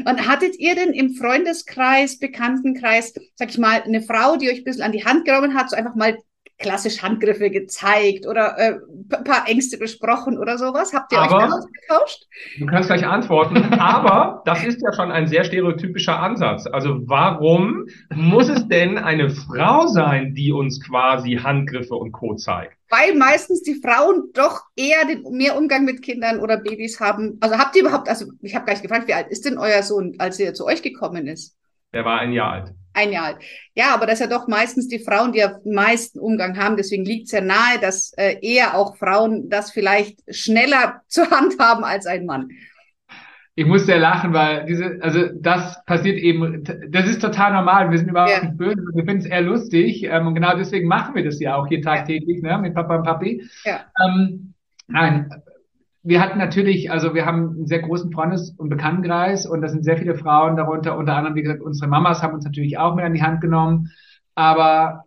Und 0.06 0.28
hattet 0.28 0.60
ihr 0.60 0.76
denn 0.76 0.94
im 0.94 1.16
Freundeskreis, 1.16 2.20
Bekanntenkreis, 2.20 3.16
sag 3.34 3.50
ich 3.50 3.58
mal, 3.58 3.82
eine 3.82 4.04
Frau, 4.04 4.36
die 4.38 4.48
euch 4.48 4.60
ein 4.60 4.63
bisschen 4.63 4.84
an 4.84 4.92
die 4.92 5.04
Hand 5.04 5.26
genommen 5.26 5.56
hat, 5.56 5.72
so 5.72 5.76
einfach 5.76 5.96
mal 5.96 6.20
klassisch 6.58 7.02
Handgriffe 7.02 7.50
gezeigt 7.50 8.28
oder 8.28 8.58
äh, 8.58 8.80
ein 9.16 9.24
paar 9.24 9.48
Ängste 9.48 9.78
besprochen 9.78 10.38
oder 10.38 10.58
sowas? 10.58 10.94
Habt 10.94 11.12
ihr 11.12 11.20
aber, 11.20 11.38
euch 11.38 11.50
da 11.50 11.56
ausgetauscht? 11.56 12.28
Du 12.60 12.66
kannst 12.66 12.89
gleich 12.89 13.06
antworten, 13.06 13.58
aber 13.80 14.42
das 14.46 14.63
ist 14.63 14.82
ja 14.82 14.94
schon 14.94 15.12
ein 15.12 15.28
sehr 15.28 15.44
stereotypischer 15.44 16.20
Ansatz. 16.20 16.68
Also 16.68 17.00
warum 17.08 17.86
muss 18.13 18.50
es 18.50 18.68
denn 18.68 18.98
eine 18.98 19.30
Frau 19.30 19.88
sein, 19.88 20.34
die 20.34 20.52
uns 20.52 20.82
quasi 20.82 21.39
Handgriffe 21.42 21.96
und 21.96 22.12
Co. 22.12 22.36
zeigt? 22.36 22.78
Weil 22.89 23.16
meistens 23.16 23.63
die 23.63 23.76
Frauen 23.76 24.30
doch 24.34 24.62
eher 24.76 25.06
den, 25.06 25.24
mehr 25.36 25.58
Umgang 25.58 25.84
mit 25.84 26.04
Kindern 26.04 26.39
oder 26.39 26.58
Babys 26.58 27.00
haben. 27.00 27.38
Also 27.42 27.58
habt 27.58 27.76
ihr 27.76 27.82
überhaupt, 27.82 28.08
also 28.08 28.26
ich 28.42 28.56
habe 28.56 28.66
gleich 28.66 28.82
gefragt, 28.82 29.08
wie 29.08 29.13
alt 29.13 29.28
ist 29.30 29.46
denn 29.46 29.58
euer 29.58 29.82
Sohn, 29.82 30.16
als 30.20 30.39
er 30.39 30.54
zu 30.54 30.66
euch 30.66 30.84
gekommen 30.84 31.28
ist? 31.28 31.58
Der 31.92 32.06
war 32.06 32.20
ein 32.20 32.32
Jahr 32.32 32.52
alt 32.52 32.74
ein 32.93 33.12
Jahr 33.12 33.25
alt. 33.25 33.38
Ja, 33.75 33.93
aber 33.93 34.06
das 34.06 34.19
ist 34.19 34.29
ja 34.29 34.38
doch 34.38 34.47
meistens 34.47 34.88
die 34.88 34.99
Frauen, 34.99 35.32
die 35.32 35.43
am 35.43 35.56
meisten 35.65 36.19
Umgang 36.19 36.58
haben. 36.58 36.77
Deswegen 36.77 37.06
liegt 37.06 37.25
es 37.25 37.32
ja 37.32 37.41
nahe, 37.41 37.79
dass 37.82 38.13
äh, 38.17 38.38
eher 38.41 38.75
auch 38.75 38.97
Frauen 38.97 39.49
das 39.49 39.71
vielleicht 39.71 40.19
schneller 40.34 41.01
zur 41.08 41.29
Hand 41.29 41.60
haben 41.60 41.84
als 41.84 42.06
ein 42.06 42.25
Mann. 42.25 42.49
Ich 43.56 43.67
muss 43.67 43.86
sehr 43.86 43.99
lachen, 43.99 44.34
weil 44.34 44.65
diese, 44.65 44.97
also 45.01 45.27
das 45.36 45.84
passiert 45.86 46.17
eben, 46.17 46.63
das 46.89 47.08
ist 47.08 47.21
total 47.21 47.53
normal. 47.53 47.91
Wir 47.91 47.99
sind 47.99 48.10
überhaupt 48.10 48.32
ja. 48.32 48.43
nicht 48.43 48.58
böse, 48.58 48.82
wir 48.95 49.06
finden 49.06 49.21
es 49.21 49.27
eher 49.27 49.41
lustig. 49.41 50.03
Ähm, 50.03 50.25
und 50.25 50.34
genau 50.34 50.58
deswegen 50.58 50.88
machen 50.88 51.13
wir 51.13 51.23
das 51.23 51.39
ja 51.39 51.56
auch 51.56 51.67
hier 51.67 51.82
tagtäglich, 51.82 52.41
ja. 52.41 52.58
ne, 52.58 52.63
mit 52.63 52.73
Papa 52.73 52.95
und 52.95 53.03
Papi. 53.03 53.43
Ja. 53.63 53.82
Ähm, 54.03 54.56
nein, 54.88 55.29
wir 56.04 56.22
hatten 56.22 56.38
natürlich, 56.38 56.92
also 56.92 57.13
wir 57.16 57.26
haben 57.26 57.52
einen 57.56 57.68
sehr 57.68 57.80
großen 57.80 58.12
Freundes- 58.12 58.52
und 58.58 58.70
Bekanntenkreis 58.70 59.46
und 59.46 59.62
da 59.62 59.70
sind 59.70 59.86
sehr 59.86 59.98
viele 59.98 60.16
Frauen 60.16 60.58
darunter, 60.58 60.98
unter 60.98 61.16
anderem, 61.16 61.36
wie 61.36 61.44
gesagt, 61.44 61.62
unsere 61.62 61.89
Mamas 61.89 62.22
haben 62.22 62.34
uns 62.34 62.44
natürlich 62.44 62.78
auch 62.78 62.96
mit 62.96 63.06
an 63.06 63.13
die 63.13 63.24
Hand 63.24 63.39
genommen. 63.39 63.89
Aber 64.36 65.06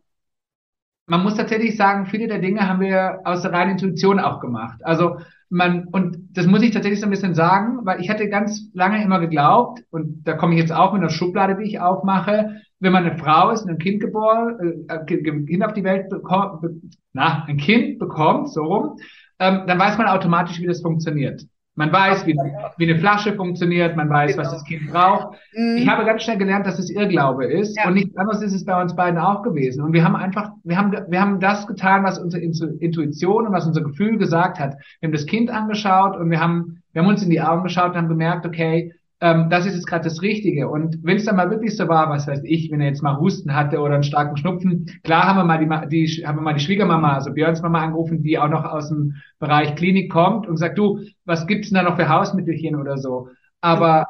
man 1.07 1.23
muss 1.23 1.37
tatsächlich 1.37 1.77
sagen, 1.77 2.07
viele 2.07 2.29
der 2.29 2.39
Dinge 2.39 2.67
haben 2.67 2.81
wir 2.81 3.21
aus 3.25 3.43
der 3.43 3.53
reinen 3.53 3.73
Intuition 3.73 4.19
auch 4.19 4.41
gemacht. 4.41 4.81
Also 4.85 5.19
man, 5.51 5.87
und 5.89 6.19
das 6.33 6.47
muss 6.47 6.63
ich 6.63 6.73
tatsächlich 6.73 7.01
so 7.01 7.07
ein 7.07 7.11
bisschen 7.11 7.35
sagen, 7.35 7.81
weil 7.85 8.01
ich 8.01 8.11
hatte 8.11 8.29
ganz 8.29 8.71
lange 8.73 9.03
immer 9.03 9.21
geglaubt, 9.21 9.85
und 9.91 10.27
da 10.27 10.33
komme 10.33 10.55
ich 10.55 10.61
jetzt 10.61 10.73
auch 10.73 10.93
mit 10.93 11.03
einer 11.03 11.11
Schublade, 11.11 11.57
die 11.57 11.69
ich 11.69 11.81
aufmache, 11.81 12.63
wenn 12.81 12.93
man 12.93 13.05
eine 13.05 13.19
Frau 13.19 13.51
ist 13.51 13.63
und 13.63 13.71
ein 13.71 13.79
Kind 13.79 14.01
geboren, 14.01 14.87
äh, 14.89 15.05
Kind 15.05 15.65
auf 15.65 15.73
die 15.75 15.85
Welt 15.85 16.09
bekommt, 16.09 16.65
na, 17.13 17.45
ein 17.47 17.59
Kind 17.59 17.99
bekommt, 17.99 18.51
so 18.51 18.65
rum, 18.65 18.99
ähm, 19.39 19.63
dann 19.67 19.79
weiß 19.79 19.99
man 19.99 20.07
automatisch, 20.09 20.61
wie 20.61 20.67
das 20.67 20.81
funktioniert. 20.81 21.43
Man 21.79 21.93
weiß, 21.93 22.27
wie, 22.27 22.35
wie 22.79 22.91
eine 22.91 22.99
Flasche 22.99 23.35
funktioniert, 23.35 23.97
man 23.97 24.09
weiß, 24.09 24.33
genau. 24.33 24.43
was 24.45 24.53
das 24.53 24.65
Kind 24.65 24.91
braucht. 24.91 25.37
Mhm. 25.55 25.77
Ich 25.77 25.87
habe 25.87 26.07
ganz 26.07 26.23
schnell 26.23 26.39
gelernt, 26.39 26.67
dass 26.67 26.79
es 26.79 26.89
Irrglaube 26.89 27.45
ist. 27.45 27.77
Ja. 27.77 27.87
Und 27.87 27.95
nichts 27.95 28.17
anderes 28.17 28.41
ist 28.41 28.55
es 28.55 28.65
bei 28.65 28.81
uns 28.81 28.97
beiden 28.97 29.19
auch 29.19 29.43
gewesen. 29.43 29.83
Und 29.83 29.93
wir 29.93 30.03
haben 30.03 30.17
einfach, 30.17 30.53
wir 30.65 30.79
haben, 30.79 30.93
wir 30.93 31.21
haben 31.21 31.39
das 31.39 31.67
getan, 31.67 32.03
was 32.03 32.19
unsere 32.19 32.41
Intuition 32.41 33.47
und 33.47 33.53
was 33.53 33.67
unser 33.67 33.83
Gefühl 33.83 34.17
gesagt 34.17 34.59
hat. 34.59 34.77
Wir 35.01 35.09
haben 35.09 35.13
das 35.13 35.27
Kind 35.27 35.51
angeschaut 35.51 36.17
und 36.17 36.31
wir 36.31 36.41
haben, 36.41 36.83
wir 36.95 37.03
haben 37.03 37.09
uns 37.09 37.23
in 37.23 37.29
die 37.29 37.43
Augen 37.43 37.65
geschaut 37.65 37.91
und 37.91 37.99
haben 37.99 38.09
gemerkt, 38.09 38.47
okay, 38.47 38.95
ähm, 39.21 39.49
das 39.49 39.65
ist 39.67 39.75
jetzt 39.75 39.87
gerade 39.87 40.05
das 40.05 40.21
Richtige. 40.21 40.69
Und 40.69 40.99
wenn 41.03 41.17
es 41.17 41.25
dann 41.25 41.37
mal 41.37 41.51
wirklich 41.51 41.77
so 41.77 41.89
war, 41.89 42.11
was 42.11 42.27
weiß 42.27 42.43
ich, 42.45 42.71
wenn 42.71 42.81
er 42.81 42.89
jetzt 42.89 43.03
mal 43.03 43.19
Husten 43.19 43.55
hatte 43.55 43.81
oder 43.81 43.95
einen 43.95 44.03
starken 44.03 44.37
Schnupfen, 44.37 44.87
klar 45.05 45.25
haben 45.25 45.39
wir 45.39 45.45
mal 45.45 45.89
die, 45.89 46.05
die 46.05 46.27
haben 46.27 46.39
wir 46.39 46.43
mal 46.43 46.55
die 46.55 46.61
Schwiegermama, 46.61 47.15
also 47.15 47.33
Björns 47.33 47.63
Mama 47.63 47.83
angerufen, 47.83 48.23
die 48.23 48.39
auch 48.39 48.49
noch 48.49 48.65
aus 48.65 48.89
dem 48.89 49.15
Bereich 49.39 49.75
Klinik 49.75 50.11
kommt 50.13 50.47
und 50.47 50.59
sagt, 50.59 50.79
du, 50.79 51.01
was 51.25 51.47
gibt's 51.47 51.71
denn 51.71 51.77
da 51.77 51.83
noch 51.83 51.97
für 51.97 52.09
Hausmittelchen 52.09 52.77
oder 52.77 52.99
so? 52.99 53.29
Aber 53.61 54.07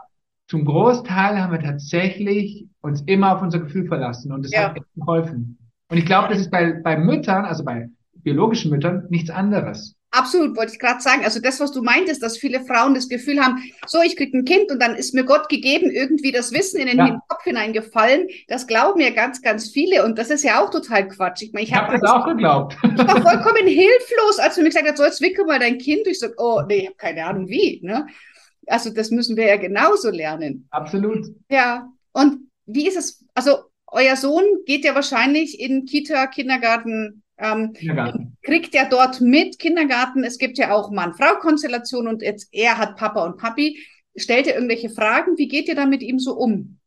zum 0.48 0.64
Großteil 0.64 1.40
haben 1.40 1.52
wir 1.52 1.60
tatsächlich 1.60 2.66
uns 2.80 3.02
immer 3.02 3.34
auf 3.34 3.42
unser 3.42 3.58
Gefühl 3.58 3.86
verlassen 3.86 4.32
und 4.32 4.44
das 4.44 4.52
ja. 4.52 4.68
hat 4.68 4.76
echt 4.76 4.86
geholfen. 4.94 5.58
Und 5.88 5.98
ich 5.98 6.06
glaube, 6.06 6.28
das 6.28 6.40
ist 6.40 6.50
bei, 6.50 6.72
bei 6.72 6.96
Müttern, 6.96 7.44
also 7.44 7.64
bei 7.64 7.88
biologischen 8.14 8.70
Müttern, 8.70 9.06
nichts 9.08 9.30
anderes. 9.30 9.95
Absolut, 10.16 10.56
wollte 10.56 10.72
ich 10.72 10.78
gerade 10.78 11.00
sagen. 11.02 11.24
Also 11.24 11.40
das, 11.40 11.60
was 11.60 11.72
du 11.72 11.82
meintest, 11.82 12.22
dass 12.22 12.38
viele 12.38 12.64
Frauen 12.64 12.94
das 12.94 13.08
Gefühl 13.08 13.44
haben, 13.44 13.62
so, 13.86 14.00
ich 14.00 14.16
kriege 14.16 14.38
ein 14.38 14.46
Kind 14.46 14.70
und 14.70 14.80
dann 14.80 14.94
ist 14.94 15.12
mir 15.12 15.24
Gott 15.24 15.50
gegeben, 15.50 15.90
irgendwie 15.90 16.32
das 16.32 16.52
Wissen 16.52 16.80
in 16.80 16.86
den 16.86 16.96
ja. 16.96 17.20
Kopf 17.28 17.44
hineingefallen. 17.44 18.28
Das 18.48 18.66
glauben 18.66 19.00
ja 19.00 19.10
ganz, 19.10 19.42
ganz 19.42 19.70
viele 19.70 20.04
und 20.06 20.18
das 20.18 20.30
ist 20.30 20.42
ja 20.42 20.64
auch 20.64 20.70
total 20.70 21.06
Quatsch. 21.08 21.42
Ich 21.42 21.52
meine, 21.52 21.64
ich, 21.64 21.70
ich 21.70 21.76
habe 21.76 21.92
hab 21.92 22.00
das 22.00 22.10
auch 22.10 22.26
geglaubt. 22.26 22.76
Ich 22.96 23.06
war 23.06 23.20
vollkommen 23.20 23.66
hilflos, 23.66 24.38
als 24.38 24.54
du 24.54 24.62
mir 24.62 24.70
gesagt 24.70 24.88
hast, 24.88 24.96
so, 24.96 25.04
jetzt 25.04 25.20
wickel 25.20 25.44
mal 25.44 25.58
dein 25.58 25.76
Kind. 25.76 26.06
Ich 26.06 26.18
sage, 26.18 26.34
oh, 26.38 26.62
nee, 26.66 26.78
ich 26.78 26.86
habe 26.86 26.96
keine 26.96 27.26
Ahnung 27.26 27.46
wie. 27.48 27.80
Ne? 27.82 28.06
Also 28.66 28.90
das 28.90 29.10
müssen 29.10 29.36
wir 29.36 29.46
ja 29.46 29.56
genauso 29.56 30.10
lernen. 30.10 30.66
Absolut. 30.70 31.26
Ja, 31.50 31.88
und 32.12 32.48
wie 32.64 32.88
ist 32.88 32.96
es, 32.96 33.24
also 33.34 33.58
euer 33.88 34.16
Sohn 34.16 34.44
geht 34.64 34.84
ja 34.84 34.94
wahrscheinlich 34.94 35.60
in 35.60 35.84
Kita, 35.84 36.26
Kindergarten, 36.26 37.22
ähm, 37.38 37.72
kriegt 38.42 38.74
ja 38.74 38.88
dort 38.88 39.20
mit 39.20 39.58
Kindergarten. 39.58 40.24
Es 40.24 40.38
gibt 40.38 40.58
ja 40.58 40.72
auch 40.72 40.90
Mann-Frau-Konstellation 40.90 42.08
und 42.08 42.22
jetzt 42.22 42.48
er 42.52 42.78
hat 42.78 42.96
Papa 42.96 43.24
und 43.24 43.36
Papi. 43.36 43.78
Stellt 44.16 44.46
ihr 44.46 44.54
irgendwelche 44.54 44.88
Fragen? 44.88 45.36
Wie 45.36 45.48
geht 45.48 45.68
ihr 45.68 45.74
da 45.74 45.84
mit 45.84 46.02
ihm 46.02 46.18
so 46.18 46.32
um? 46.32 46.78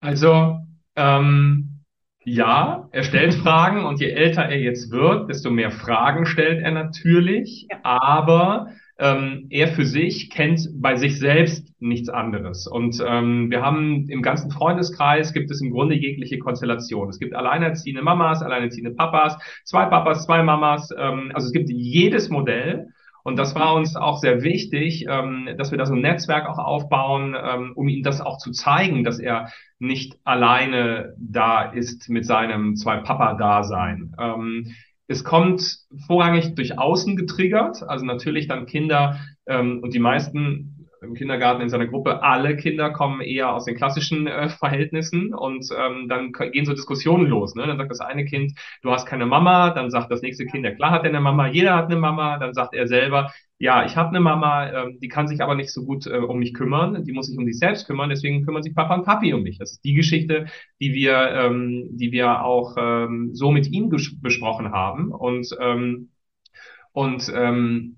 Also, 0.00 0.58
ähm, 0.96 1.80
ja, 2.24 2.88
er 2.92 3.02
stellt 3.02 3.34
Fragen 3.34 3.84
und 3.84 4.00
je 4.00 4.10
älter 4.10 4.42
er 4.42 4.58
jetzt 4.58 4.90
wird, 4.90 5.30
desto 5.30 5.50
mehr 5.50 5.70
Fragen 5.70 6.26
stellt 6.26 6.62
er 6.62 6.70
natürlich. 6.70 7.66
Ja. 7.70 7.78
Aber 7.82 8.68
ähm, 9.00 9.46
er 9.48 9.68
für 9.68 9.86
sich 9.86 10.30
kennt 10.30 10.68
bei 10.74 10.96
sich 10.96 11.18
selbst 11.18 11.74
nichts 11.80 12.10
anderes. 12.10 12.66
Und 12.66 13.02
ähm, 13.04 13.50
wir 13.50 13.62
haben 13.62 14.08
im 14.10 14.20
ganzen 14.20 14.50
Freundeskreis 14.50 15.32
gibt 15.32 15.50
es 15.50 15.62
im 15.62 15.70
Grunde 15.70 15.94
jegliche 15.94 16.38
Konstellation. 16.38 17.08
Es 17.08 17.18
gibt 17.18 17.34
alleinerziehende 17.34 18.02
Mamas, 18.02 18.42
alleinerziehende 18.42 18.90
Papas, 18.92 19.38
zwei 19.64 19.86
Papas, 19.86 20.26
zwei 20.26 20.42
Mamas. 20.42 20.90
Ähm, 20.96 21.32
also 21.32 21.46
es 21.46 21.52
gibt 21.52 21.70
jedes 21.70 22.28
Modell. 22.28 22.88
Und 23.22 23.38
das 23.38 23.54
war 23.54 23.74
uns 23.74 23.96
auch 23.96 24.18
sehr 24.18 24.42
wichtig, 24.42 25.06
ähm, 25.08 25.48
dass 25.56 25.70
wir 25.70 25.78
da 25.78 25.86
so 25.86 25.94
ein 25.94 26.00
Netzwerk 26.00 26.48
auch 26.48 26.58
aufbauen, 26.58 27.36
ähm, 27.38 27.72
um 27.74 27.88
ihm 27.88 28.02
das 28.02 28.20
auch 28.20 28.38
zu 28.38 28.50
zeigen, 28.50 29.04
dass 29.04 29.18
er 29.18 29.48
nicht 29.78 30.18
alleine 30.24 31.14
da 31.18 31.62
ist 31.62 32.08
mit 32.08 32.24
seinem 32.24 32.76
Zwei-Papa-Dasein. 32.76 34.14
Ähm, 34.18 34.74
es 35.10 35.24
kommt 35.24 35.78
vorrangig 36.06 36.54
durch 36.54 36.78
Außen 36.78 37.16
getriggert, 37.16 37.82
also 37.82 38.04
natürlich 38.04 38.46
dann 38.46 38.66
Kinder 38.66 39.18
ähm, 39.46 39.80
und 39.82 39.92
die 39.92 39.98
meisten 39.98 40.86
im 41.02 41.14
Kindergarten 41.14 41.62
in 41.62 41.68
seiner 41.68 41.88
Gruppe, 41.88 42.22
alle 42.22 42.56
Kinder 42.56 42.90
kommen 42.90 43.20
eher 43.20 43.52
aus 43.52 43.64
den 43.64 43.74
klassischen 43.74 44.28
äh, 44.28 44.48
Verhältnissen 44.50 45.34
und 45.34 45.66
ähm, 45.76 46.08
dann 46.08 46.30
gehen 46.52 46.64
so 46.64 46.74
Diskussionen 46.74 47.26
los. 47.26 47.56
Ne? 47.56 47.66
Dann 47.66 47.78
sagt 47.78 47.90
das 47.90 48.00
eine 48.00 48.24
Kind, 48.24 48.52
du 48.82 48.92
hast 48.92 49.06
keine 49.06 49.26
Mama, 49.26 49.70
dann 49.70 49.90
sagt 49.90 50.12
das 50.12 50.22
nächste 50.22 50.46
Kind, 50.46 50.64
ja 50.64 50.72
klar 50.72 50.92
hat 50.92 51.02
er 51.02 51.08
eine 51.08 51.20
Mama, 51.20 51.48
jeder 51.48 51.74
hat 51.74 51.86
eine 51.86 51.96
Mama, 51.96 52.38
dann 52.38 52.54
sagt 52.54 52.74
er 52.74 52.86
selber, 52.86 53.32
ja, 53.60 53.84
ich 53.84 53.94
habe 53.94 54.08
eine 54.08 54.20
Mama, 54.20 54.72
ähm, 54.72 54.98
die 55.00 55.08
kann 55.08 55.28
sich 55.28 55.42
aber 55.42 55.54
nicht 55.54 55.70
so 55.70 55.84
gut 55.84 56.06
äh, 56.06 56.16
um 56.16 56.38
mich 56.38 56.54
kümmern, 56.54 57.04
die 57.04 57.12
muss 57.12 57.26
sich 57.26 57.36
um 57.36 57.44
sich 57.44 57.58
selbst 57.58 57.86
kümmern, 57.86 58.08
deswegen 58.08 58.42
kümmern 58.42 58.62
sich 58.62 58.74
Papa 58.74 58.94
und 58.94 59.04
Papi 59.04 59.34
um 59.34 59.42
mich. 59.42 59.58
Das 59.58 59.72
ist 59.72 59.84
die 59.84 59.92
Geschichte, 59.92 60.46
die 60.80 60.94
wir, 60.94 61.14
ähm, 61.32 61.88
die 61.92 62.10
wir 62.10 62.42
auch 62.42 62.76
ähm, 62.78 63.34
so 63.34 63.50
mit 63.52 63.70
ihm 63.70 63.90
besprochen 63.90 64.72
haben 64.72 65.12
und 65.12 65.46
ähm, 65.60 66.08
und 66.92 67.30
ähm, 67.34 67.96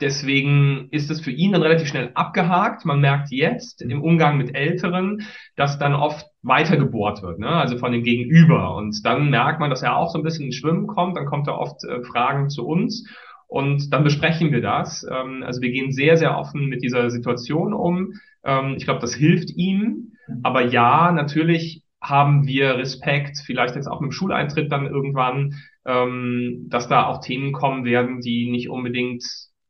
Deswegen 0.00 0.88
ist 0.90 1.08
es 1.10 1.20
für 1.20 1.30
ihn 1.30 1.52
dann 1.52 1.62
relativ 1.62 1.86
schnell 1.86 2.10
abgehakt. 2.14 2.84
Man 2.84 3.00
merkt 3.00 3.30
jetzt 3.30 3.80
im 3.80 4.02
Umgang 4.02 4.36
mit 4.36 4.54
Älteren, 4.54 5.22
dass 5.54 5.78
dann 5.78 5.94
oft 5.94 6.26
weitergebohrt 6.42 7.22
wird, 7.22 7.38
ne? 7.38 7.48
also 7.48 7.78
von 7.78 7.92
dem 7.92 8.02
Gegenüber. 8.02 8.74
Und 8.74 9.06
dann 9.06 9.30
merkt 9.30 9.60
man, 9.60 9.70
dass 9.70 9.82
er 9.82 9.96
auch 9.96 10.10
so 10.10 10.18
ein 10.18 10.24
bisschen 10.24 10.46
ins 10.46 10.56
Schwimmen 10.56 10.88
kommt. 10.88 11.16
Dann 11.16 11.26
kommt 11.26 11.46
er 11.46 11.58
oft 11.58 11.84
äh, 11.84 12.02
Fragen 12.02 12.50
zu 12.50 12.66
uns 12.66 13.08
und 13.46 13.92
dann 13.92 14.04
besprechen 14.04 14.52
wir 14.52 14.60
das. 14.60 15.06
Ähm, 15.10 15.42
also 15.44 15.60
wir 15.60 15.70
gehen 15.70 15.92
sehr, 15.92 16.16
sehr 16.16 16.36
offen 16.36 16.66
mit 16.66 16.82
dieser 16.82 17.10
Situation 17.10 17.72
um. 17.72 18.14
Ähm, 18.44 18.74
ich 18.76 18.84
glaube, 18.84 19.00
das 19.00 19.14
hilft 19.14 19.50
ihm. 19.50 20.12
Aber 20.42 20.62
ja, 20.62 21.12
natürlich 21.12 21.82
haben 22.00 22.46
wir 22.46 22.76
Respekt, 22.76 23.38
vielleicht 23.44 23.76
jetzt 23.76 23.86
auch 23.86 24.00
mit 24.00 24.10
dem 24.10 24.12
Schuleintritt 24.12 24.70
dann 24.70 24.86
irgendwann, 24.86 25.54
ähm, 25.86 26.66
dass 26.68 26.88
da 26.88 27.06
auch 27.06 27.20
Themen 27.20 27.52
kommen 27.52 27.84
werden, 27.84 28.20
die 28.20 28.50
nicht 28.50 28.68
unbedingt 28.68 29.24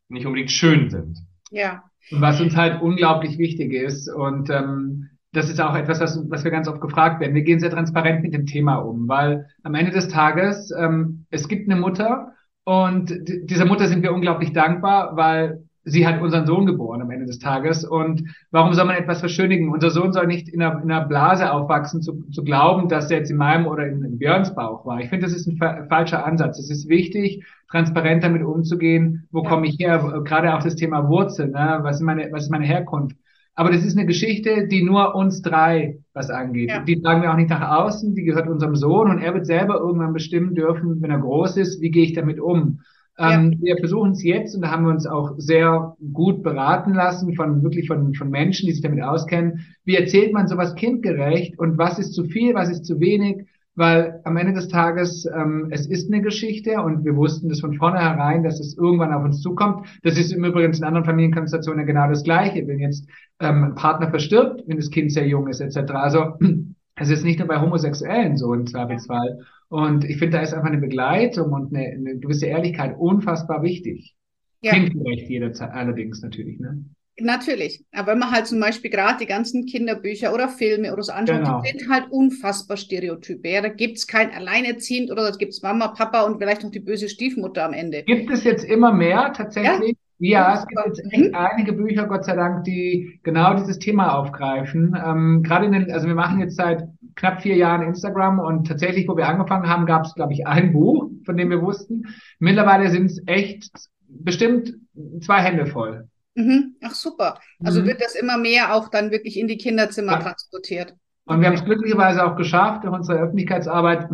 nicht 0.08 0.26
unbedingt 0.26 0.50
schön 0.50 0.90
sind. 0.90 1.18
Ja. 1.50 1.84
Was 2.10 2.40
uns 2.40 2.56
halt 2.56 2.82
unglaublich 2.82 3.38
wichtig 3.38 3.72
ist 3.72 4.12
und 4.12 4.50
ähm, 4.50 5.08
das 5.32 5.50
ist 5.50 5.60
auch 5.60 5.74
etwas, 5.74 6.00
was, 6.00 6.20
was 6.30 6.44
wir 6.44 6.50
ganz 6.50 6.68
oft 6.68 6.80
gefragt 6.80 7.20
werden. 7.20 7.34
Wir 7.34 7.42
gehen 7.42 7.58
sehr 7.58 7.70
transparent 7.70 8.22
mit 8.22 8.32
dem 8.32 8.46
Thema 8.46 8.76
um, 8.76 9.08
weil 9.08 9.48
am 9.62 9.74
Ende 9.74 9.90
des 9.90 10.08
Tages 10.08 10.70
ähm, 10.78 11.26
es 11.30 11.48
gibt 11.48 11.68
eine 11.68 11.80
Mutter 11.80 12.34
und 12.64 13.12
dieser 13.26 13.66
Mutter 13.66 13.86
sind 13.88 14.02
wir 14.02 14.12
unglaublich 14.12 14.52
dankbar, 14.52 15.16
weil 15.16 15.64
sie 15.84 16.06
hat 16.06 16.20
unseren 16.22 16.46
Sohn 16.46 16.66
geboren 16.66 17.02
am 17.02 17.10
Ende 17.10 17.26
des 17.26 17.38
Tages. 17.38 17.84
Und 17.84 18.24
warum 18.50 18.72
soll 18.72 18.86
man 18.86 18.96
etwas 18.96 19.20
verschönigen? 19.20 19.68
Unser 19.70 19.90
Sohn 19.90 20.12
soll 20.12 20.26
nicht 20.26 20.48
in 20.48 20.62
einer, 20.62 20.82
in 20.82 20.90
einer 20.90 21.06
Blase 21.06 21.52
aufwachsen, 21.52 22.00
zu, 22.00 22.22
zu 22.30 22.42
glauben, 22.42 22.88
dass 22.88 23.10
er 23.10 23.18
jetzt 23.18 23.30
in 23.30 23.36
meinem 23.36 23.66
oder 23.66 23.86
in, 23.86 24.02
in 24.02 24.18
Björns 24.18 24.54
Bauch 24.54 24.86
war. 24.86 25.00
Ich 25.00 25.10
finde, 25.10 25.26
das 25.26 25.34
ist 25.34 25.46
ein 25.46 25.58
fa 25.58 25.84
falscher 25.88 26.24
Ansatz. 26.24 26.58
Es 26.58 26.70
ist 26.70 26.88
wichtig, 26.88 27.44
transparent 27.70 28.24
damit 28.24 28.42
umzugehen. 28.42 29.28
Wo 29.30 29.42
ja. 29.42 29.48
komme 29.48 29.66
ich 29.66 29.78
her? 29.78 30.22
Gerade 30.24 30.54
auch 30.54 30.62
das 30.62 30.76
Thema 30.76 31.08
Wurzel. 31.08 31.48
Ne? 31.48 31.80
Was, 31.82 31.96
ist 31.96 32.02
meine, 32.02 32.32
was 32.32 32.44
ist 32.44 32.50
meine 32.50 32.66
Herkunft? 32.66 33.16
Aber 33.56 33.70
das 33.70 33.84
ist 33.84 33.96
eine 33.96 34.06
Geschichte, 34.06 34.66
die 34.66 34.82
nur 34.82 35.14
uns 35.14 35.40
drei 35.42 35.98
was 36.12 36.30
angeht. 36.30 36.70
Ja. 36.70 36.80
Die 36.80 37.00
tragen 37.00 37.22
wir 37.22 37.32
auch 37.32 37.36
nicht 37.36 37.50
nach 37.50 37.84
außen, 37.84 38.14
die 38.14 38.24
gehört 38.24 38.48
unserem 38.48 38.74
Sohn 38.74 39.10
und 39.10 39.20
er 39.20 39.34
wird 39.34 39.46
selber 39.46 39.78
irgendwann 39.78 40.12
bestimmen 40.12 40.54
dürfen, 40.54 41.00
wenn 41.00 41.10
er 41.10 41.20
groß 41.20 41.56
ist, 41.56 41.80
wie 41.80 41.90
gehe 41.90 42.04
ich 42.04 42.14
damit 42.14 42.40
um. 42.40 42.80
Ähm, 43.16 43.52
ja. 43.52 43.58
Wir 43.60 43.76
versuchen 43.78 44.10
es 44.12 44.24
jetzt 44.24 44.56
und 44.56 44.62
da 44.62 44.72
haben 44.72 44.84
wir 44.84 44.90
uns 44.90 45.06
auch 45.06 45.34
sehr 45.36 45.96
gut 46.12 46.42
beraten 46.42 46.94
lassen 46.94 47.34
von 47.34 47.62
wirklich 47.62 47.86
von, 47.86 48.12
von 48.14 48.28
Menschen, 48.28 48.66
die 48.66 48.72
sich 48.72 48.82
damit 48.82 49.02
auskennen. 49.02 49.66
Wie 49.84 49.94
erzählt 49.94 50.32
man 50.32 50.48
sowas 50.48 50.74
kindgerecht 50.74 51.56
und 51.58 51.78
was 51.78 52.00
ist 52.00 52.12
zu 52.12 52.24
viel, 52.24 52.54
was 52.54 52.70
ist 52.70 52.84
zu 52.84 52.98
wenig? 52.98 53.46
Weil 53.76 54.20
am 54.24 54.36
Ende 54.36 54.52
des 54.52 54.68
Tages, 54.68 55.26
ähm, 55.26 55.68
es 55.70 55.86
ist 55.86 56.12
eine 56.12 56.22
Geschichte 56.22 56.80
und 56.80 57.04
wir 57.04 57.16
wussten 57.16 57.48
das 57.48 57.60
von 57.60 57.74
vornherein, 57.74 58.44
dass 58.44 58.60
es 58.60 58.76
irgendwann 58.76 59.12
auf 59.12 59.24
uns 59.24 59.40
zukommt. 59.40 59.86
Das 60.02 60.16
ist 60.16 60.32
im 60.32 60.44
Übrigen 60.44 60.72
in 60.72 60.84
anderen 60.84 61.04
Familienkonstellationen 61.04 61.84
genau 61.84 62.08
das 62.08 62.22
Gleiche. 62.22 62.66
Wenn 62.68 62.78
jetzt 62.78 63.08
ähm, 63.40 63.64
ein 63.64 63.74
Partner 63.74 64.10
verstirbt, 64.10 64.62
wenn 64.66 64.76
das 64.76 64.90
Kind 64.90 65.10
sehr 65.10 65.26
jung 65.26 65.48
ist, 65.48 65.60
etc. 65.60 65.90
Also 65.92 66.38
es 66.96 67.10
ist 67.10 67.24
nicht 67.24 67.40
nur 67.40 67.48
bei 67.48 67.60
Homosexuellen 67.60 68.36
so 68.36 68.54
im 68.54 68.66
Zweifelsfall. 68.66 69.40
Und 69.68 70.04
ich 70.04 70.18
finde, 70.18 70.36
da 70.36 70.42
ist 70.42 70.54
einfach 70.54 70.68
eine 70.68 70.78
Begleitung 70.78 71.52
und 71.52 71.74
eine, 71.74 71.86
eine 71.88 72.18
gewisse 72.18 72.46
Ehrlichkeit 72.46 72.94
unfassbar 72.96 73.62
wichtig. 73.62 74.14
Ja. 74.62 74.72
Kindgerecht 74.72 75.28
jederzeit 75.28 75.72
allerdings 75.72 76.22
natürlich, 76.22 76.60
ne? 76.60 76.84
Natürlich. 77.20 77.84
Aber 77.92 78.12
wenn 78.12 78.18
man 78.18 78.32
halt 78.32 78.46
zum 78.46 78.58
Beispiel 78.58 78.90
gerade 78.90 79.18
die 79.20 79.26
ganzen 79.26 79.66
Kinderbücher 79.66 80.34
oder 80.34 80.48
Filme 80.48 80.92
oder 80.92 81.02
so 81.02 81.12
anschaut, 81.12 81.44
genau. 81.44 81.62
die 81.62 81.78
sind 81.78 81.88
halt 81.88 82.10
unfassbar 82.10 82.76
Stereotype. 82.76 83.48
Ja, 83.48 83.60
da 83.60 83.68
gibt's 83.68 84.06
kein 84.06 84.32
Alleinerziehend 84.32 85.12
oder 85.12 85.30
da 85.30 85.36
gibt's 85.36 85.62
Mama, 85.62 85.88
Papa 85.88 86.22
und 86.22 86.38
vielleicht 86.38 86.64
noch 86.64 86.72
die 86.72 86.80
böse 86.80 87.08
Stiefmutter 87.08 87.64
am 87.64 87.72
Ende. 87.72 88.02
Gibt 88.02 88.30
es 88.30 88.42
jetzt 88.42 88.64
immer 88.64 88.92
mehr 88.92 89.32
tatsächlich? 89.36 89.96
Ja, 90.18 90.54
ja 90.54 90.54
es 90.58 90.66
gibt 90.66 90.80
jetzt 90.86 91.12
echt 91.12 91.30
mhm. 91.30 91.34
einige 91.34 91.72
Bücher, 91.74 92.06
Gott 92.06 92.24
sei 92.24 92.34
Dank, 92.34 92.64
die 92.64 93.20
genau 93.22 93.54
dieses 93.54 93.78
Thema 93.78 94.18
aufgreifen. 94.18 94.96
Ähm, 95.06 95.42
gerade 95.44 95.66
in 95.66 95.72
den, 95.72 95.92
also 95.92 96.08
wir 96.08 96.16
machen 96.16 96.40
jetzt 96.40 96.56
seit 96.56 96.82
knapp 97.14 97.42
vier 97.42 97.56
Jahren 97.56 97.82
Instagram 97.82 98.40
und 98.40 98.66
tatsächlich, 98.66 99.06
wo 99.06 99.16
wir 99.16 99.28
angefangen 99.28 99.68
haben, 99.68 99.86
gab 99.86 100.04
es, 100.04 100.14
glaube 100.14 100.32
ich, 100.32 100.48
ein 100.48 100.72
Buch, 100.72 101.10
von 101.24 101.36
dem 101.36 101.50
wir 101.50 101.62
wussten. 101.62 102.06
Mittlerweile 102.40 102.90
sind 102.90 103.06
es 103.06 103.22
echt 103.26 103.70
bestimmt 104.08 104.74
zwei 105.20 105.40
Hände 105.40 105.66
voll. 105.66 106.08
Mhm. 106.34 106.76
Ach 106.82 106.94
super. 106.94 107.38
Also 107.64 107.80
mhm. 107.80 107.86
wird 107.86 108.00
das 108.00 108.14
immer 108.14 108.38
mehr 108.38 108.74
auch 108.74 108.88
dann 108.88 109.10
wirklich 109.10 109.38
in 109.38 109.48
die 109.48 109.56
Kinderzimmer 109.56 110.12
ja. 110.12 110.18
transportiert. 110.20 110.94
Und 111.26 111.40
wir 111.40 111.46
haben 111.46 111.54
es 111.54 111.64
glücklicherweise 111.64 112.24
auch 112.24 112.36
geschafft 112.36 112.84
durch 112.84 112.92
unsere 112.92 113.18
Öffentlichkeitsarbeit. 113.18 114.08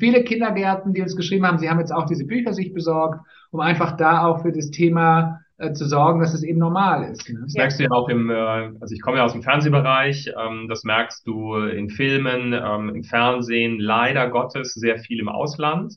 Viele 0.00 0.24
Kindergärten, 0.24 0.94
die 0.94 1.02
uns 1.02 1.14
geschrieben 1.14 1.46
haben, 1.46 1.58
sie 1.58 1.70
haben 1.70 1.78
jetzt 1.78 1.92
auch 1.92 2.06
diese 2.06 2.24
Bücher 2.24 2.52
sich 2.52 2.72
besorgt, 2.72 3.20
um 3.52 3.60
einfach 3.60 3.96
da 3.96 4.26
auch 4.26 4.42
für 4.42 4.50
das 4.50 4.70
Thema 4.70 5.40
äh, 5.58 5.72
zu 5.72 5.86
sorgen, 5.86 6.20
dass 6.20 6.34
es 6.34 6.42
eben 6.42 6.58
normal 6.58 7.10
ist. 7.10 7.30
Ne? 7.30 7.40
Das 7.44 7.54
merkst 7.54 7.78
du 7.78 7.84
ja 7.84 7.90
auch 7.90 8.08
im, 8.08 8.30
äh, 8.30 8.34
also 8.34 8.92
ich 8.92 9.00
komme 9.00 9.18
ja 9.18 9.24
aus 9.24 9.32
dem 9.32 9.42
Fernsehbereich, 9.42 10.32
ähm, 10.38 10.66
das 10.68 10.82
merkst 10.82 11.26
du 11.26 11.56
in 11.56 11.88
Filmen, 11.88 12.52
ähm, 12.52 12.88
im 12.94 13.04
Fernsehen, 13.04 13.78
leider 13.78 14.28
Gottes 14.28 14.74
sehr 14.74 14.98
viel 14.98 15.20
im 15.20 15.28
Ausland. 15.28 15.94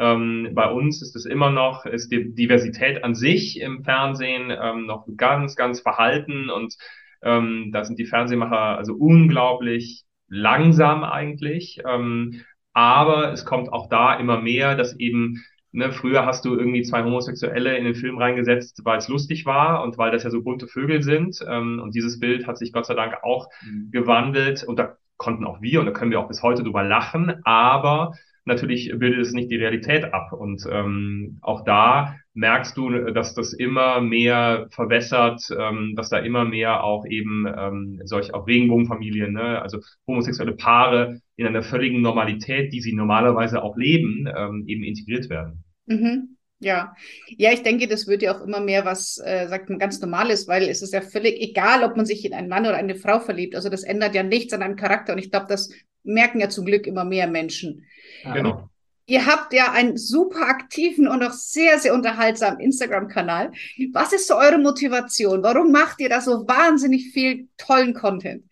Ähm, 0.00 0.50
bei 0.54 0.70
uns 0.70 1.02
ist 1.02 1.14
es 1.14 1.26
immer 1.26 1.50
noch, 1.50 1.86
ist 1.86 2.10
die 2.10 2.34
Diversität 2.34 3.04
an 3.04 3.14
sich 3.14 3.60
im 3.60 3.84
Fernsehen 3.84 4.50
ähm, 4.50 4.86
noch 4.86 5.06
ganz, 5.16 5.54
ganz 5.54 5.80
verhalten 5.80 6.50
und 6.50 6.74
ähm, 7.22 7.70
da 7.72 7.84
sind 7.84 7.98
die 7.98 8.06
Fernsehmacher 8.06 8.78
also 8.78 8.94
unglaublich 8.94 10.04
langsam 10.28 11.04
eigentlich. 11.04 11.80
Ähm, 11.86 12.42
aber 12.72 13.32
es 13.32 13.44
kommt 13.44 13.72
auch 13.72 13.88
da 13.88 14.14
immer 14.14 14.40
mehr, 14.40 14.74
dass 14.76 14.98
eben 14.98 15.42
Ne, 15.72 15.92
früher 15.92 16.26
hast 16.26 16.44
du 16.44 16.56
irgendwie 16.56 16.82
zwei 16.82 17.04
Homosexuelle 17.04 17.76
in 17.76 17.84
den 17.84 17.94
Film 17.94 18.18
reingesetzt, 18.18 18.80
weil 18.84 18.98
es 18.98 19.06
lustig 19.06 19.46
war 19.46 19.84
und 19.84 19.98
weil 19.98 20.10
das 20.10 20.24
ja 20.24 20.30
so 20.30 20.42
bunte 20.42 20.66
Vögel 20.66 21.02
sind. 21.02 21.38
Ähm, 21.48 21.80
und 21.80 21.94
dieses 21.94 22.18
Bild 22.18 22.48
hat 22.48 22.58
sich 22.58 22.72
Gott 22.72 22.86
sei 22.86 22.94
Dank 22.94 23.22
auch 23.22 23.48
mhm. 23.62 23.90
gewandelt. 23.92 24.64
Und 24.64 24.80
da 24.80 24.96
konnten 25.16 25.44
auch 25.44 25.60
wir 25.60 25.78
und 25.78 25.86
da 25.86 25.92
können 25.92 26.10
wir 26.10 26.18
auch 26.18 26.26
bis 26.26 26.42
heute 26.42 26.64
drüber 26.64 26.82
lachen. 26.82 27.40
Aber 27.44 28.14
natürlich 28.50 28.92
bildet 28.94 29.20
es 29.20 29.32
nicht 29.32 29.50
die 29.50 29.56
Realität 29.56 30.12
ab. 30.12 30.32
Und 30.32 30.66
ähm, 30.70 31.38
auch 31.40 31.64
da 31.64 32.16
merkst 32.34 32.76
du, 32.76 32.90
dass 33.12 33.34
das 33.34 33.52
immer 33.52 34.00
mehr 34.00 34.66
verwässert, 34.70 35.42
ähm, 35.58 35.94
dass 35.96 36.10
da 36.10 36.18
immer 36.18 36.44
mehr 36.44 36.84
auch 36.84 37.06
eben 37.06 37.46
ähm, 37.46 38.00
solche 38.04 38.34
auch 38.34 38.46
Regenbogenfamilien, 38.46 39.32
ne, 39.32 39.62
also 39.62 39.78
homosexuelle 40.06 40.52
Paare 40.52 41.20
in 41.36 41.46
einer 41.46 41.62
völligen 41.62 42.02
Normalität, 42.02 42.72
die 42.72 42.80
sie 42.80 42.92
normalerweise 42.92 43.62
auch 43.62 43.76
leben, 43.76 44.28
ähm, 44.36 44.64
eben 44.66 44.84
integriert 44.84 45.30
werden. 45.30 45.64
Mhm. 45.86 46.36
Ja, 46.62 46.94
ja, 47.26 47.52
ich 47.52 47.62
denke, 47.62 47.88
das 47.88 48.06
wird 48.06 48.20
ja 48.20 48.36
auch 48.36 48.44
immer 48.44 48.60
mehr 48.60 48.84
was, 48.84 49.18
äh, 49.24 49.48
sagt 49.48 49.70
man, 49.70 49.78
ganz 49.78 49.98
normales, 50.00 50.46
weil 50.46 50.64
es 50.64 50.82
ist 50.82 50.92
ja 50.92 51.00
völlig 51.00 51.40
egal, 51.40 51.82
ob 51.84 51.96
man 51.96 52.04
sich 52.04 52.22
in 52.26 52.34
einen 52.34 52.50
Mann 52.50 52.66
oder 52.66 52.76
eine 52.76 52.96
Frau 52.96 53.18
verliebt. 53.18 53.56
Also 53.56 53.70
das 53.70 53.82
ändert 53.82 54.14
ja 54.14 54.22
nichts 54.22 54.52
an 54.52 54.62
einem 54.62 54.76
Charakter. 54.76 55.14
Und 55.14 55.20
ich 55.20 55.30
glaube, 55.30 55.46
dass 55.46 55.70
merken 56.02 56.40
ja 56.40 56.48
zum 56.48 56.64
Glück 56.64 56.86
immer 56.86 57.04
mehr 57.04 57.26
Menschen. 57.26 57.86
Genau. 58.24 58.68
Ihr 59.06 59.26
habt 59.26 59.52
ja 59.52 59.72
einen 59.72 59.96
super 59.96 60.48
aktiven 60.48 61.08
und 61.08 61.22
auch 61.24 61.32
sehr, 61.32 61.80
sehr 61.80 61.94
unterhaltsamen 61.94 62.60
Instagram-Kanal. 62.60 63.50
Was 63.92 64.12
ist 64.12 64.28
so 64.28 64.36
eure 64.36 64.58
Motivation? 64.58 65.42
Warum 65.42 65.72
macht 65.72 66.00
ihr 66.00 66.08
da 66.08 66.20
so 66.20 66.46
wahnsinnig 66.46 67.10
viel 67.12 67.48
tollen 67.56 67.92
Content? 67.92 68.44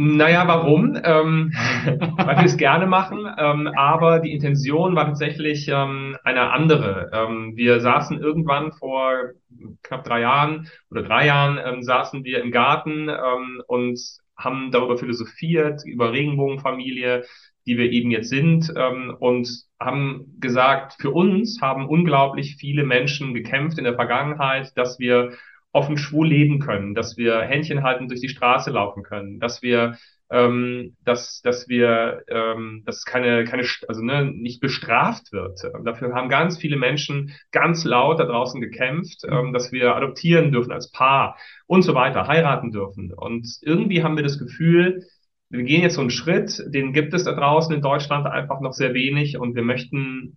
Naja, 0.00 0.46
warum? 0.46 0.96
Ähm, 1.02 1.52
weil 2.16 2.36
wir 2.36 2.44
es 2.44 2.56
gerne 2.56 2.86
machen, 2.86 3.28
ähm, 3.36 3.68
aber 3.76 4.20
die 4.20 4.32
Intention 4.32 4.94
war 4.94 5.06
tatsächlich 5.06 5.68
ähm, 5.68 6.16
eine 6.22 6.52
andere. 6.52 7.10
Ähm, 7.12 7.56
wir 7.56 7.80
saßen 7.80 8.20
irgendwann 8.20 8.70
vor 8.70 9.30
knapp 9.82 10.04
drei 10.04 10.20
Jahren 10.20 10.68
oder 10.90 11.02
drei 11.02 11.26
Jahren 11.26 11.58
ähm, 11.64 11.82
saßen 11.82 12.22
wir 12.22 12.42
im 12.42 12.52
Garten 12.52 13.08
ähm, 13.08 13.60
und 13.66 14.00
haben 14.38 14.70
darüber 14.70 14.96
philosophiert, 14.96 15.82
über 15.84 16.12
Regenbogenfamilie, 16.12 17.24
die 17.66 17.76
wir 17.76 17.90
eben 17.90 18.10
jetzt 18.10 18.30
sind 18.30 18.72
ähm, 18.76 19.14
und 19.18 19.48
haben 19.80 20.36
gesagt, 20.40 20.96
für 21.00 21.10
uns 21.10 21.60
haben 21.60 21.86
unglaublich 21.86 22.56
viele 22.56 22.84
Menschen 22.84 23.34
gekämpft 23.34 23.78
in 23.78 23.84
der 23.84 23.94
Vergangenheit, 23.94 24.76
dass 24.76 24.98
wir 24.98 25.32
offen 25.72 25.98
schwul 25.98 26.28
leben 26.28 26.60
können, 26.60 26.94
dass 26.94 27.16
wir 27.16 27.40
Händchen 27.42 27.82
halten 27.82 28.08
durch 28.08 28.20
die 28.20 28.28
Straße 28.28 28.70
laufen 28.70 29.02
können, 29.02 29.38
dass 29.38 29.60
wir 29.60 29.98
ähm, 30.30 30.96
dass 31.04 31.40
dass 31.42 31.68
wir 31.68 32.22
ähm, 32.28 32.82
dass 32.84 33.04
keine 33.04 33.44
keine 33.44 33.64
also 33.88 34.02
ne, 34.02 34.26
nicht 34.26 34.60
bestraft 34.60 35.32
wird. 35.32 35.60
Dafür 35.84 36.14
haben 36.14 36.28
ganz 36.28 36.58
viele 36.58 36.76
Menschen 36.76 37.32
ganz 37.50 37.84
laut 37.84 38.20
da 38.20 38.24
draußen 38.24 38.60
gekämpft, 38.60 39.24
ähm, 39.28 39.52
dass 39.52 39.72
wir 39.72 39.96
adoptieren 39.96 40.52
dürfen 40.52 40.72
als 40.72 40.90
Paar 40.90 41.36
und 41.66 41.82
so 41.82 41.94
weiter, 41.94 42.26
heiraten 42.26 42.72
dürfen. 42.72 43.12
Und 43.12 43.46
irgendwie 43.62 44.02
haben 44.02 44.16
wir 44.16 44.24
das 44.24 44.38
Gefühl, 44.38 45.04
wir 45.50 45.62
gehen 45.62 45.82
jetzt 45.82 45.94
so 45.94 46.02
einen 46.02 46.10
Schritt, 46.10 46.62
den 46.66 46.92
gibt 46.92 47.14
es 47.14 47.24
da 47.24 47.32
draußen 47.32 47.74
in 47.74 47.80
Deutschland 47.80 48.26
einfach 48.26 48.60
noch 48.60 48.72
sehr 48.72 48.92
wenig 48.92 49.38
und 49.38 49.54
wir 49.54 49.62
möchten 49.62 50.36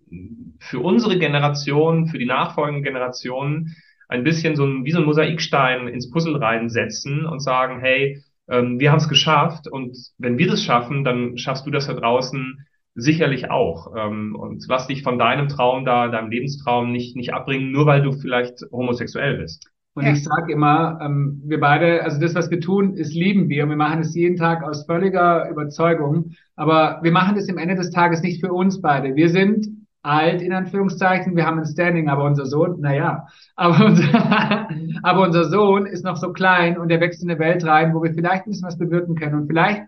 für 0.59 0.79
unsere 0.79 1.19
Generation, 1.19 2.07
für 2.07 2.17
die 2.17 2.25
nachfolgenden 2.25 2.83
Generationen 2.83 3.75
ein 4.07 4.23
bisschen 4.23 4.55
so 4.55 4.65
ein, 4.65 4.85
wie 4.85 4.91
so 4.91 4.99
ein 4.99 5.05
Mosaikstein 5.05 5.87
ins 5.89 6.09
Puzzle 6.11 6.37
reinsetzen 6.37 7.25
und 7.25 7.41
sagen, 7.41 7.81
hey, 7.81 8.23
ähm, 8.51 8.79
wir 8.79 8.91
haben 8.91 8.99
es 8.99 9.09
geschafft 9.09 9.67
und 9.67 9.97
wenn 10.17 10.37
wir 10.37 10.47
das 10.47 10.63
schaffen, 10.63 11.03
dann 11.03 11.37
schaffst 11.37 11.65
du 11.65 11.71
das 11.71 11.87
da 11.87 11.93
draußen 11.93 12.65
sicherlich 12.93 13.49
auch. 13.49 13.93
Ähm, 13.97 14.35
und 14.35 14.65
lass 14.67 14.87
dich 14.87 15.03
von 15.03 15.17
deinem 15.17 15.47
Traum 15.47 15.85
da, 15.85 16.09
deinem 16.09 16.29
Lebenstraum 16.29 16.91
nicht, 16.91 17.15
nicht 17.15 17.33
abbringen, 17.33 17.71
nur 17.71 17.85
weil 17.85 18.01
du 18.01 18.11
vielleicht 18.11 18.65
homosexuell 18.71 19.37
bist. 19.37 19.71
Und 19.93 20.05
ja. 20.05 20.13
ich 20.13 20.23
sage 20.23 20.53
immer, 20.53 20.99
ähm, 21.01 21.41
wir 21.45 21.59
beide, 21.59 22.03
also 22.03 22.19
das, 22.19 22.35
was 22.35 22.49
wir 22.49 22.61
tun, 22.61 22.93
ist 22.93 23.13
lieben 23.13 23.49
wir 23.49 23.63
und 23.63 23.69
wir 23.69 23.77
machen 23.77 24.01
es 24.01 24.15
jeden 24.15 24.37
Tag 24.37 24.63
aus 24.63 24.85
völliger 24.85 25.49
Überzeugung. 25.49 26.31
Aber 26.55 26.99
wir 27.01 27.11
machen 27.11 27.37
es 27.37 27.49
im 27.49 27.57
Ende 27.57 27.75
des 27.75 27.91
Tages 27.91 28.21
nicht 28.21 28.41
für 28.41 28.53
uns 28.53 28.81
beide. 28.81 29.15
Wir 29.15 29.29
sind 29.29 29.67
alt, 30.03 30.41
in 30.41 30.53
Anführungszeichen. 30.53 31.35
Wir 31.35 31.45
haben 31.45 31.59
ein 31.59 31.65
Standing, 31.65 32.09
aber 32.09 32.25
unser 32.25 32.45
Sohn, 32.45 32.79
naja, 32.79 33.27
aber 33.55 33.85
unser, 33.85 34.69
aber 35.03 35.21
unser 35.21 35.49
Sohn 35.49 35.85
ist 35.85 36.03
noch 36.03 36.17
so 36.17 36.33
klein 36.33 36.77
und 36.77 36.89
er 36.89 36.99
wächst 36.99 37.23
in 37.23 37.29
eine 37.29 37.39
Welt 37.39 37.63
rein, 37.65 37.93
wo 37.93 38.01
wir 38.01 38.13
vielleicht 38.13 38.45
ein 38.45 38.51
bisschen 38.51 38.67
was 38.67 38.77
bewirken 38.77 39.15
können. 39.15 39.35
Und 39.35 39.47
vielleicht, 39.47 39.83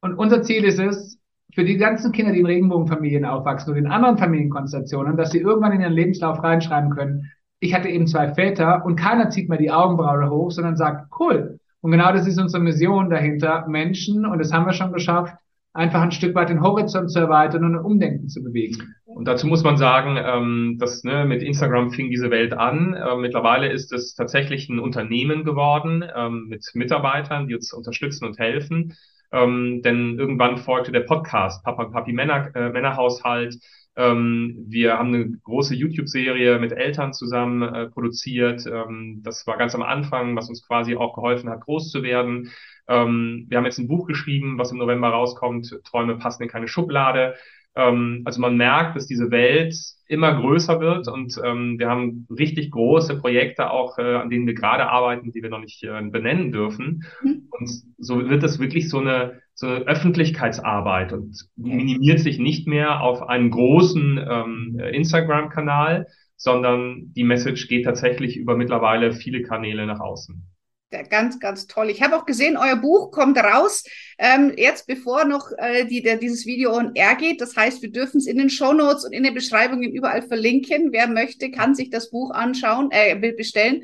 und 0.00 0.14
unser 0.14 0.42
Ziel 0.42 0.64
ist 0.64 0.78
es, 0.78 1.18
für 1.54 1.64
die 1.64 1.76
ganzen 1.76 2.12
Kinder, 2.12 2.32
die 2.32 2.40
in 2.40 2.46
Regenbogenfamilien 2.46 3.24
aufwachsen 3.24 3.70
oder 3.70 3.78
in 3.78 3.86
anderen 3.86 4.18
Familienkonstellationen, 4.18 5.16
dass 5.16 5.30
sie 5.30 5.38
irgendwann 5.38 5.72
in 5.72 5.80
ihren 5.80 5.92
Lebenslauf 5.92 6.42
reinschreiben 6.42 6.90
können, 6.90 7.32
ich 7.60 7.74
hatte 7.74 7.88
eben 7.88 8.06
zwei 8.06 8.32
Väter 8.34 8.84
und 8.84 8.96
keiner 8.96 9.30
zieht 9.30 9.48
mir 9.48 9.58
die 9.58 9.72
Augenbraue 9.72 10.30
hoch, 10.30 10.50
sondern 10.50 10.76
sagt, 10.76 11.10
cool. 11.18 11.58
Und 11.80 11.90
genau 11.90 12.12
das 12.12 12.26
ist 12.26 12.38
unsere 12.38 12.62
Mission 12.62 13.10
dahinter, 13.10 13.66
Menschen, 13.66 14.26
und 14.26 14.38
das 14.38 14.52
haben 14.52 14.66
wir 14.66 14.72
schon 14.72 14.92
geschafft, 14.92 15.34
einfach 15.72 16.02
ein 16.02 16.12
Stück 16.12 16.34
weit 16.34 16.50
den 16.50 16.62
Horizont 16.62 17.10
zu 17.10 17.18
erweitern 17.18 17.64
und 17.64 17.76
ein 17.76 17.84
Umdenken 17.84 18.28
zu 18.28 18.42
bewegen. 18.42 18.94
Und 19.18 19.26
dazu 19.26 19.48
muss 19.48 19.64
man 19.64 19.76
sagen, 19.76 20.16
ähm, 20.16 20.76
dass 20.78 21.02
ne, 21.02 21.24
mit 21.24 21.42
Instagram 21.42 21.90
fing 21.90 22.08
diese 22.08 22.30
Welt 22.30 22.52
an. 22.52 22.94
Äh, 22.94 23.16
mittlerweile 23.16 23.68
ist 23.68 23.92
es 23.92 24.14
tatsächlich 24.14 24.68
ein 24.68 24.78
Unternehmen 24.78 25.42
geworden 25.42 26.04
ähm, 26.14 26.46
mit 26.48 26.64
Mitarbeitern, 26.74 27.48
die 27.48 27.56
uns 27.56 27.72
unterstützen 27.72 28.26
und 28.26 28.38
helfen. 28.38 28.96
Ähm, 29.32 29.82
denn 29.82 30.20
irgendwann 30.20 30.56
folgte 30.56 30.92
der 30.92 31.00
Podcast 31.00 31.64
Papa 31.64 31.82
und 31.82 31.92
Papi 31.92 32.12
Männer, 32.12 32.54
äh, 32.54 32.68
Männerhaushalt. 32.68 33.56
Ähm, 33.96 34.64
wir 34.68 34.96
haben 34.96 35.12
eine 35.12 35.32
große 35.42 35.74
YouTube-Serie 35.74 36.60
mit 36.60 36.70
Eltern 36.70 37.12
zusammen 37.12 37.62
äh, 37.74 37.88
produziert. 37.88 38.66
Ähm, 38.72 39.22
das 39.24 39.48
war 39.48 39.56
ganz 39.56 39.74
am 39.74 39.82
Anfang, 39.82 40.36
was 40.36 40.48
uns 40.48 40.64
quasi 40.64 40.94
auch 40.94 41.16
geholfen 41.16 41.50
hat, 41.50 41.62
groß 41.62 41.90
zu 41.90 42.04
werden. 42.04 42.52
Ähm, 42.86 43.46
wir 43.48 43.58
haben 43.58 43.64
jetzt 43.64 43.78
ein 43.78 43.88
Buch 43.88 44.06
geschrieben, 44.06 44.58
was 44.58 44.70
im 44.70 44.78
November 44.78 45.08
rauskommt. 45.08 45.76
Träume 45.82 46.18
passen 46.18 46.44
in 46.44 46.48
keine 46.48 46.68
Schublade. 46.68 47.34
Ähm, 47.78 48.22
also 48.24 48.40
man 48.40 48.56
merkt, 48.56 48.96
dass 48.96 49.06
diese 49.06 49.30
Welt 49.30 49.74
immer 50.08 50.34
größer 50.34 50.80
wird 50.80 51.06
und 51.06 51.40
ähm, 51.44 51.78
wir 51.78 51.88
haben 51.88 52.26
richtig 52.30 52.72
große 52.72 53.18
Projekte 53.18 53.70
auch, 53.70 53.98
äh, 53.98 54.16
an 54.16 54.30
denen 54.30 54.46
wir 54.46 54.54
gerade 54.54 54.88
arbeiten, 54.88 55.30
die 55.30 55.42
wir 55.42 55.50
noch 55.50 55.60
nicht 55.60 55.84
äh, 55.84 56.02
benennen 56.10 56.50
dürfen. 56.50 57.04
Mhm. 57.22 57.48
Und 57.50 57.70
so 57.98 58.28
wird 58.28 58.42
es 58.42 58.58
wirklich 58.58 58.88
so 58.88 58.98
eine, 58.98 59.40
so 59.54 59.68
eine 59.68 59.84
Öffentlichkeitsarbeit 59.86 61.12
und 61.12 61.36
minimiert 61.56 62.18
sich 62.18 62.38
nicht 62.38 62.66
mehr 62.66 63.00
auf 63.00 63.22
einen 63.22 63.50
großen 63.50 64.18
ähm, 64.28 64.80
Instagram-Kanal, 64.92 66.06
sondern 66.36 67.12
die 67.14 67.24
Message 67.24 67.68
geht 67.68 67.84
tatsächlich 67.84 68.36
über 68.36 68.56
mittlerweile 68.56 69.12
viele 69.12 69.42
Kanäle 69.42 69.86
nach 69.86 70.00
außen. 70.00 70.42
Ganz, 70.90 71.38
ganz 71.38 71.66
toll. 71.66 71.90
Ich 71.90 72.02
habe 72.02 72.16
auch 72.16 72.24
gesehen, 72.24 72.56
euer 72.56 72.76
Buch 72.76 73.10
kommt 73.10 73.36
raus, 73.36 73.84
ähm, 74.18 74.54
jetzt 74.56 74.86
bevor 74.86 75.26
noch 75.26 75.50
äh, 75.58 75.84
die, 75.84 76.00
der, 76.00 76.16
dieses 76.16 76.46
Video 76.46 76.74
on 76.74 76.94
air 76.94 77.14
geht. 77.14 77.42
Das 77.42 77.54
heißt, 77.54 77.82
wir 77.82 77.92
dürfen 77.92 78.16
es 78.18 78.26
in 78.26 78.38
den 78.38 78.48
Show 78.48 78.72
Notes 78.72 79.04
und 79.04 79.12
in 79.12 79.22
den 79.22 79.34
Beschreibungen 79.34 79.92
überall 79.92 80.22
verlinken. 80.22 80.90
Wer 80.90 81.06
möchte, 81.06 81.50
kann 81.50 81.74
sich 81.74 81.90
das 81.90 82.10
Buch 82.10 82.30
anschauen, 82.30 82.88
äh, 82.90 83.14
bestellen. 83.32 83.82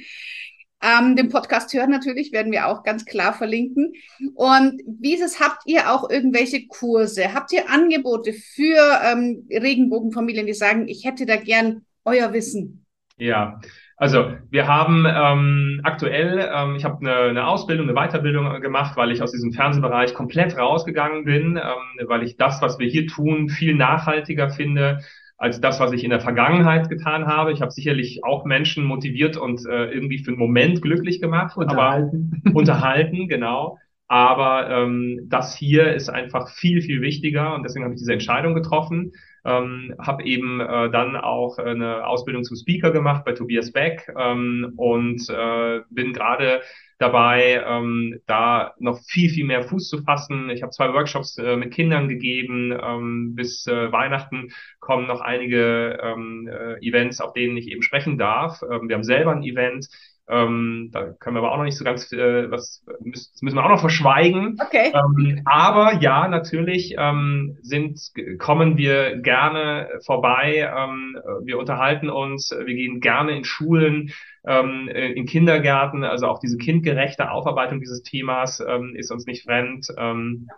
Ähm, 0.83 1.14
den 1.14 1.29
Podcast 1.29 1.75
hören 1.75 1.90
natürlich, 1.90 2.33
werden 2.33 2.53
wir 2.53 2.69
auch 2.69 2.83
ganz 2.83 3.05
klar 3.05 3.35
verlinken. 3.35 3.93
Und 4.35 4.81
wie 4.87 5.14
ist 5.14 5.23
es, 5.23 5.40
habt 5.40 5.62
ihr 5.67 5.90
auch 5.90 6.09
irgendwelche 6.09 6.67
Kurse? 6.67 7.35
Habt 7.35 7.53
ihr 7.53 7.69
Angebote 7.71 8.33
für 8.33 9.01
ähm, 9.03 9.47
Regenbogenfamilien, 9.51 10.47
die 10.47 10.55
sagen, 10.55 10.88
ich 10.88 11.05
hätte 11.05 11.27
da 11.27 11.37
gern 11.37 11.85
euer 12.07 12.33
Wissen? 12.33 12.87
Ja, 13.17 13.61
also 13.96 14.33
wir 14.50 14.66
haben 14.66 15.07
ähm, 15.09 15.80
aktuell, 15.85 16.50
ähm, 16.52 16.74
ich 16.76 16.85
habe 16.85 16.98
eine, 17.00 17.30
eine 17.30 17.46
Ausbildung, 17.46 17.88
eine 17.88 17.94
Weiterbildung 17.94 18.61
gemacht, 18.61 18.96
weil 18.96 19.12
ich 19.12 19.22
aus 19.22 19.30
diesem 19.30 19.52
Fernsehbereich 19.52 20.14
komplett 20.14 20.59
rausgegangen 20.59 21.24
bin, 21.24 21.57
ähm, 21.57 22.09
weil 22.09 22.24
ich 22.24 22.37
das, 22.37 22.61
was 22.61 22.78
wir 22.78 22.88
hier 22.88 23.07
tun, 23.07 23.48
viel 23.48 23.74
nachhaltiger 23.74 24.50
finde 24.50 24.98
als 25.37 25.61
das, 25.61 25.80
was 25.80 25.92
ich 25.92 26.04
in 26.04 26.11
der 26.11 26.20
Vergangenheit 26.20 26.88
getan 26.88 27.26
habe. 27.26 27.52
Ich 27.52 27.61
habe 27.61 27.70
sicherlich 27.70 28.24
auch 28.24 28.44
Menschen 28.44 28.85
motiviert 28.85 29.37
und 29.37 29.66
äh, 29.66 29.87
irgendwie 29.87 30.18
für 30.18 30.30
einen 30.30 30.38
Moment 30.38 30.80
glücklich 30.80 31.20
gemacht. 31.20 31.57
Unterhalten. 31.57 32.42
Aber, 32.44 32.57
unterhalten, 32.57 33.28
genau. 33.28 33.78
Aber 34.07 34.71
ähm, 34.71 35.27
das 35.29 35.57
hier 35.57 35.95
ist 35.95 36.09
einfach 36.09 36.49
viel, 36.51 36.83
viel 36.83 37.01
wichtiger 37.01 37.55
und 37.55 37.62
deswegen 37.62 37.85
habe 37.85 37.95
ich 37.95 38.01
diese 38.01 38.12
Entscheidung 38.12 38.55
getroffen 38.55 39.12
ähm, 39.45 39.95
habe 39.99 40.25
eben 40.25 40.61
äh, 40.61 40.90
dann 40.90 41.17
auch 41.17 41.59
eine 41.59 42.07
Ausbildung 42.07 42.45
zum 42.45 42.57
Speaker 42.57 42.90
gemacht 42.90 43.25
bei 43.25 43.33
Tobias 43.33 43.73
Beck 43.73 44.11
ähm, 44.19 44.73
und 44.77 45.29
äh, 45.29 45.81
bin 45.90 46.12
gerade 46.12 46.62
dabei, 46.99 47.62
ähm, 47.67 48.21
da 48.27 48.73
noch 48.79 49.01
viel, 49.07 49.29
viel 49.29 49.45
mehr 49.45 49.62
Fuß 49.62 49.88
zu 49.88 50.03
fassen. 50.03 50.49
Ich 50.49 50.62
habe 50.62 50.71
zwei 50.71 50.93
Workshops 50.95 51.37
äh, 51.37 51.57
mit 51.57 51.73
Kindern 51.73 52.09
gegeben. 52.09 52.73
Ähm, 52.73 53.35
bis 53.35 53.67
äh, 53.67 53.93
Weihnachten 53.93 54.49
kommen 54.81 55.07
noch 55.07 55.21
einige 55.21 55.99
ähm, 56.03 56.49
äh, 56.49 56.77
Events, 56.87 57.21
auf 57.21 57.33
denen 57.35 57.57
ich 57.57 57.69
eben 57.69 57.83
sprechen 57.83 58.17
darf. 58.17 58.62
Ähm, 58.62 58.88
wir 58.88 58.97
haben 58.97 59.05
selber 59.05 59.33
ein 59.33 59.43
Event 59.43 59.88
ähm, 60.27 60.89
da 60.93 61.13
können 61.13 61.37
wir 61.37 61.41
aber 61.41 61.53
auch 61.53 61.59
noch 61.59 61.65
nicht 61.65 61.77
so 61.77 61.85
ganz, 61.85 62.11
äh, 62.13 62.51
was 62.51 62.83
müssen, 63.01 63.31
das 63.33 63.43
müssen 63.43 63.57
wir 63.57 63.65
auch 63.65 63.71
noch 63.71 63.81
verschweigen. 63.81 64.57
Okay. 64.61 64.93
Ähm, 64.95 65.43
aber 65.45 66.01
ja, 66.01 66.29
natürlich 66.29 66.95
ähm, 66.99 67.59
sind, 67.61 68.01
kommen 68.39 68.79
wir 68.79 69.17
gerne 69.17 69.91
vorbei. 70.05 70.71
Ähm, 70.75 71.19
wir 71.43 71.59
unterhalten 71.59 72.09
uns, 72.09 72.51
wir 72.51 72.75
gehen 72.75 73.01
gerne 73.01 73.37
in 73.37 73.45
Schulen, 73.45 74.13
ähm, 74.47 74.89
in 74.89 75.27
Kindergärten. 75.27 76.05
Also 76.05 76.27
auch 76.27 76.39
diese 76.39 76.57
kindgerechte 76.57 77.31
Aufarbeitung 77.31 77.81
dieses 77.81 78.03
Themas 78.03 78.61
ähm, 78.67 78.95
ist 78.97 79.11
uns 79.11 79.27
nicht 79.27 79.45
fremd. 79.45 79.87
Ähm, 79.99 80.49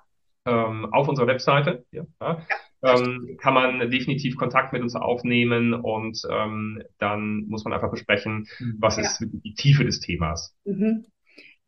ähm, 0.47 0.87
auf 0.93 1.09
unserer 1.09 1.27
Webseite. 1.27 1.85
Ja, 1.91 2.05
ja 2.21 2.39
ähm, 2.87 3.37
kann 3.41 3.55
man 3.55 3.91
definitiv 3.91 4.37
Kontakt 4.37 4.73
mit 4.73 4.83
uns 4.83 4.95
aufnehmen 4.95 5.75
und 5.75 6.21
ähm, 6.31 6.83
dann 6.99 7.47
muss 7.49 7.65
man 7.65 7.73
einfach 7.73 7.91
besprechen, 7.91 8.47
mhm. 8.59 8.77
was 8.79 8.97
ja. 8.97 9.03
ist 9.03 9.19
die 9.21 9.55
Tiefe 9.55 9.85
des 9.85 10.01
Themas. 10.01 10.55
Mhm. 10.65 11.07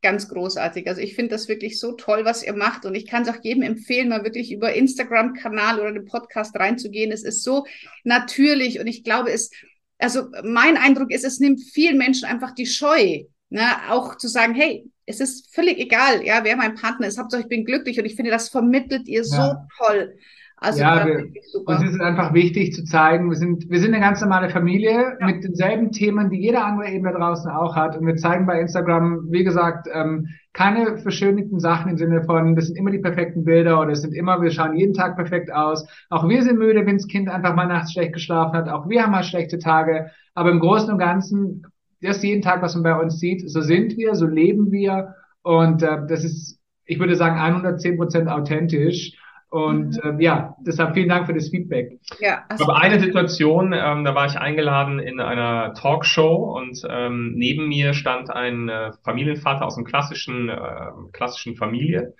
Ganz 0.01 0.29
großartig. 0.29 0.87
Also 0.87 1.01
ich 1.01 1.17
finde 1.17 1.31
das 1.31 1.49
wirklich 1.49 1.81
so 1.81 1.93
toll, 1.93 2.25
was 2.25 2.45
ihr 2.45 2.55
macht. 2.55 2.87
Und 2.87 2.95
ich 2.95 3.07
kann 3.07 3.23
es 3.23 3.29
auch 3.29 3.43
jedem 3.43 3.63
empfehlen, 3.63 4.09
mal 4.09 4.23
wirklich 4.23 4.53
über 4.53 4.73
Instagram-Kanal 4.73 5.81
oder 5.81 5.93
den 5.93 6.05
Podcast 6.05 6.55
reinzugehen. 6.55 7.11
Es 7.11 7.25
ist 7.25 7.43
so 7.43 7.67
natürlich 8.05 8.79
und 8.79 8.87
ich 8.87 9.03
glaube, 9.03 9.33
es, 9.33 9.51
also 9.99 10.29
mein 10.45 10.77
Eindruck 10.77 11.11
ist, 11.11 11.25
es 11.25 11.41
nimmt 11.41 11.61
vielen 11.61 11.99
Menschen 11.99 12.27
einfach 12.27 12.53
die 12.53 12.67
Scheu, 12.67 13.25
ne, 13.51 13.91
auch 13.91 14.17
zu 14.17 14.29
sagen, 14.29 14.55
hey, 14.55 14.89
es 15.05 15.19
ist 15.19 15.53
völlig 15.53 15.79
egal, 15.79 16.25
ja, 16.25 16.45
wer 16.45 16.57
mein 16.57 16.77
Partner 16.77 17.09
ist. 17.09 17.19
Hauptsache, 17.19 17.43
ich 17.43 17.49
bin 17.49 17.65
glücklich 17.65 17.99
und 17.99 18.05
ich 18.05 18.15
finde, 18.15 18.31
das 18.31 18.51
vermittelt 18.51 19.09
ihr 19.09 19.23
ja. 19.23 19.25
so 19.25 19.55
toll. 19.79 20.15
Also 20.61 20.81
ja, 20.81 21.07
wir, 21.07 21.29
uns 21.67 21.83
ist 21.85 21.95
es 21.95 22.01
einfach 22.01 22.35
wichtig 22.35 22.73
zu 22.73 22.83
zeigen, 22.83 23.31
wir 23.31 23.37
sind, 23.37 23.71
wir 23.71 23.79
sind 23.79 23.95
eine 23.95 24.03
ganz 24.03 24.21
normale 24.21 24.51
Familie 24.51 25.17
ja. 25.21 25.27
mit 25.27 25.45
denselben 25.45 25.93
Themen, 25.93 26.31
die 26.31 26.41
jeder 26.41 26.65
andere 26.65 26.91
eben 26.91 27.05
da 27.05 27.13
draußen 27.13 27.49
auch 27.51 27.77
hat. 27.77 27.97
Und 27.97 28.07
wir 28.07 28.17
zeigen 28.17 28.47
bei 28.47 28.61
Instagram, 28.61 29.31
wie 29.31 29.45
gesagt, 29.45 29.89
ähm, 29.93 30.27
keine 30.53 30.99
verschönigten 30.99 31.61
Sachen 31.61 31.93
im 31.93 31.97
Sinne 31.97 32.25
von, 32.25 32.57
das 32.57 32.67
sind 32.67 32.77
immer 32.77 32.91
die 32.91 32.99
perfekten 32.99 33.45
Bilder 33.45 33.81
oder 33.81 33.93
es 33.93 34.03
sind 34.03 34.13
immer, 34.15 34.43
wir 34.43 34.51
schauen 34.51 34.77
jeden 34.77 34.95
Tag 34.95 35.15
perfekt 35.15 35.53
aus. 35.53 35.87
Auch 36.11 36.29
wir 36.29 36.43
sind 36.43 36.59
müde, 36.59 36.85
wenn 36.85 36.97
das 36.97 37.07
Kind 37.07 37.29
einfach 37.29 37.55
mal 37.55 37.67
nachts 37.67 37.93
schlecht 37.93 38.15
geschlafen 38.15 38.57
hat. 38.57 38.69
Auch 38.69 38.89
wir 38.89 39.05
haben 39.05 39.13
mal 39.13 39.23
schlechte 39.23 39.61
Tage. 39.61 40.11
Aber 40.35 40.51
im 40.51 40.59
Großen 40.59 40.91
und 40.91 40.99
Ganzen, 40.99 41.63
das 42.03 42.23
jeden 42.25 42.43
Tag, 42.43 42.63
was 42.63 42.75
man 42.75 42.83
bei 42.83 43.01
uns 43.01 43.21
sieht, 43.21 43.49
so 43.49 43.61
sind 43.61 43.97
wir, 43.97 44.17
so 44.17 44.27
leben 44.27 44.73
wir. 44.73 45.15
Und 45.43 45.85
äh, 45.85 46.05
das 46.09 46.25
ist, 46.25 46.59
ich 46.85 46.99
würde 46.99 47.15
sagen, 47.15 47.39
110 47.39 47.97
Prozent 47.97 48.29
authentisch. 48.29 49.13
Und 49.51 50.03
mhm. 50.05 50.21
äh, 50.21 50.23
ja, 50.23 50.57
deshalb 50.61 50.95
vielen 50.95 51.09
Dank 51.09 51.27
für 51.27 51.33
das 51.33 51.49
Feedback. 51.49 51.99
Ja, 52.21 52.45
also 52.49 52.65
ich 52.65 52.69
habe 52.69 52.81
eine 52.81 53.01
Situation, 53.01 53.73
ähm, 53.73 54.05
da 54.05 54.15
war 54.15 54.27
ich 54.27 54.39
eingeladen 54.39 54.99
in 54.99 55.21
einer 55.21 55.73
Talkshow 55.75 56.59
und 56.59 56.83
ähm, 56.89 57.33
neben 57.35 57.69
mir 57.69 57.95
stand 57.95 58.31
ein 58.31 58.69
äh, 58.69 58.93
Familienvater 59.05 59.65
aus 59.65 59.77
einer 59.77 59.87
klassischen, 59.87 60.51
äh, 60.51 60.91
klassischen 61.13 61.57
Familie. 61.57 62.15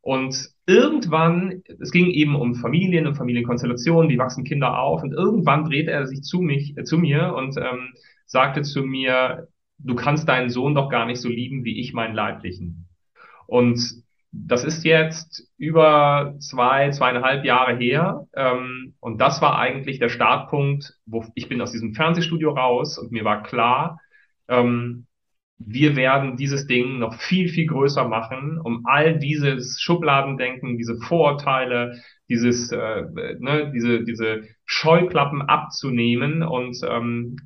Und 0.00 0.50
irgendwann, 0.66 1.62
es 1.80 1.92
ging 1.92 2.06
eben 2.06 2.34
um 2.34 2.56
Familien 2.56 3.06
und 3.06 3.14
Familienkonstellationen, 3.14 4.10
wie 4.10 4.18
wachsen 4.18 4.42
Kinder 4.42 4.80
auf. 4.80 5.04
Und 5.04 5.12
irgendwann 5.12 5.64
drehte 5.64 5.92
er 5.92 6.06
sich 6.06 6.22
zu 6.22 6.40
mich, 6.40 6.76
äh, 6.76 6.82
zu 6.82 6.98
mir 6.98 7.34
und 7.36 7.56
ähm, 7.58 7.92
sagte 8.26 8.62
zu 8.62 8.82
mir, 8.82 9.46
du 9.78 9.94
kannst 9.94 10.28
deinen 10.28 10.50
Sohn 10.50 10.74
doch 10.74 10.88
gar 10.88 11.06
nicht 11.06 11.20
so 11.20 11.28
lieben 11.28 11.64
wie 11.64 11.78
ich 11.78 11.92
meinen 11.92 12.14
Leiblichen. 12.14 12.88
Und 13.46 14.01
das 14.32 14.64
ist 14.64 14.84
jetzt 14.84 15.46
über 15.58 16.34
zwei, 16.40 16.90
zweieinhalb 16.90 17.44
Jahre 17.44 17.76
her. 17.76 18.26
Ähm, 18.34 18.94
und 18.98 19.20
das 19.20 19.42
war 19.42 19.58
eigentlich 19.58 19.98
der 19.98 20.08
Startpunkt, 20.08 20.98
wo 21.04 21.24
ich 21.34 21.48
bin 21.48 21.60
aus 21.60 21.72
diesem 21.72 21.94
Fernsehstudio 21.94 22.50
raus 22.52 22.98
und 22.98 23.12
mir 23.12 23.24
war 23.24 23.42
klar, 23.42 24.00
ähm, 24.48 25.06
wir 25.58 25.96
werden 25.96 26.36
dieses 26.36 26.66
Ding 26.66 26.98
noch 26.98 27.14
viel, 27.14 27.48
viel 27.48 27.66
größer 27.66 28.08
machen, 28.08 28.58
um 28.58 28.84
all 28.86 29.18
dieses 29.18 29.80
Schubladendenken, 29.80 30.78
diese 30.78 30.96
Vorurteile, 30.96 32.00
dieses, 32.28 32.72
äh, 32.72 33.04
ne, 33.38 33.70
diese, 33.72 34.02
diese 34.02 34.42
Scheuklappen 34.64 35.42
abzunehmen 35.42 36.42
und 36.42 36.78
ähm, 36.88 37.36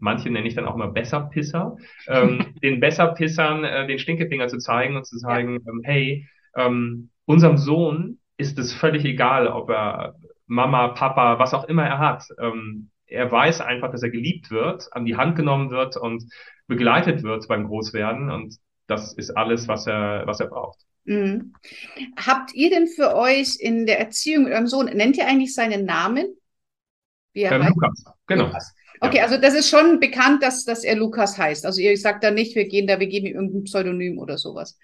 manche 0.00 0.30
nenne 0.30 0.46
ich 0.46 0.54
dann 0.54 0.66
auch 0.66 0.76
mal 0.76 0.92
Besserpisser, 0.92 1.76
ähm, 2.06 2.54
den 2.62 2.80
Besserpissern 2.80 3.64
äh, 3.64 3.86
den 3.86 3.98
Stinkefinger 3.98 4.48
zu 4.48 4.58
zeigen 4.58 4.96
und 4.96 5.06
zu 5.06 5.18
sagen, 5.18 5.58
ähm, 5.66 5.80
hey, 5.84 6.26
ähm, 6.56 7.10
unserem 7.24 7.58
Sohn 7.58 8.18
ist 8.36 8.58
es 8.58 8.72
völlig 8.72 9.04
egal, 9.04 9.48
ob 9.48 9.70
er 9.70 10.16
Mama, 10.46 10.88
Papa, 10.88 11.38
was 11.38 11.54
auch 11.54 11.64
immer 11.64 11.84
er 11.84 11.98
hat. 11.98 12.24
Ähm, 12.40 12.90
er 13.06 13.30
weiß 13.30 13.60
einfach, 13.60 13.90
dass 13.90 14.02
er 14.02 14.10
geliebt 14.10 14.50
wird, 14.50 14.88
an 14.92 15.04
die 15.04 15.16
Hand 15.16 15.36
genommen 15.36 15.70
wird 15.70 15.96
und 15.96 16.24
begleitet 16.66 17.22
wird 17.22 17.46
beim 17.48 17.66
Großwerden. 17.66 18.30
Und 18.30 18.56
das 18.86 19.12
ist 19.14 19.30
alles, 19.30 19.68
was 19.68 19.86
er, 19.86 20.26
was 20.26 20.40
er 20.40 20.48
braucht. 20.48 20.80
Mhm. 21.04 21.54
Habt 22.16 22.52
ihr 22.54 22.70
denn 22.70 22.88
für 22.88 23.14
euch 23.14 23.56
in 23.60 23.86
der 23.86 24.00
Erziehung 24.00 24.44
mit 24.44 24.52
eurem 24.52 24.66
Sohn, 24.66 24.86
nennt 24.86 25.16
ihr 25.16 25.26
eigentlich 25.26 25.54
seinen 25.54 25.84
Namen? 25.84 26.36
Wie 27.32 27.42
er 27.42 27.52
ähm, 27.52 27.68
Lukas, 27.68 28.04
genau. 28.26 28.46
Lukas. 28.46 28.74
Okay, 29.00 29.18
ja. 29.18 29.24
also 29.24 29.36
das 29.38 29.54
ist 29.54 29.68
schon 29.68 30.00
bekannt, 30.00 30.42
dass, 30.42 30.64
dass 30.64 30.84
er 30.84 30.96
Lukas 30.96 31.38
heißt. 31.38 31.66
Also 31.66 31.80
ihr 31.80 31.96
sagt 31.96 32.24
da 32.24 32.30
nicht, 32.30 32.54
wir 32.56 32.66
gehen 32.66 32.86
da, 32.86 32.98
wir 32.98 33.06
geben 33.06 33.26
ihm 33.26 33.34
irgendein 33.34 33.64
Pseudonym 33.64 34.18
oder 34.18 34.38
sowas. 34.38 34.78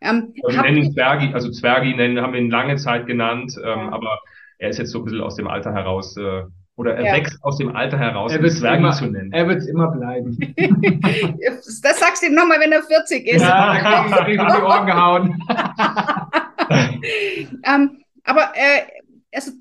Ähm, 0.00 0.34
also 0.42 0.56
wir 0.56 0.62
nennen 0.62 0.84
ihn 0.84 0.92
Zwergi, 0.92 1.32
also 1.34 1.50
Zwergi 1.50 1.94
nennen, 1.94 2.20
haben 2.20 2.32
wir 2.32 2.40
ihn 2.40 2.50
lange 2.50 2.76
Zeit 2.76 3.06
genannt, 3.06 3.52
ähm, 3.58 3.64
ja. 3.64 3.92
aber 3.92 4.20
er 4.58 4.70
ist 4.70 4.78
jetzt 4.78 4.90
so 4.90 5.00
ein 5.00 5.04
bisschen 5.04 5.20
aus 5.20 5.36
dem 5.36 5.48
Alter 5.48 5.72
heraus, 5.72 6.16
äh, 6.16 6.42
oder 6.76 6.94
er 6.94 7.06
ja. 7.06 7.12
wächst 7.14 7.42
aus 7.42 7.56
dem 7.56 7.74
Alter 7.74 7.98
heraus, 7.98 8.32
er 8.32 8.46
Zwergi 8.46 8.78
immer, 8.78 8.92
zu 8.92 9.06
nennen. 9.06 9.32
Er 9.32 9.48
wird 9.48 9.58
es 9.58 9.66
immer 9.66 9.90
bleiben. 9.90 10.36
das 11.82 11.98
sagst 11.98 12.22
du 12.22 12.26
ihm 12.26 12.34
nochmal, 12.34 12.60
wenn 12.60 12.72
er 12.72 12.82
40 12.82 13.26
ist. 13.26 13.42
Ja, 13.42 14.08
da 14.08 14.24
krieg 14.24 14.40
ich 14.40 14.54
die 14.54 14.62
Ohren 14.62 14.86
gehauen. 14.86 15.42
ähm, 17.64 18.02
aber 18.24 18.52
äh, 18.54 18.82
also 19.32 19.52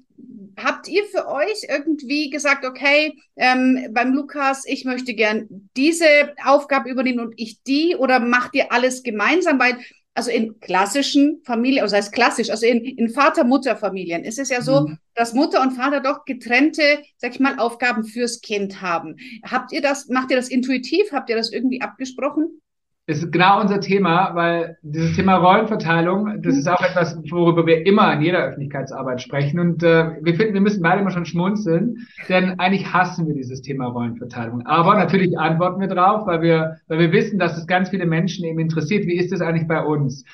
habt 0.57 0.87
ihr 0.87 1.03
für 1.05 1.27
euch 1.27 1.65
irgendwie 1.67 2.29
gesagt, 2.29 2.65
okay, 2.65 3.17
ähm, 3.35 3.89
beim 3.91 4.13
Lukas, 4.13 4.65
ich 4.65 4.85
möchte 4.85 5.13
gern 5.13 5.69
diese 5.75 6.05
Aufgabe 6.43 6.89
übernehmen 6.89 7.19
und 7.19 7.33
ich 7.37 7.61
die 7.63 7.95
oder 7.95 8.19
macht 8.19 8.55
ihr 8.55 8.71
alles 8.71 9.03
gemeinsam? 9.03 9.59
Weil, 9.59 9.77
also 10.13 10.31
in 10.31 10.59
klassischen 10.59 11.41
Familien, 11.43 11.83
also 11.83 11.95
heißt 11.95 12.13
klassisch, 12.13 12.49
also 12.49 12.65
in, 12.65 12.83
in 12.83 13.09
Vater-Mutter-Familien 13.09 14.23
ist 14.23 14.39
es 14.39 14.49
ja 14.49 14.61
so, 14.61 14.87
mhm. 14.87 14.97
dass 15.13 15.33
Mutter 15.33 15.61
und 15.61 15.71
Vater 15.71 15.99
doch 15.99 16.25
getrennte, 16.25 16.99
sag 17.17 17.33
ich 17.33 17.39
mal, 17.39 17.59
Aufgaben 17.59 18.05
fürs 18.05 18.41
Kind 18.41 18.81
haben. 18.81 19.17
Habt 19.43 19.71
ihr 19.73 19.81
das, 19.81 20.07
macht 20.07 20.31
ihr 20.31 20.37
das 20.37 20.49
intuitiv? 20.49 21.11
Habt 21.11 21.29
ihr 21.29 21.35
das 21.35 21.51
irgendwie 21.51 21.81
abgesprochen? 21.81 22.61
Ist 23.07 23.31
genau 23.31 23.61
unser 23.61 23.79
Thema, 23.81 24.33
weil 24.33 24.77
dieses 24.81 25.15
Thema 25.15 25.35
Rollenverteilung, 25.35 26.41
das 26.41 26.57
ist 26.57 26.67
auch 26.67 26.81
etwas, 26.81 27.15
worüber 27.29 27.67
wir 27.67 27.85
immer 27.85 28.11
in 28.13 28.21
jeder 28.21 28.39
Öffentlichkeitsarbeit 28.39 29.21
sprechen. 29.21 29.59
Und 29.59 29.83
äh, 29.83 30.17
wir 30.21 30.33
finden, 30.33 30.55
wir 30.55 30.61
müssen 30.61 30.81
beide 30.81 31.01
immer 31.01 31.11
schon 31.11 31.25
schmunzeln, 31.25 32.07
denn 32.29 32.59
eigentlich 32.59 32.91
hassen 32.91 33.27
wir 33.27 33.35
dieses 33.35 33.61
Thema 33.61 33.85
Rollenverteilung. 33.87 34.65
Aber 34.65 34.95
natürlich 34.95 35.37
antworten 35.37 35.81
wir 35.81 35.87
drauf, 35.87 36.25
weil 36.25 36.41
wir, 36.41 36.77
weil 36.87 36.97
wir 36.97 37.11
wissen, 37.11 37.37
dass 37.37 37.57
es 37.57 37.67
ganz 37.67 37.89
viele 37.89 38.07
Menschen 38.07 38.43
eben 38.43 38.59
interessiert. 38.59 39.05
Wie 39.05 39.17
ist 39.17 39.31
es 39.31 39.41
eigentlich 39.41 39.67
bei 39.67 39.83
uns? 39.83 40.25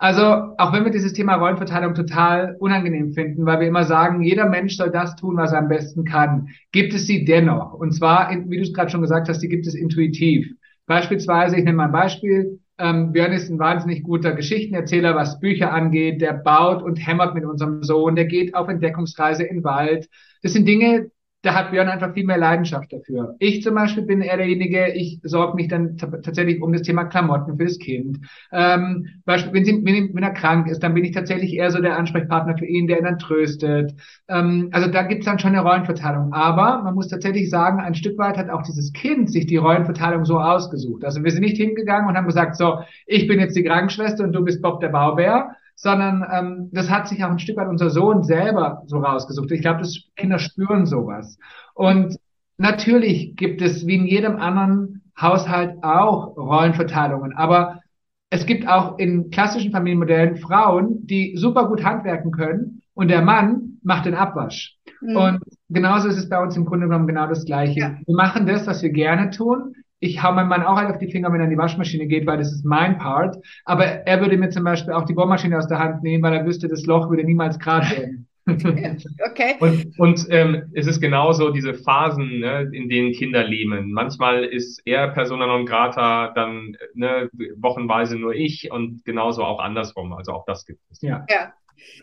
Also, 0.00 0.22
auch 0.58 0.72
wenn 0.72 0.84
wir 0.84 0.92
dieses 0.92 1.12
Thema 1.12 1.36
Rollenverteilung 1.36 1.94
total 1.94 2.56
unangenehm 2.58 3.12
finden, 3.12 3.46
weil 3.46 3.60
wir 3.60 3.66
immer 3.68 3.84
sagen, 3.84 4.22
jeder 4.22 4.48
Mensch 4.48 4.76
soll 4.76 4.90
das 4.90 5.14
tun, 5.16 5.36
was 5.36 5.52
er 5.52 5.58
am 5.58 5.68
besten 5.68 6.04
kann, 6.04 6.48
gibt 6.72 6.94
es 6.94 7.06
sie 7.06 7.24
dennoch. 7.24 7.74
Und 7.74 7.92
zwar, 7.92 8.30
wie 8.30 8.56
du 8.56 8.62
es 8.62 8.72
gerade 8.72 8.90
schon 8.90 9.02
gesagt 9.02 9.28
hast, 9.28 9.40
die 9.40 9.48
gibt 9.48 9.66
es 9.66 9.74
intuitiv. 9.74 10.48
Beispielsweise, 10.88 11.56
ich 11.56 11.64
nehme 11.64 11.76
mal 11.76 11.84
ein 11.84 11.92
Beispiel, 11.92 12.60
ähm, 12.78 13.12
Björn 13.12 13.32
ist 13.32 13.50
ein 13.50 13.58
wahnsinnig 13.58 14.02
guter 14.04 14.32
Geschichtenerzähler, 14.32 15.14
was 15.14 15.38
Bücher 15.38 15.72
angeht. 15.72 16.20
Der 16.20 16.32
baut 16.32 16.82
und 16.82 16.96
hämmert 16.96 17.34
mit 17.34 17.44
unserem 17.44 17.82
Sohn. 17.82 18.16
Der 18.16 18.24
geht 18.24 18.54
auf 18.54 18.68
Entdeckungsreise 18.68 19.44
in 19.44 19.58
den 19.58 19.64
Wald. 19.64 20.08
Das 20.42 20.52
sind 20.52 20.66
Dinge, 20.66 21.10
da 21.42 21.54
hat 21.54 21.70
Björn 21.70 21.88
einfach 21.88 22.14
viel 22.14 22.26
mehr 22.26 22.36
Leidenschaft 22.36 22.92
dafür. 22.92 23.36
Ich 23.38 23.62
zum 23.62 23.76
Beispiel 23.76 24.02
bin 24.02 24.22
eher 24.22 24.36
derjenige, 24.36 24.92
ich 24.92 25.20
sorge 25.22 25.54
mich 25.54 25.68
dann 25.68 25.96
tatsächlich 25.96 26.60
um 26.60 26.72
das 26.72 26.82
Thema 26.82 27.04
Klamotten 27.04 27.56
fürs 27.56 27.78
Kind. 27.78 28.18
Ähm, 28.50 29.06
Beispiel, 29.24 29.52
wenn, 29.52 29.64
sie, 29.64 29.80
wenn, 29.84 30.14
wenn 30.14 30.22
er 30.24 30.32
krank 30.32 30.66
ist, 30.68 30.82
dann 30.82 30.94
bin 30.94 31.04
ich 31.04 31.12
tatsächlich 31.12 31.54
eher 31.54 31.70
so 31.70 31.80
der 31.80 31.96
Ansprechpartner 31.96 32.58
für 32.58 32.66
ihn, 32.66 32.88
der 32.88 32.98
ihn 32.98 33.04
dann 33.04 33.20
tröstet. 33.20 33.94
Ähm, 34.26 34.68
also 34.72 34.90
da 34.90 35.04
gibt's 35.04 35.26
dann 35.26 35.38
schon 35.38 35.54
eine 35.54 35.62
Rollenverteilung. 35.62 36.32
Aber 36.32 36.82
man 36.82 36.94
muss 36.94 37.08
tatsächlich 37.08 37.50
sagen, 37.50 37.78
ein 37.80 37.94
Stück 37.94 38.18
weit 38.18 38.36
hat 38.36 38.50
auch 38.50 38.62
dieses 38.62 38.92
Kind 38.92 39.30
sich 39.30 39.46
die 39.46 39.58
Rollenverteilung 39.58 40.24
so 40.24 40.40
ausgesucht. 40.40 41.04
Also 41.04 41.22
wir 41.22 41.30
sind 41.30 41.42
nicht 41.42 41.56
hingegangen 41.56 42.08
und 42.08 42.16
haben 42.16 42.26
gesagt, 42.26 42.56
so, 42.56 42.80
ich 43.06 43.28
bin 43.28 43.38
jetzt 43.38 43.54
die 43.54 43.62
Krankenschwester 43.62 44.24
und 44.24 44.32
du 44.32 44.44
bist 44.44 44.60
Bob 44.60 44.80
der 44.80 44.88
Baubär, 44.88 45.54
sondern 45.78 46.26
ähm, 46.30 46.70
das 46.72 46.90
hat 46.90 47.06
sich 47.06 47.22
auch 47.22 47.30
ein 47.30 47.38
Stück 47.38 47.56
weit 47.56 47.68
unser 47.68 47.88
Sohn 47.88 48.24
selber 48.24 48.82
so 48.86 48.98
rausgesucht. 48.98 49.52
Ich 49.52 49.60
glaube, 49.60 49.78
das 49.78 49.96
Kinder 50.16 50.40
spüren 50.40 50.86
sowas. 50.86 51.38
Und 51.72 52.16
natürlich 52.56 53.36
gibt 53.36 53.62
es 53.62 53.86
wie 53.86 53.94
in 53.94 54.06
jedem 54.06 54.36
anderen 54.36 55.02
Haushalt 55.18 55.76
auch 55.82 56.36
Rollenverteilungen, 56.36 57.32
aber 57.32 57.80
es 58.28 58.44
gibt 58.44 58.68
auch 58.68 58.98
in 58.98 59.30
klassischen 59.30 59.70
Familienmodellen 59.70 60.36
Frauen, 60.36 61.06
die 61.06 61.36
super 61.36 61.68
gut 61.68 61.84
handwerken 61.84 62.32
können 62.32 62.82
und 62.94 63.08
der 63.08 63.22
Mann 63.22 63.78
macht 63.84 64.04
den 64.04 64.14
Abwasch. 64.14 64.76
Mhm. 65.00 65.16
Und 65.16 65.40
genauso 65.68 66.08
ist 66.08 66.18
es 66.18 66.28
bei 66.28 66.42
uns 66.42 66.56
im 66.56 66.64
Grunde 66.64 66.86
genommen 66.86 67.06
genau 67.06 67.28
das 67.28 67.44
Gleiche. 67.44 67.78
Ja. 67.78 67.96
Wir 68.04 68.16
machen 68.16 68.46
das, 68.46 68.66
was 68.66 68.82
wir 68.82 68.90
gerne 68.90 69.30
tun 69.30 69.74
ich 70.00 70.22
hau 70.22 70.32
meinem 70.32 70.48
Mann 70.48 70.62
auch 70.62 70.76
halt 70.76 70.90
auf 70.90 70.98
die 70.98 71.10
Finger, 71.10 71.32
wenn 71.32 71.40
er 71.40 71.44
in 71.44 71.50
die 71.50 71.58
Waschmaschine 71.58 72.06
geht, 72.06 72.26
weil 72.26 72.38
das 72.38 72.52
ist 72.52 72.64
mein 72.64 72.98
Part. 72.98 73.36
Aber 73.64 73.84
er 73.84 74.20
würde 74.20 74.36
mir 74.36 74.50
zum 74.50 74.64
Beispiel 74.64 74.92
auch 74.92 75.04
die 75.04 75.14
Bohrmaschine 75.14 75.58
aus 75.58 75.68
der 75.68 75.78
Hand 75.78 76.02
nehmen, 76.02 76.22
weil 76.22 76.34
er 76.34 76.46
wüsste, 76.46 76.68
das 76.68 76.86
Loch 76.86 77.10
würde 77.10 77.24
niemals 77.24 77.58
gerade 77.58 77.90
werden. 77.90 78.28
okay. 78.48 79.56
Und, 79.60 79.98
und 79.98 80.26
ähm, 80.30 80.70
es 80.72 80.86
ist 80.86 81.00
genauso 81.00 81.50
diese 81.50 81.74
Phasen, 81.74 82.38
ne, 82.38 82.70
in 82.72 82.88
denen 82.88 83.12
Kinder 83.12 83.44
leben. 83.44 83.92
Manchmal 83.92 84.44
ist 84.44 84.80
er 84.86 85.08
persona 85.08 85.46
non 85.46 85.66
grata, 85.66 86.32
dann 86.34 86.76
ne, 86.94 87.28
wochenweise 87.56 88.16
nur 88.16 88.34
ich 88.34 88.70
und 88.70 89.04
genauso 89.04 89.44
auch 89.44 89.60
andersrum. 89.60 90.12
Also 90.14 90.32
auch 90.32 90.44
das 90.46 90.64
gibt 90.64 90.80
es. 90.90 91.02
Ja. 91.02 91.26
ja. 91.28 91.52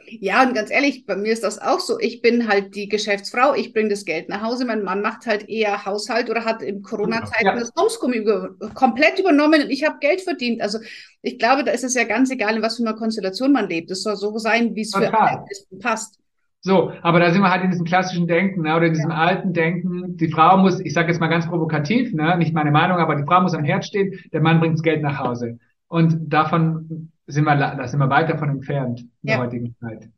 Ja, 0.08 0.44
und 0.44 0.54
ganz 0.54 0.72
ehrlich, 0.72 1.06
bei 1.06 1.16
mir 1.16 1.34
ist 1.34 1.44
das 1.44 1.60
auch 1.60 1.80
so. 1.80 2.00
Ich 2.00 2.22
bin 2.22 2.48
halt 2.48 2.76
die 2.76 2.88
Geschäftsfrau, 2.88 3.54
ich 3.56 3.74
bringe 3.74 3.90
das 3.90 4.06
Geld 4.06 4.30
nach 4.30 4.42
Hause. 4.42 4.66
Mein 4.66 4.84
Mann 4.84 5.02
macht 5.02 5.26
halt 5.26 5.50
eher 5.50 5.86
Haushalt 5.86 6.30
oder 6.30 6.46
hat 6.46 6.62
in 6.62 6.82
Corona-Zeiten 6.82 7.46
ja. 7.46 7.56
das 7.56 7.72
Homeschooling 7.78 8.26
komplett 8.74 9.20
übernommen 9.20 9.64
und 9.64 9.70
ich 9.70 9.84
habe 9.86 9.98
Geld 10.00 10.22
verdient. 10.22 10.62
Also 10.62 10.80
ich 11.22 11.40
glaube, 11.40 11.64
da 11.64 11.72
ist 11.72 11.84
es 11.84 11.96
ja 11.96 12.04
ganz 12.04 12.32
egal, 12.32 12.56
in 12.56 12.62
was 12.62 12.78
für 12.78 12.84
einer 12.84 12.96
Konstellation 12.96 13.52
man 13.52 13.68
lebt. 13.68 13.90
Es 13.92 14.04
soll 14.04 14.16
so 14.16 14.38
sein, 14.38 14.76
wie 14.76 14.82
es 14.82 14.92
für 14.96 15.14
alle 15.14 15.46
passt. 15.80 16.20
So, 16.62 16.92
aber 17.04 17.20
da 17.20 17.32
sind 17.32 17.44
wir 17.44 17.52
halt 17.52 17.64
in 17.64 17.70
diesem 17.70 17.86
klassischen 17.86 18.26
Denken, 18.26 18.64
ne, 18.64 18.76
oder 18.76 18.88
in 18.88 18.94
diesem 18.94 19.12
ja. 19.12 19.18
alten 19.18 19.54
Denken. 19.54 20.18
Die 20.18 20.32
Frau 20.32 20.58
muss, 20.58 20.80
ich 20.80 20.94
sage 20.94 21.10
jetzt 21.10 21.20
mal 21.20 21.28
ganz 21.28 21.48
provokativ, 21.48 22.12
ne, 22.12 22.36
nicht 22.40 22.56
meine 22.56 22.72
Meinung, 22.72 22.98
aber 22.98 23.16
die 23.16 23.24
Frau 23.24 23.40
muss 23.42 23.54
am 23.54 23.64
Herd 23.64 23.86
stehen, 23.86 24.20
der 24.34 24.42
Mann 24.42 24.60
bringt 24.60 24.74
das 24.74 24.82
Geld 24.82 25.04
nach 25.04 25.20
Hause. 25.20 25.60
Und 25.88 26.34
davon 26.34 27.12
sind 27.28 27.44
wir, 27.46 27.56
da 27.56 27.88
sind 27.88 28.00
wir 28.00 28.10
weit 28.10 28.30
davon 28.30 28.50
entfernt 28.50 29.02
in 29.02 29.10
Ja. 29.24 29.36
der 29.36 29.46
heutigen 29.46 29.76
Zeit. 29.80 30.10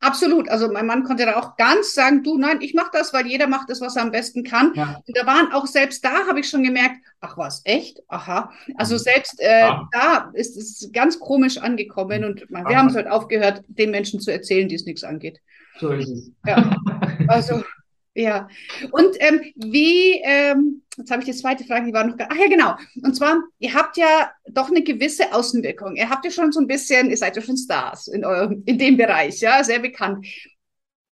Absolut. 0.00 0.48
Also 0.48 0.70
mein 0.70 0.86
Mann 0.86 1.02
konnte 1.02 1.24
da 1.26 1.36
auch 1.40 1.56
ganz 1.56 1.92
sagen, 1.92 2.22
du, 2.22 2.38
nein, 2.38 2.58
ich 2.60 2.72
mache 2.72 2.90
das, 2.92 3.12
weil 3.12 3.26
jeder 3.26 3.48
macht 3.48 3.68
das, 3.68 3.80
was 3.80 3.96
er 3.96 4.02
am 4.02 4.12
besten 4.12 4.44
kann. 4.44 4.72
Ja. 4.74 5.02
Und 5.04 5.16
da 5.18 5.26
waren 5.26 5.50
auch 5.52 5.66
selbst 5.66 6.04
da, 6.04 6.28
habe 6.28 6.38
ich 6.38 6.48
schon 6.48 6.62
gemerkt, 6.62 6.96
ach 7.20 7.36
was, 7.36 7.62
echt? 7.64 8.00
Aha. 8.06 8.52
Also 8.76 8.94
Mhm. 8.94 8.98
selbst 9.00 9.40
äh, 9.40 9.60
Ja. 9.66 9.88
da 9.90 10.30
ist 10.34 10.56
es 10.56 10.88
ganz 10.92 11.18
komisch 11.18 11.58
angekommen 11.58 12.22
und 12.24 12.48
wir 12.48 12.58
Aha. 12.64 12.74
haben 12.76 12.88
es 12.88 12.94
halt 12.94 13.08
aufgehört, 13.08 13.64
den 13.66 13.90
Menschen 13.90 14.20
zu 14.20 14.30
erzählen, 14.32 14.68
die 14.68 14.76
es 14.76 14.84
nichts 14.86 15.02
angeht. 15.02 15.40
So 15.80 15.90
ist 15.90 16.08
es. 16.10 16.30
Ja. 16.46 16.76
Also, 17.28 17.62
ja. 18.18 18.48
Und 18.90 19.16
ähm, 19.20 19.40
wie, 19.54 20.20
ähm, 20.22 20.82
jetzt 20.96 21.10
habe 21.10 21.22
ich 21.22 21.28
die 21.28 21.36
zweite 21.36 21.64
Frage, 21.64 21.86
die 21.86 21.92
war 21.92 22.04
noch 22.04 22.16
gar, 22.16 22.28
ach 22.30 22.36
ja, 22.36 22.48
genau. 22.48 22.74
Und 23.02 23.14
zwar, 23.14 23.42
ihr 23.58 23.74
habt 23.74 23.96
ja 23.96 24.30
doch 24.50 24.70
eine 24.70 24.82
gewisse 24.82 25.32
Außenwirkung. 25.32 25.96
Ihr 25.96 26.10
habt 26.10 26.24
ja 26.24 26.30
schon 26.30 26.52
so 26.52 26.60
ein 26.60 26.66
bisschen, 26.66 27.10
ihr 27.10 27.16
seid 27.16 27.36
ja 27.36 27.42
schon 27.42 27.56
Stars 27.56 28.08
in 28.08 28.24
eurem, 28.24 28.62
in 28.66 28.78
dem 28.78 28.96
Bereich, 28.96 29.40
ja, 29.40 29.62
sehr 29.62 29.78
bekannt. 29.78 30.26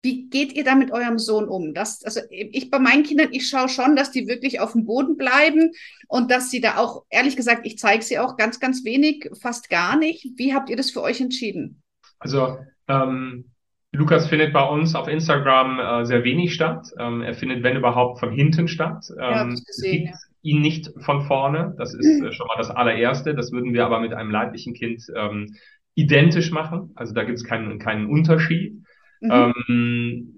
Wie 0.02 0.28
geht 0.28 0.52
ihr 0.52 0.64
da 0.64 0.74
mit 0.74 0.92
eurem 0.92 1.18
Sohn 1.18 1.48
um? 1.48 1.72
Das, 1.72 2.04
also 2.04 2.20
ich 2.28 2.70
bei 2.70 2.78
meinen 2.78 3.04
Kindern, 3.04 3.28
ich 3.32 3.48
schaue 3.48 3.70
schon, 3.70 3.96
dass 3.96 4.10
die 4.10 4.26
wirklich 4.26 4.60
auf 4.60 4.72
dem 4.72 4.84
Boden 4.84 5.16
bleiben 5.16 5.72
und 6.08 6.30
dass 6.30 6.50
sie 6.50 6.60
da 6.60 6.76
auch, 6.76 7.04
ehrlich 7.08 7.36
gesagt, 7.36 7.66
ich 7.66 7.78
zeige 7.78 8.04
sie 8.04 8.18
auch 8.18 8.36
ganz, 8.36 8.60
ganz 8.60 8.84
wenig, 8.84 9.30
fast 9.40 9.70
gar 9.70 9.96
nicht. 9.96 10.26
Wie 10.36 10.54
habt 10.54 10.68
ihr 10.68 10.76
das 10.76 10.90
für 10.90 11.00
euch 11.00 11.22
entschieden? 11.22 11.82
Also 12.18 12.58
ähm, 12.86 13.53
Lukas 13.94 14.28
findet 14.28 14.52
bei 14.52 14.62
uns 14.62 14.94
auf 14.94 15.06
Instagram 15.06 15.78
äh, 15.78 16.04
sehr 16.04 16.24
wenig 16.24 16.52
statt. 16.52 16.88
Ähm, 16.98 17.22
er 17.22 17.34
findet, 17.34 17.62
wenn 17.62 17.76
überhaupt, 17.76 18.18
von 18.18 18.32
hinten 18.32 18.66
statt. 18.66 19.04
Ja, 19.16 19.42
Ähm, 19.42 19.60
gesehen, 19.66 20.06
gibt 20.06 20.16
ihn 20.42 20.60
nicht 20.60 20.90
von 20.98 21.22
vorne. 21.22 21.74
Das 21.78 21.94
ist 21.94 22.22
äh, 22.22 22.32
schon 22.32 22.46
mal 22.48 22.56
das 22.58 22.70
allererste. 22.70 23.34
Das 23.34 23.52
würden 23.52 23.72
wir 23.72 23.86
aber 23.86 24.00
mit 24.00 24.12
einem 24.12 24.30
leiblichen 24.30 24.74
Kind 24.74 25.04
ähm, 25.14 25.54
identisch 25.94 26.50
machen. 26.50 26.90
Also 26.96 27.14
da 27.14 27.22
gibt 27.22 27.38
es 27.38 27.44
keinen, 27.44 27.78
keinen 27.78 28.06
Unterschied. 28.06 28.82
Mhm. 29.20 29.54
Ähm, 29.68 30.34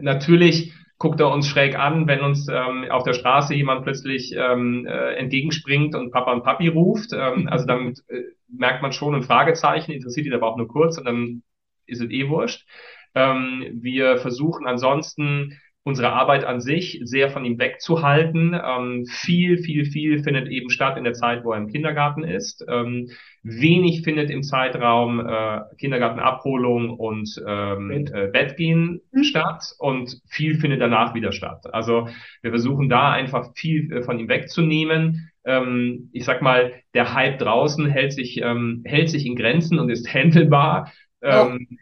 natürlich 0.00 0.72
guckt 0.98 1.20
er 1.20 1.30
uns 1.30 1.46
schräg 1.46 1.78
an, 1.78 2.08
wenn 2.08 2.20
uns 2.20 2.48
ähm, 2.48 2.86
auf 2.90 3.04
der 3.04 3.12
Straße 3.12 3.54
jemand 3.54 3.84
plötzlich 3.84 4.34
ähm, 4.36 4.86
äh, 4.86 5.14
entgegenspringt 5.14 5.94
und 5.94 6.10
Papa 6.10 6.32
und 6.32 6.42
Papi 6.42 6.66
ruft. 6.66 7.12
Ähm, 7.12 7.48
also 7.48 7.64
dann 7.64 7.94
äh, 8.08 8.22
merkt 8.48 8.82
man 8.82 8.92
schon 8.92 9.14
ein 9.14 9.22
Fragezeichen, 9.22 9.92
interessiert 9.92 10.26
ihn 10.26 10.34
aber 10.34 10.48
auch 10.48 10.56
nur 10.56 10.68
kurz 10.68 10.98
und 10.98 11.04
dann 11.04 11.42
ist 11.86 12.00
es 12.00 12.10
eh 12.10 12.28
wurscht. 12.28 12.66
Ähm, 13.14 13.64
wir 13.80 14.18
versuchen 14.18 14.66
ansonsten 14.66 15.58
unsere 15.86 16.12
Arbeit 16.14 16.44
an 16.44 16.60
sich 16.62 16.98
sehr 17.04 17.28
von 17.28 17.44
ihm 17.44 17.58
wegzuhalten. 17.58 18.58
Ähm, 18.58 19.04
viel, 19.06 19.58
viel, 19.58 19.84
viel 19.84 20.22
findet 20.22 20.48
eben 20.48 20.70
statt 20.70 20.96
in 20.96 21.04
der 21.04 21.12
Zeit, 21.12 21.44
wo 21.44 21.52
er 21.52 21.58
im 21.58 21.68
Kindergarten 21.68 22.24
ist. 22.24 22.64
Ähm, 22.68 23.10
wenig 23.42 24.02
findet 24.02 24.30
im 24.30 24.42
Zeitraum 24.42 25.20
äh, 25.20 25.60
Kindergartenabholung 25.78 26.88
und 26.90 27.28
ähm, 27.46 27.88
Bett. 27.88 28.10
äh, 28.12 28.28
Bettgehen 28.32 29.02
Mhm. 29.12 29.24
statt 29.24 29.62
und 29.78 30.20
viel 30.28 30.54
findet 30.58 30.80
danach 30.80 31.14
wieder 31.14 31.32
statt. 31.32 31.64
Also 31.72 32.08
wir 32.42 32.50
versuchen 32.50 32.88
da 32.88 33.12
einfach 33.12 33.50
viel 33.54 33.92
äh, 33.92 34.02
von 34.02 34.18
ihm 34.18 34.28
wegzunehmen. 34.28 35.30
Ähm, 35.44 36.08
ich 36.12 36.24
sag 36.24 36.40
mal, 36.40 36.72
der 36.94 37.12
Hype 37.14 37.38
draußen 37.38 37.86
hält 37.86 38.12
sich, 38.14 38.40
ähm, 38.40 38.82
hält 38.86 39.10
sich 39.10 39.26
in 39.26 39.36
Grenzen 39.36 39.78
und 39.78 39.90
ist 39.90 40.08
handelbar. 40.14 40.90
Ähm, 41.24 41.78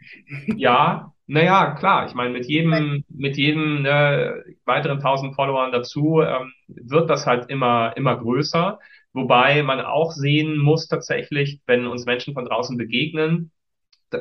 ja, 0.56 1.12
naja, 1.26 1.74
klar. 1.74 2.06
Ich 2.06 2.14
meine, 2.14 2.30
mit 2.30 2.46
jedem, 2.46 3.04
mit 3.08 3.36
jedem 3.36 3.82
ne, 3.82 4.44
weiteren 4.64 5.00
tausend 5.00 5.34
Followern 5.34 5.72
dazu 5.72 6.20
ähm, 6.20 6.52
wird 6.68 7.10
das 7.10 7.26
halt 7.26 7.50
immer, 7.50 7.96
immer 7.96 8.16
größer. 8.16 8.78
Wobei 9.12 9.62
man 9.62 9.80
auch 9.80 10.12
sehen 10.12 10.58
muss 10.58 10.88
tatsächlich, 10.88 11.60
wenn 11.66 11.86
uns 11.86 12.06
Menschen 12.06 12.34
von 12.34 12.46
draußen 12.46 12.76
begegnen, 12.78 13.50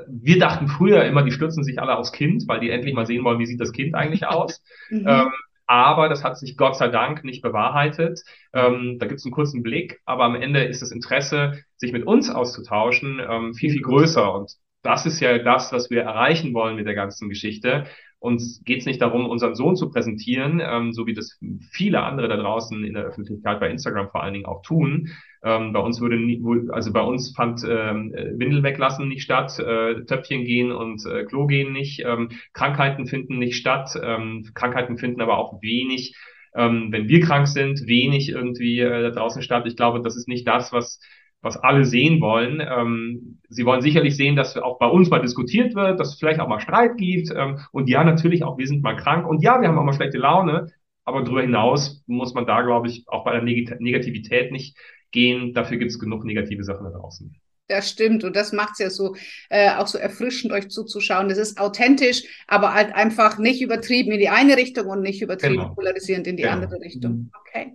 wir 0.08 0.40
dachten 0.40 0.68
früher 0.68 1.04
immer, 1.04 1.24
die 1.24 1.32
stürzen 1.32 1.64
sich 1.64 1.80
alle 1.80 1.98
aufs 1.98 2.12
Kind, 2.12 2.48
weil 2.48 2.60
die 2.60 2.70
endlich 2.70 2.94
mal 2.94 3.06
sehen 3.06 3.24
wollen, 3.24 3.40
wie 3.40 3.46
sieht 3.46 3.60
das 3.60 3.74
Kind 3.74 3.96
eigentlich 3.96 4.28
aus. 4.28 4.64
Mhm. 4.90 5.08
Ähm, 5.08 5.32
aber 5.68 6.10
das 6.10 6.22
hat 6.22 6.38
sich 6.38 6.58
Gott 6.58 6.76
sei 6.76 6.90
Dank 6.90 7.24
nicht 7.24 7.42
bewahrheitet. 7.42 8.20
Ähm, 8.52 8.98
da 9.00 9.06
gibt 9.06 9.20
es 9.20 9.26
einen 9.26 9.32
kurzen 9.32 9.64
Blick, 9.64 10.02
aber 10.04 10.26
am 10.26 10.36
Ende 10.36 10.66
ist 10.66 10.82
das 10.82 10.92
Interesse, 10.92 11.64
sich 11.78 11.94
mit 11.94 12.06
uns 12.06 12.30
auszutauschen, 12.30 13.22
ähm, 13.26 13.54
viel, 13.54 13.72
viel 13.72 13.82
größer. 13.82 14.34
Und 14.34 14.52
das 14.84 15.06
ist 15.06 15.20
ja 15.20 15.38
das, 15.38 15.72
was 15.72 15.90
wir 15.90 16.02
erreichen 16.02 16.54
wollen 16.54 16.76
mit 16.76 16.88
der 16.88 16.96
ganzen 16.96 17.30
Geschichte. 17.30 17.86
Uns 18.20 18.64
geht 18.64 18.82
es 18.82 18.86
nicht 18.86 19.02
darum, 19.02 19.28
unseren 19.28 19.56
Sohn 19.56 19.76
zu 19.76 19.90
präsentieren, 19.90 20.62
ähm, 20.64 20.94
so 20.94 21.08
wie 21.08 21.14
das 21.14 21.40
viele 21.72 22.04
andere 22.04 22.28
da 22.28 22.38
draußen 22.38 22.84
in 22.84 22.94
der 22.94 23.04
Öffentlichkeit 23.04 23.60
bei 23.60 23.70
Instagram 23.70 24.10
vor 24.10 24.22
allen 24.22 24.34
Dingen 24.34 24.46
auch 24.46 24.62
tun. 24.62 25.10
Ähm, 25.44 25.74
bei 25.74 25.80
uns 25.80 26.02
würde 26.02 26.18
nie, 26.20 26.40
also 26.70 26.94
bei 26.94 27.02
uns 27.02 27.34
fand 27.36 27.64
ähm, 27.68 28.14
äh, 28.14 28.38
Windel 28.38 28.62
weglassen 28.62 29.08
nicht 29.08 29.24
statt, 29.24 29.58
äh, 29.58 30.06
Töpfchen 30.06 30.46
gehen 30.46 30.72
und 30.72 31.04
äh, 31.08 31.24
Klo 31.24 31.48
gehen 31.48 31.74
nicht, 31.74 32.04
ähm, 32.06 32.30
Krankheiten 32.54 33.08
finden 33.08 33.40
nicht 33.40 33.56
statt, 33.56 34.00
ähm, 34.04 34.48
Krankheiten 34.54 34.98
finden 34.98 35.22
aber 35.22 35.40
auch 35.40 35.62
wenig, 35.64 36.16
ähm, 36.54 36.90
wenn 36.92 37.08
wir 37.08 37.22
krank 37.22 37.48
sind, 37.48 37.88
wenig 37.88 38.30
irgendwie 38.30 38.82
äh, 38.82 39.02
da 39.02 39.10
draußen 39.10 39.42
statt. 39.42 39.66
Ich 39.66 39.76
glaube, 39.76 40.02
das 40.02 40.16
ist 40.16 40.28
nicht 40.28 40.48
das, 40.48 40.72
was 40.72 41.00
was 41.42 41.58
alle 41.58 41.86
sehen 41.86 42.22
wollen. 42.22 42.62
Ähm, 42.62 43.40
sie 43.50 43.66
wollen 43.66 43.82
sicherlich 43.82 44.16
sehen, 44.16 44.36
dass 44.36 44.56
auch 44.58 44.78
bei 44.80 44.88
uns 44.88 45.10
mal 45.10 45.22
diskutiert 45.22 45.76
wird, 45.76 46.00
dass 46.00 46.10
es 46.14 46.20
vielleicht 46.20 46.40
auch 46.40 46.48
mal 46.48 46.60
Streit 46.60 46.98
gibt. 46.98 47.32
Ähm, 47.36 47.60
und 47.72 47.90
ja, 47.90 48.04
natürlich 48.04 48.44
auch, 48.44 48.58
wir 48.58 48.68
sind 48.68 48.84
mal 48.84 48.96
krank. 48.96 49.28
Und 49.28 49.42
ja, 49.44 49.60
wir 49.62 49.68
haben 49.68 49.78
auch 49.78 49.84
mal 49.84 49.94
schlechte 49.94 50.18
Laune. 50.18 50.72
Aber 51.04 51.24
darüber 51.24 51.42
hinaus 51.42 52.04
muss 52.06 52.34
man 52.36 52.46
da, 52.46 52.62
glaube 52.62 52.88
ich, 52.88 53.06
auch 53.08 53.24
bei 53.26 53.32
der 53.34 53.42
Neg 53.42 53.80
Negativität 53.82 54.52
nicht 54.52 54.78
gehen. 55.12 55.54
Dafür 55.54 55.78
gibt 55.78 55.92
es 55.92 56.00
genug 56.00 56.24
negative 56.26 56.64
Sachen 56.64 56.86
da 56.86 56.92
draußen. 56.92 57.36
Das 57.68 57.90
stimmt 57.90 58.24
und 58.26 58.36
das 58.36 58.52
macht 58.52 58.74
es 58.74 58.80
ja 58.80 58.90
so 58.90 59.16
äh, 59.50 59.72
auch 59.72 59.88
so 59.88 59.98
erfrischend, 59.98 60.52
euch 60.52 60.68
zuzuschauen. 60.70 61.30
Das 61.30 61.38
ist 61.38 61.60
authentisch, 61.60 62.24
aber 62.48 62.74
halt 62.74 62.94
einfach 62.94 63.40
nicht 63.40 63.62
übertrieben 63.62 64.12
in 64.12 64.20
die 64.20 64.28
eine 64.30 64.58
Richtung 64.58 64.88
und 64.88 65.02
nicht 65.02 65.22
übertrieben 65.22 65.56
Genau. 65.56 65.74
polarisierend 65.74 66.28
in 66.28 66.36
die 66.36 66.44
Genau. 66.44 66.56
andere 66.56 66.82
Richtung. 66.82 67.12
Mhm. 67.14 67.32
Okay. 67.40 67.74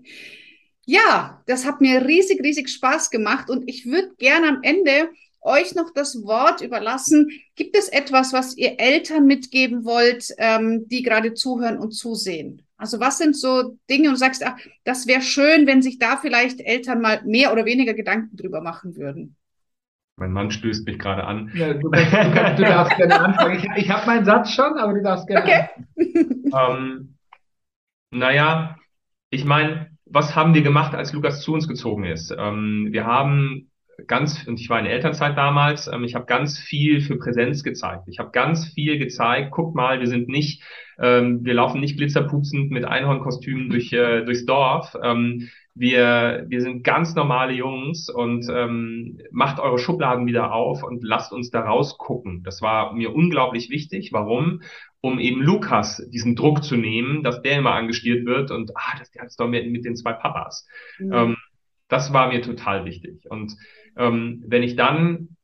Ja, 0.86 1.42
das 1.46 1.66
hat 1.66 1.80
mir 1.80 2.06
riesig, 2.06 2.40
riesig 2.42 2.68
Spaß 2.68 3.10
gemacht 3.10 3.50
und 3.50 3.68
ich 3.68 3.86
würde 3.86 4.14
gerne 4.18 4.48
am 4.48 4.58
Ende 4.62 5.10
euch 5.40 5.74
noch 5.74 5.92
das 5.92 6.22
Wort 6.24 6.60
überlassen. 6.60 7.28
Gibt 7.56 7.76
es 7.76 7.88
etwas, 7.88 8.32
was 8.32 8.56
ihr 8.56 8.78
Eltern 8.78 9.26
mitgeben 9.26 9.84
wollt, 9.84 10.32
ähm, 10.38 10.88
die 10.88 11.02
gerade 11.02 11.34
zuhören 11.34 11.78
und 11.78 11.90
zusehen? 11.90 12.62
Also 12.76 13.00
was 13.00 13.18
sind 13.18 13.36
so 13.36 13.76
Dinge 13.90 14.08
und 14.08 14.14
du 14.14 14.18
sagst, 14.18 14.44
ach, 14.46 14.56
das 14.84 15.08
wäre 15.08 15.22
schön, 15.22 15.66
wenn 15.66 15.82
sich 15.82 15.98
da 15.98 16.18
vielleicht 16.18 16.60
Eltern 16.60 17.00
mal 17.00 17.20
mehr 17.24 17.52
oder 17.52 17.64
weniger 17.64 17.94
Gedanken 17.94 18.36
drüber 18.36 18.60
machen 18.60 18.96
würden. 18.96 19.34
Mein 20.16 20.32
Mann 20.32 20.50
stößt 20.50 20.86
mich 20.86 20.98
gerade 20.98 21.24
an. 21.24 21.50
Ja, 21.54 21.74
du, 21.74 21.90
kannst, 21.90 22.12
du, 22.12 22.32
kannst, 22.32 22.58
du 22.58 22.62
darfst 22.62 22.96
gerne 22.96 23.20
anfangen. 23.20 23.58
Ich, 23.58 23.84
ich 23.84 23.90
habe 23.90 24.06
meinen 24.06 24.24
Satz 24.24 24.52
schon, 24.52 24.78
aber 24.78 24.94
du 24.94 25.02
darfst 25.02 25.26
gerne 25.26 25.42
Okay. 25.42 25.68
Ähm, 26.54 27.16
naja, 28.10 28.76
ich 29.30 29.44
meine, 29.44 29.95
was 30.06 30.34
haben 30.34 30.54
wir 30.54 30.62
gemacht, 30.62 30.94
als 30.94 31.12
Lukas 31.12 31.42
zu 31.42 31.52
uns 31.52 31.68
gezogen 31.68 32.04
ist? 32.04 32.34
Ähm, 32.36 32.88
wir 32.90 33.04
haben 33.04 33.70
ganz, 34.06 34.46
und 34.46 34.60
ich 34.60 34.68
war 34.68 34.78
in 34.78 34.84
der 34.84 34.94
Elternzeit 34.94 35.36
damals, 35.36 35.88
ähm, 35.88 36.04
ich 36.04 36.14
habe 36.14 36.26
ganz 36.26 36.58
viel 36.58 37.00
für 37.00 37.16
Präsenz 37.18 37.62
gezeigt. 37.62 38.04
Ich 38.06 38.18
habe 38.18 38.30
ganz 38.30 38.72
viel 38.72 38.98
gezeigt, 38.98 39.50
guck 39.50 39.74
mal, 39.74 40.00
wir 40.00 40.06
sind 40.06 40.28
nicht, 40.28 40.62
ähm, 40.98 41.44
wir 41.44 41.54
laufen 41.54 41.80
nicht 41.80 41.96
glitzerpupsend 41.96 42.70
mit 42.70 42.84
Einhornkostümen 42.84 43.68
durch, 43.68 43.92
äh, 43.92 44.24
durchs 44.24 44.46
Dorf. 44.46 44.96
Ähm, 45.02 45.48
wir, 45.78 46.46
wir 46.48 46.62
sind 46.62 46.84
ganz 46.84 47.14
normale 47.14 47.52
Jungs 47.52 48.08
und 48.08 48.48
ähm, 48.50 49.18
macht 49.30 49.60
eure 49.60 49.78
Schubladen 49.78 50.26
wieder 50.26 50.52
auf 50.52 50.82
und 50.82 51.04
lasst 51.04 51.32
uns 51.32 51.50
da 51.50 51.60
rausgucken. 51.60 52.42
Das 52.44 52.62
war 52.62 52.94
mir 52.94 53.14
unglaublich 53.14 53.68
wichtig. 53.68 54.10
Warum? 54.10 54.62
Um 55.02 55.18
eben 55.18 55.42
Lukas 55.42 56.02
diesen 56.10 56.34
Druck 56.34 56.64
zu 56.64 56.76
nehmen, 56.76 57.22
dass 57.22 57.42
der 57.42 57.58
immer 57.58 57.74
angestiert 57.74 58.24
wird 58.24 58.50
und 58.50 58.74
ah, 58.74 58.98
das 58.98 59.10
der 59.10 59.22
hat's 59.22 59.36
doch 59.36 59.48
mit, 59.48 59.70
mit 59.70 59.84
den 59.84 59.96
zwei 59.96 60.14
Papas. 60.14 60.66
Mhm. 60.98 61.12
Ähm, 61.12 61.36
das 61.88 62.10
war 62.10 62.28
mir 62.28 62.40
total 62.40 62.86
wichtig. 62.86 63.24
Und 63.28 63.52
ähm, 63.98 64.42
wenn 64.46 64.62
ich 64.62 64.76
dann 64.76 65.36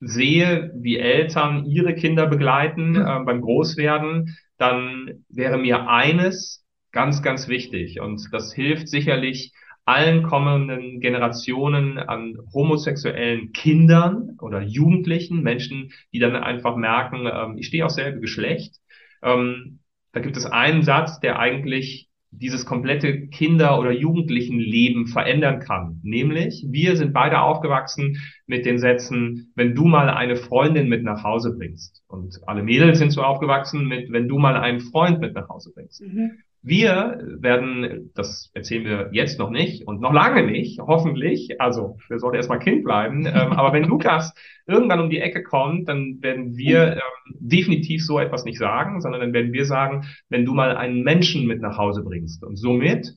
sehe, 0.00 0.72
wie 0.74 0.98
Eltern 0.98 1.64
ihre 1.64 1.94
Kinder 1.94 2.26
begleiten 2.26 2.96
äh, 2.96 3.20
beim 3.24 3.40
Großwerden, 3.40 4.36
dann 4.58 5.24
wäre 5.28 5.58
mir 5.58 5.88
eines 5.88 6.64
ganz, 6.90 7.22
ganz 7.22 7.46
wichtig. 7.46 8.00
Und 8.00 8.28
das 8.32 8.52
hilft 8.52 8.88
sicherlich 8.88 9.52
allen 9.86 10.24
kommenden 10.24 11.00
Generationen 11.00 11.98
an 11.98 12.36
homosexuellen 12.52 13.52
Kindern 13.52 14.36
oder 14.40 14.60
Jugendlichen, 14.60 15.42
Menschen, 15.42 15.92
die 16.12 16.18
dann 16.18 16.36
einfach 16.36 16.76
merken, 16.76 17.28
ähm, 17.32 17.56
ich 17.56 17.68
stehe 17.68 17.86
auf 17.86 17.92
selbe 17.92 18.20
Geschlecht. 18.20 18.76
Ähm, 19.22 19.78
da 20.12 20.20
gibt 20.20 20.36
es 20.36 20.44
einen 20.44 20.82
Satz, 20.82 21.20
der 21.20 21.38
eigentlich 21.38 22.08
dieses 22.32 22.66
komplette 22.66 23.28
Kinder- 23.28 23.78
oder 23.78 23.92
Jugendlichenleben 23.92 25.06
verändern 25.06 25.60
kann. 25.60 26.00
Nämlich, 26.02 26.66
wir 26.68 26.96
sind 26.96 27.12
beide 27.12 27.40
aufgewachsen 27.40 28.18
mit 28.46 28.66
den 28.66 28.78
Sätzen, 28.78 29.52
wenn 29.54 29.74
du 29.74 29.84
mal 29.84 30.10
eine 30.10 30.36
Freundin 30.36 30.88
mit 30.88 31.04
nach 31.04 31.22
Hause 31.22 31.54
bringst. 31.56 32.02
Und 32.08 32.40
alle 32.46 32.62
Mädels 32.62 32.98
sind 32.98 33.10
so 33.10 33.22
aufgewachsen 33.22 33.86
mit, 33.86 34.10
wenn 34.12 34.28
du 34.28 34.38
mal 34.38 34.56
einen 34.56 34.80
Freund 34.80 35.20
mit 35.20 35.34
nach 35.34 35.48
Hause 35.48 35.72
bringst. 35.72 36.02
Mhm. 36.02 36.32
Wir 36.62 37.20
werden, 37.38 38.10
das 38.14 38.50
erzählen 38.54 38.84
wir 38.84 39.08
jetzt 39.12 39.38
noch 39.38 39.50
nicht 39.50 39.86
und 39.86 40.00
noch 40.00 40.12
lange 40.12 40.44
nicht, 40.44 40.80
hoffentlich, 40.80 41.60
also 41.60 41.96
wir 42.08 42.18
sollten 42.18 42.36
erstmal 42.36 42.58
Kind 42.58 42.84
bleiben, 42.84 43.26
ähm, 43.26 43.52
aber 43.52 43.72
wenn 43.72 43.84
Lukas 43.84 44.32
irgendwann 44.66 45.00
um 45.00 45.10
die 45.10 45.20
Ecke 45.20 45.42
kommt, 45.42 45.88
dann 45.88 46.22
werden 46.22 46.56
wir 46.56 46.94
ähm, 46.94 47.00
definitiv 47.38 48.04
so 48.04 48.18
etwas 48.18 48.44
nicht 48.44 48.58
sagen, 48.58 49.00
sondern 49.00 49.20
dann 49.20 49.32
werden 49.32 49.52
wir 49.52 49.64
sagen, 49.64 50.06
wenn 50.28 50.44
du 50.44 50.54
mal 50.54 50.76
einen 50.76 51.02
Menschen 51.02 51.46
mit 51.46 51.60
nach 51.60 51.78
Hause 51.78 52.02
bringst 52.02 52.42
und 52.44 52.56
somit 52.56 53.14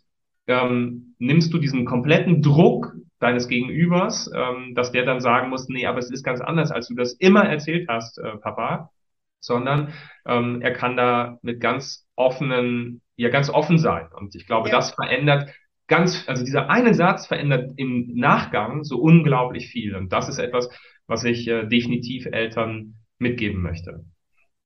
ähm, 0.48 1.16
nimmst 1.20 1.54
du 1.54 1.58
diesen 1.58 1.86
kompletten 1.86 2.42
Druck 2.42 2.94
deines 3.20 3.48
Gegenübers, 3.48 4.32
ähm, 4.34 4.74
dass 4.76 4.92
der 4.92 5.06
dann 5.06 5.20
sagen 5.20 5.50
muss, 5.50 5.68
nee, 5.70 5.86
aber 5.86 6.00
es 6.00 6.10
ist 6.10 6.24
ganz 6.24 6.42
anders, 6.42 6.72
als 6.72 6.88
du 6.88 6.96
das 6.96 7.14
immer 7.14 7.44
erzählt 7.44 7.88
hast, 7.88 8.18
äh, 8.18 8.38
Papa, 8.38 8.92
sondern 9.40 9.94
ähm, 10.26 10.62
er 10.62 10.74
kann 10.74 10.98
da 10.98 11.38
mit 11.42 11.60
ganz 11.60 12.08
offenen 12.16 13.02
ja 13.24 13.30
ganz 13.30 13.50
offen 13.50 13.78
sein. 13.78 14.08
Und 14.16 14.36
ich 14.36 14.46
glaube, 14.46 14.70
ja. 14.70 14.76
das 14.76 14.92
verändert 14.92 15.50
ganz, 15.88 16.24
also 16.28 16.46
dieser 16.46 16.70
eine 16.70 16.94
Satz 16.94 17.28
verändert 17.28 17.72
im 17.76 18.14
Nachgang 18.16 18.84
so 18.84 18.98
unglaublich 18.98 19.68
viel. 19.68 19.96
Und 19.96 20.14
das 20.14 20.30
ist 20.30 20.40
etwas, 20.40 20.70
was 21.08 21.24
ich 21.24 21.48
äh, 21.48 21.66
definitiv 21.66 22.28
Eltern 22.28 22.96
mitgeben 23.18 23.62
möchte. 23.62 24.06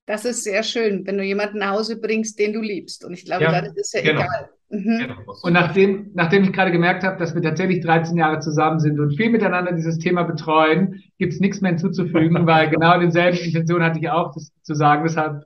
Das 0.06 0.26
ist 0.26 0.44
sehr 0.44 0.62
schön, 0.62 1.06
wenn 1.06 1.16
du 1.16 1.24
jemanden 1.24 1.58
nach 1.58 1.70
Hause 1.70 1.98
bringst, 1.98 2.38
den 2.38 2.52
du 2.52 2.60
liebst. 2.60 3.04
Und 3.04 3.14
ich 3.14 3.24
glaube, 3.24 3.44
ja, 3.44 3.52
dann 3.52 3.64
ist 3.64 3.78
es 3.78 3.92
ja 3.92 4.02
genau. 4.02 4.20
egal. 4.20 4.50
Mhm. 4.68 4.98
Genau. 4.98 5.16
Und 5.42 5.52
nachdem, 5.52 6.10
nachdem 6.14 6.44
ich 6.44 6.52
gerade 6.52 6.72
gemerkt 6.72 7.04
habe, 7.04 7.18
dass 7.18 7.34
wir 7.34 7.42
tatsächlich 7.42 7.82
13 7.82 8.16
Jahre 8.16 8.40
zusammen 8.40 8.80
sind 8.80 9.00
und 9.00 9.16
viel 9.16 9.30
miteinander 9.30 9.72
dieses 9.72 9.98
Thema 9.98 10.24
betreuen, 10.24 11.02
gibt 11.18 11.32
es 11.32 11.40
nichts 11.40 11.60
mehr 11.60 11.70
hinzuzufügen, 11.70 12.46
weil 12.46 12.68
genau 12.68 12.98
denselben 12.98 13.38
Intention 13.38 13.82
hatte 13.82 13.98
ich 13.98 14.10
auch, 14.10 14.34
das 14.34 14.52
zu 14.62 14.74
sagen. 14.74 15.04
Deshalb, 15.04 15.42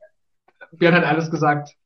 Björn 0.72 0.94
hat 0.94 1.04
alles 1.04 1.30
gesagt. 1.30 1.77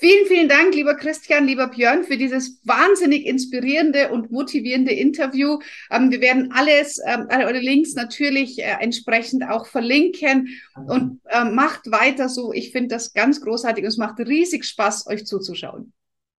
Vielen, 0.00 0.26
vielen 0.26 0.48
Dank, 0.48 0.74
lieber 0.74 0.94
Christian, 0.94 1.46
lieber 1.46 1.66
Björn, 1.68 2.04
für 2.04 2.16
dieses 2.16 2.60
wahnsinnig 2.64 3.26
inspirierende 3.26 4.10
und 4.10 4.30
motivierende 4.30 4.92
Interview. 4.92 5.58
Ähm, 5.90 6.12
wir 6.12 6.20
werden 6.20 6.52
alles, 6.54 7.00
ähm, 7.04 7.26
alle 7.28 7.46
eure 7.46 7.58
Links 7.58 7.94
natürlich 7.94 8.60
äh, 8.60 8.76
entsprechend 8.80 9.48
auch 9.48 9.66
verlinken 9.66 10.48
und 10.86 11.20
äh, 11.30 11.44
macht 11.44 11.90
weiter 11.90 12.28
so. 12.28 12.52
Ich 12.52 12.70
finde 12.70 12.88
das 12.88 13.12
ganz 13.12 13.40
großartig 13.40 13.82
und 13.82 13.88
es 13.88 13.96
macht 13.96 14.20
riesig 14.20 14.64
Spaß, 14.64 15.08
euch 15.08 15.26
zuzuschauen. 15.26 15.92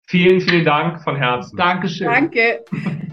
Vielen, 0.06 0.40
vielen 0.40 0.64
Dank 0.64 1.02
von 1.02 1.16
Herzen. 1.16 1.56
Dankeschön. 1.56 2.06
Danke. 2.06 2.64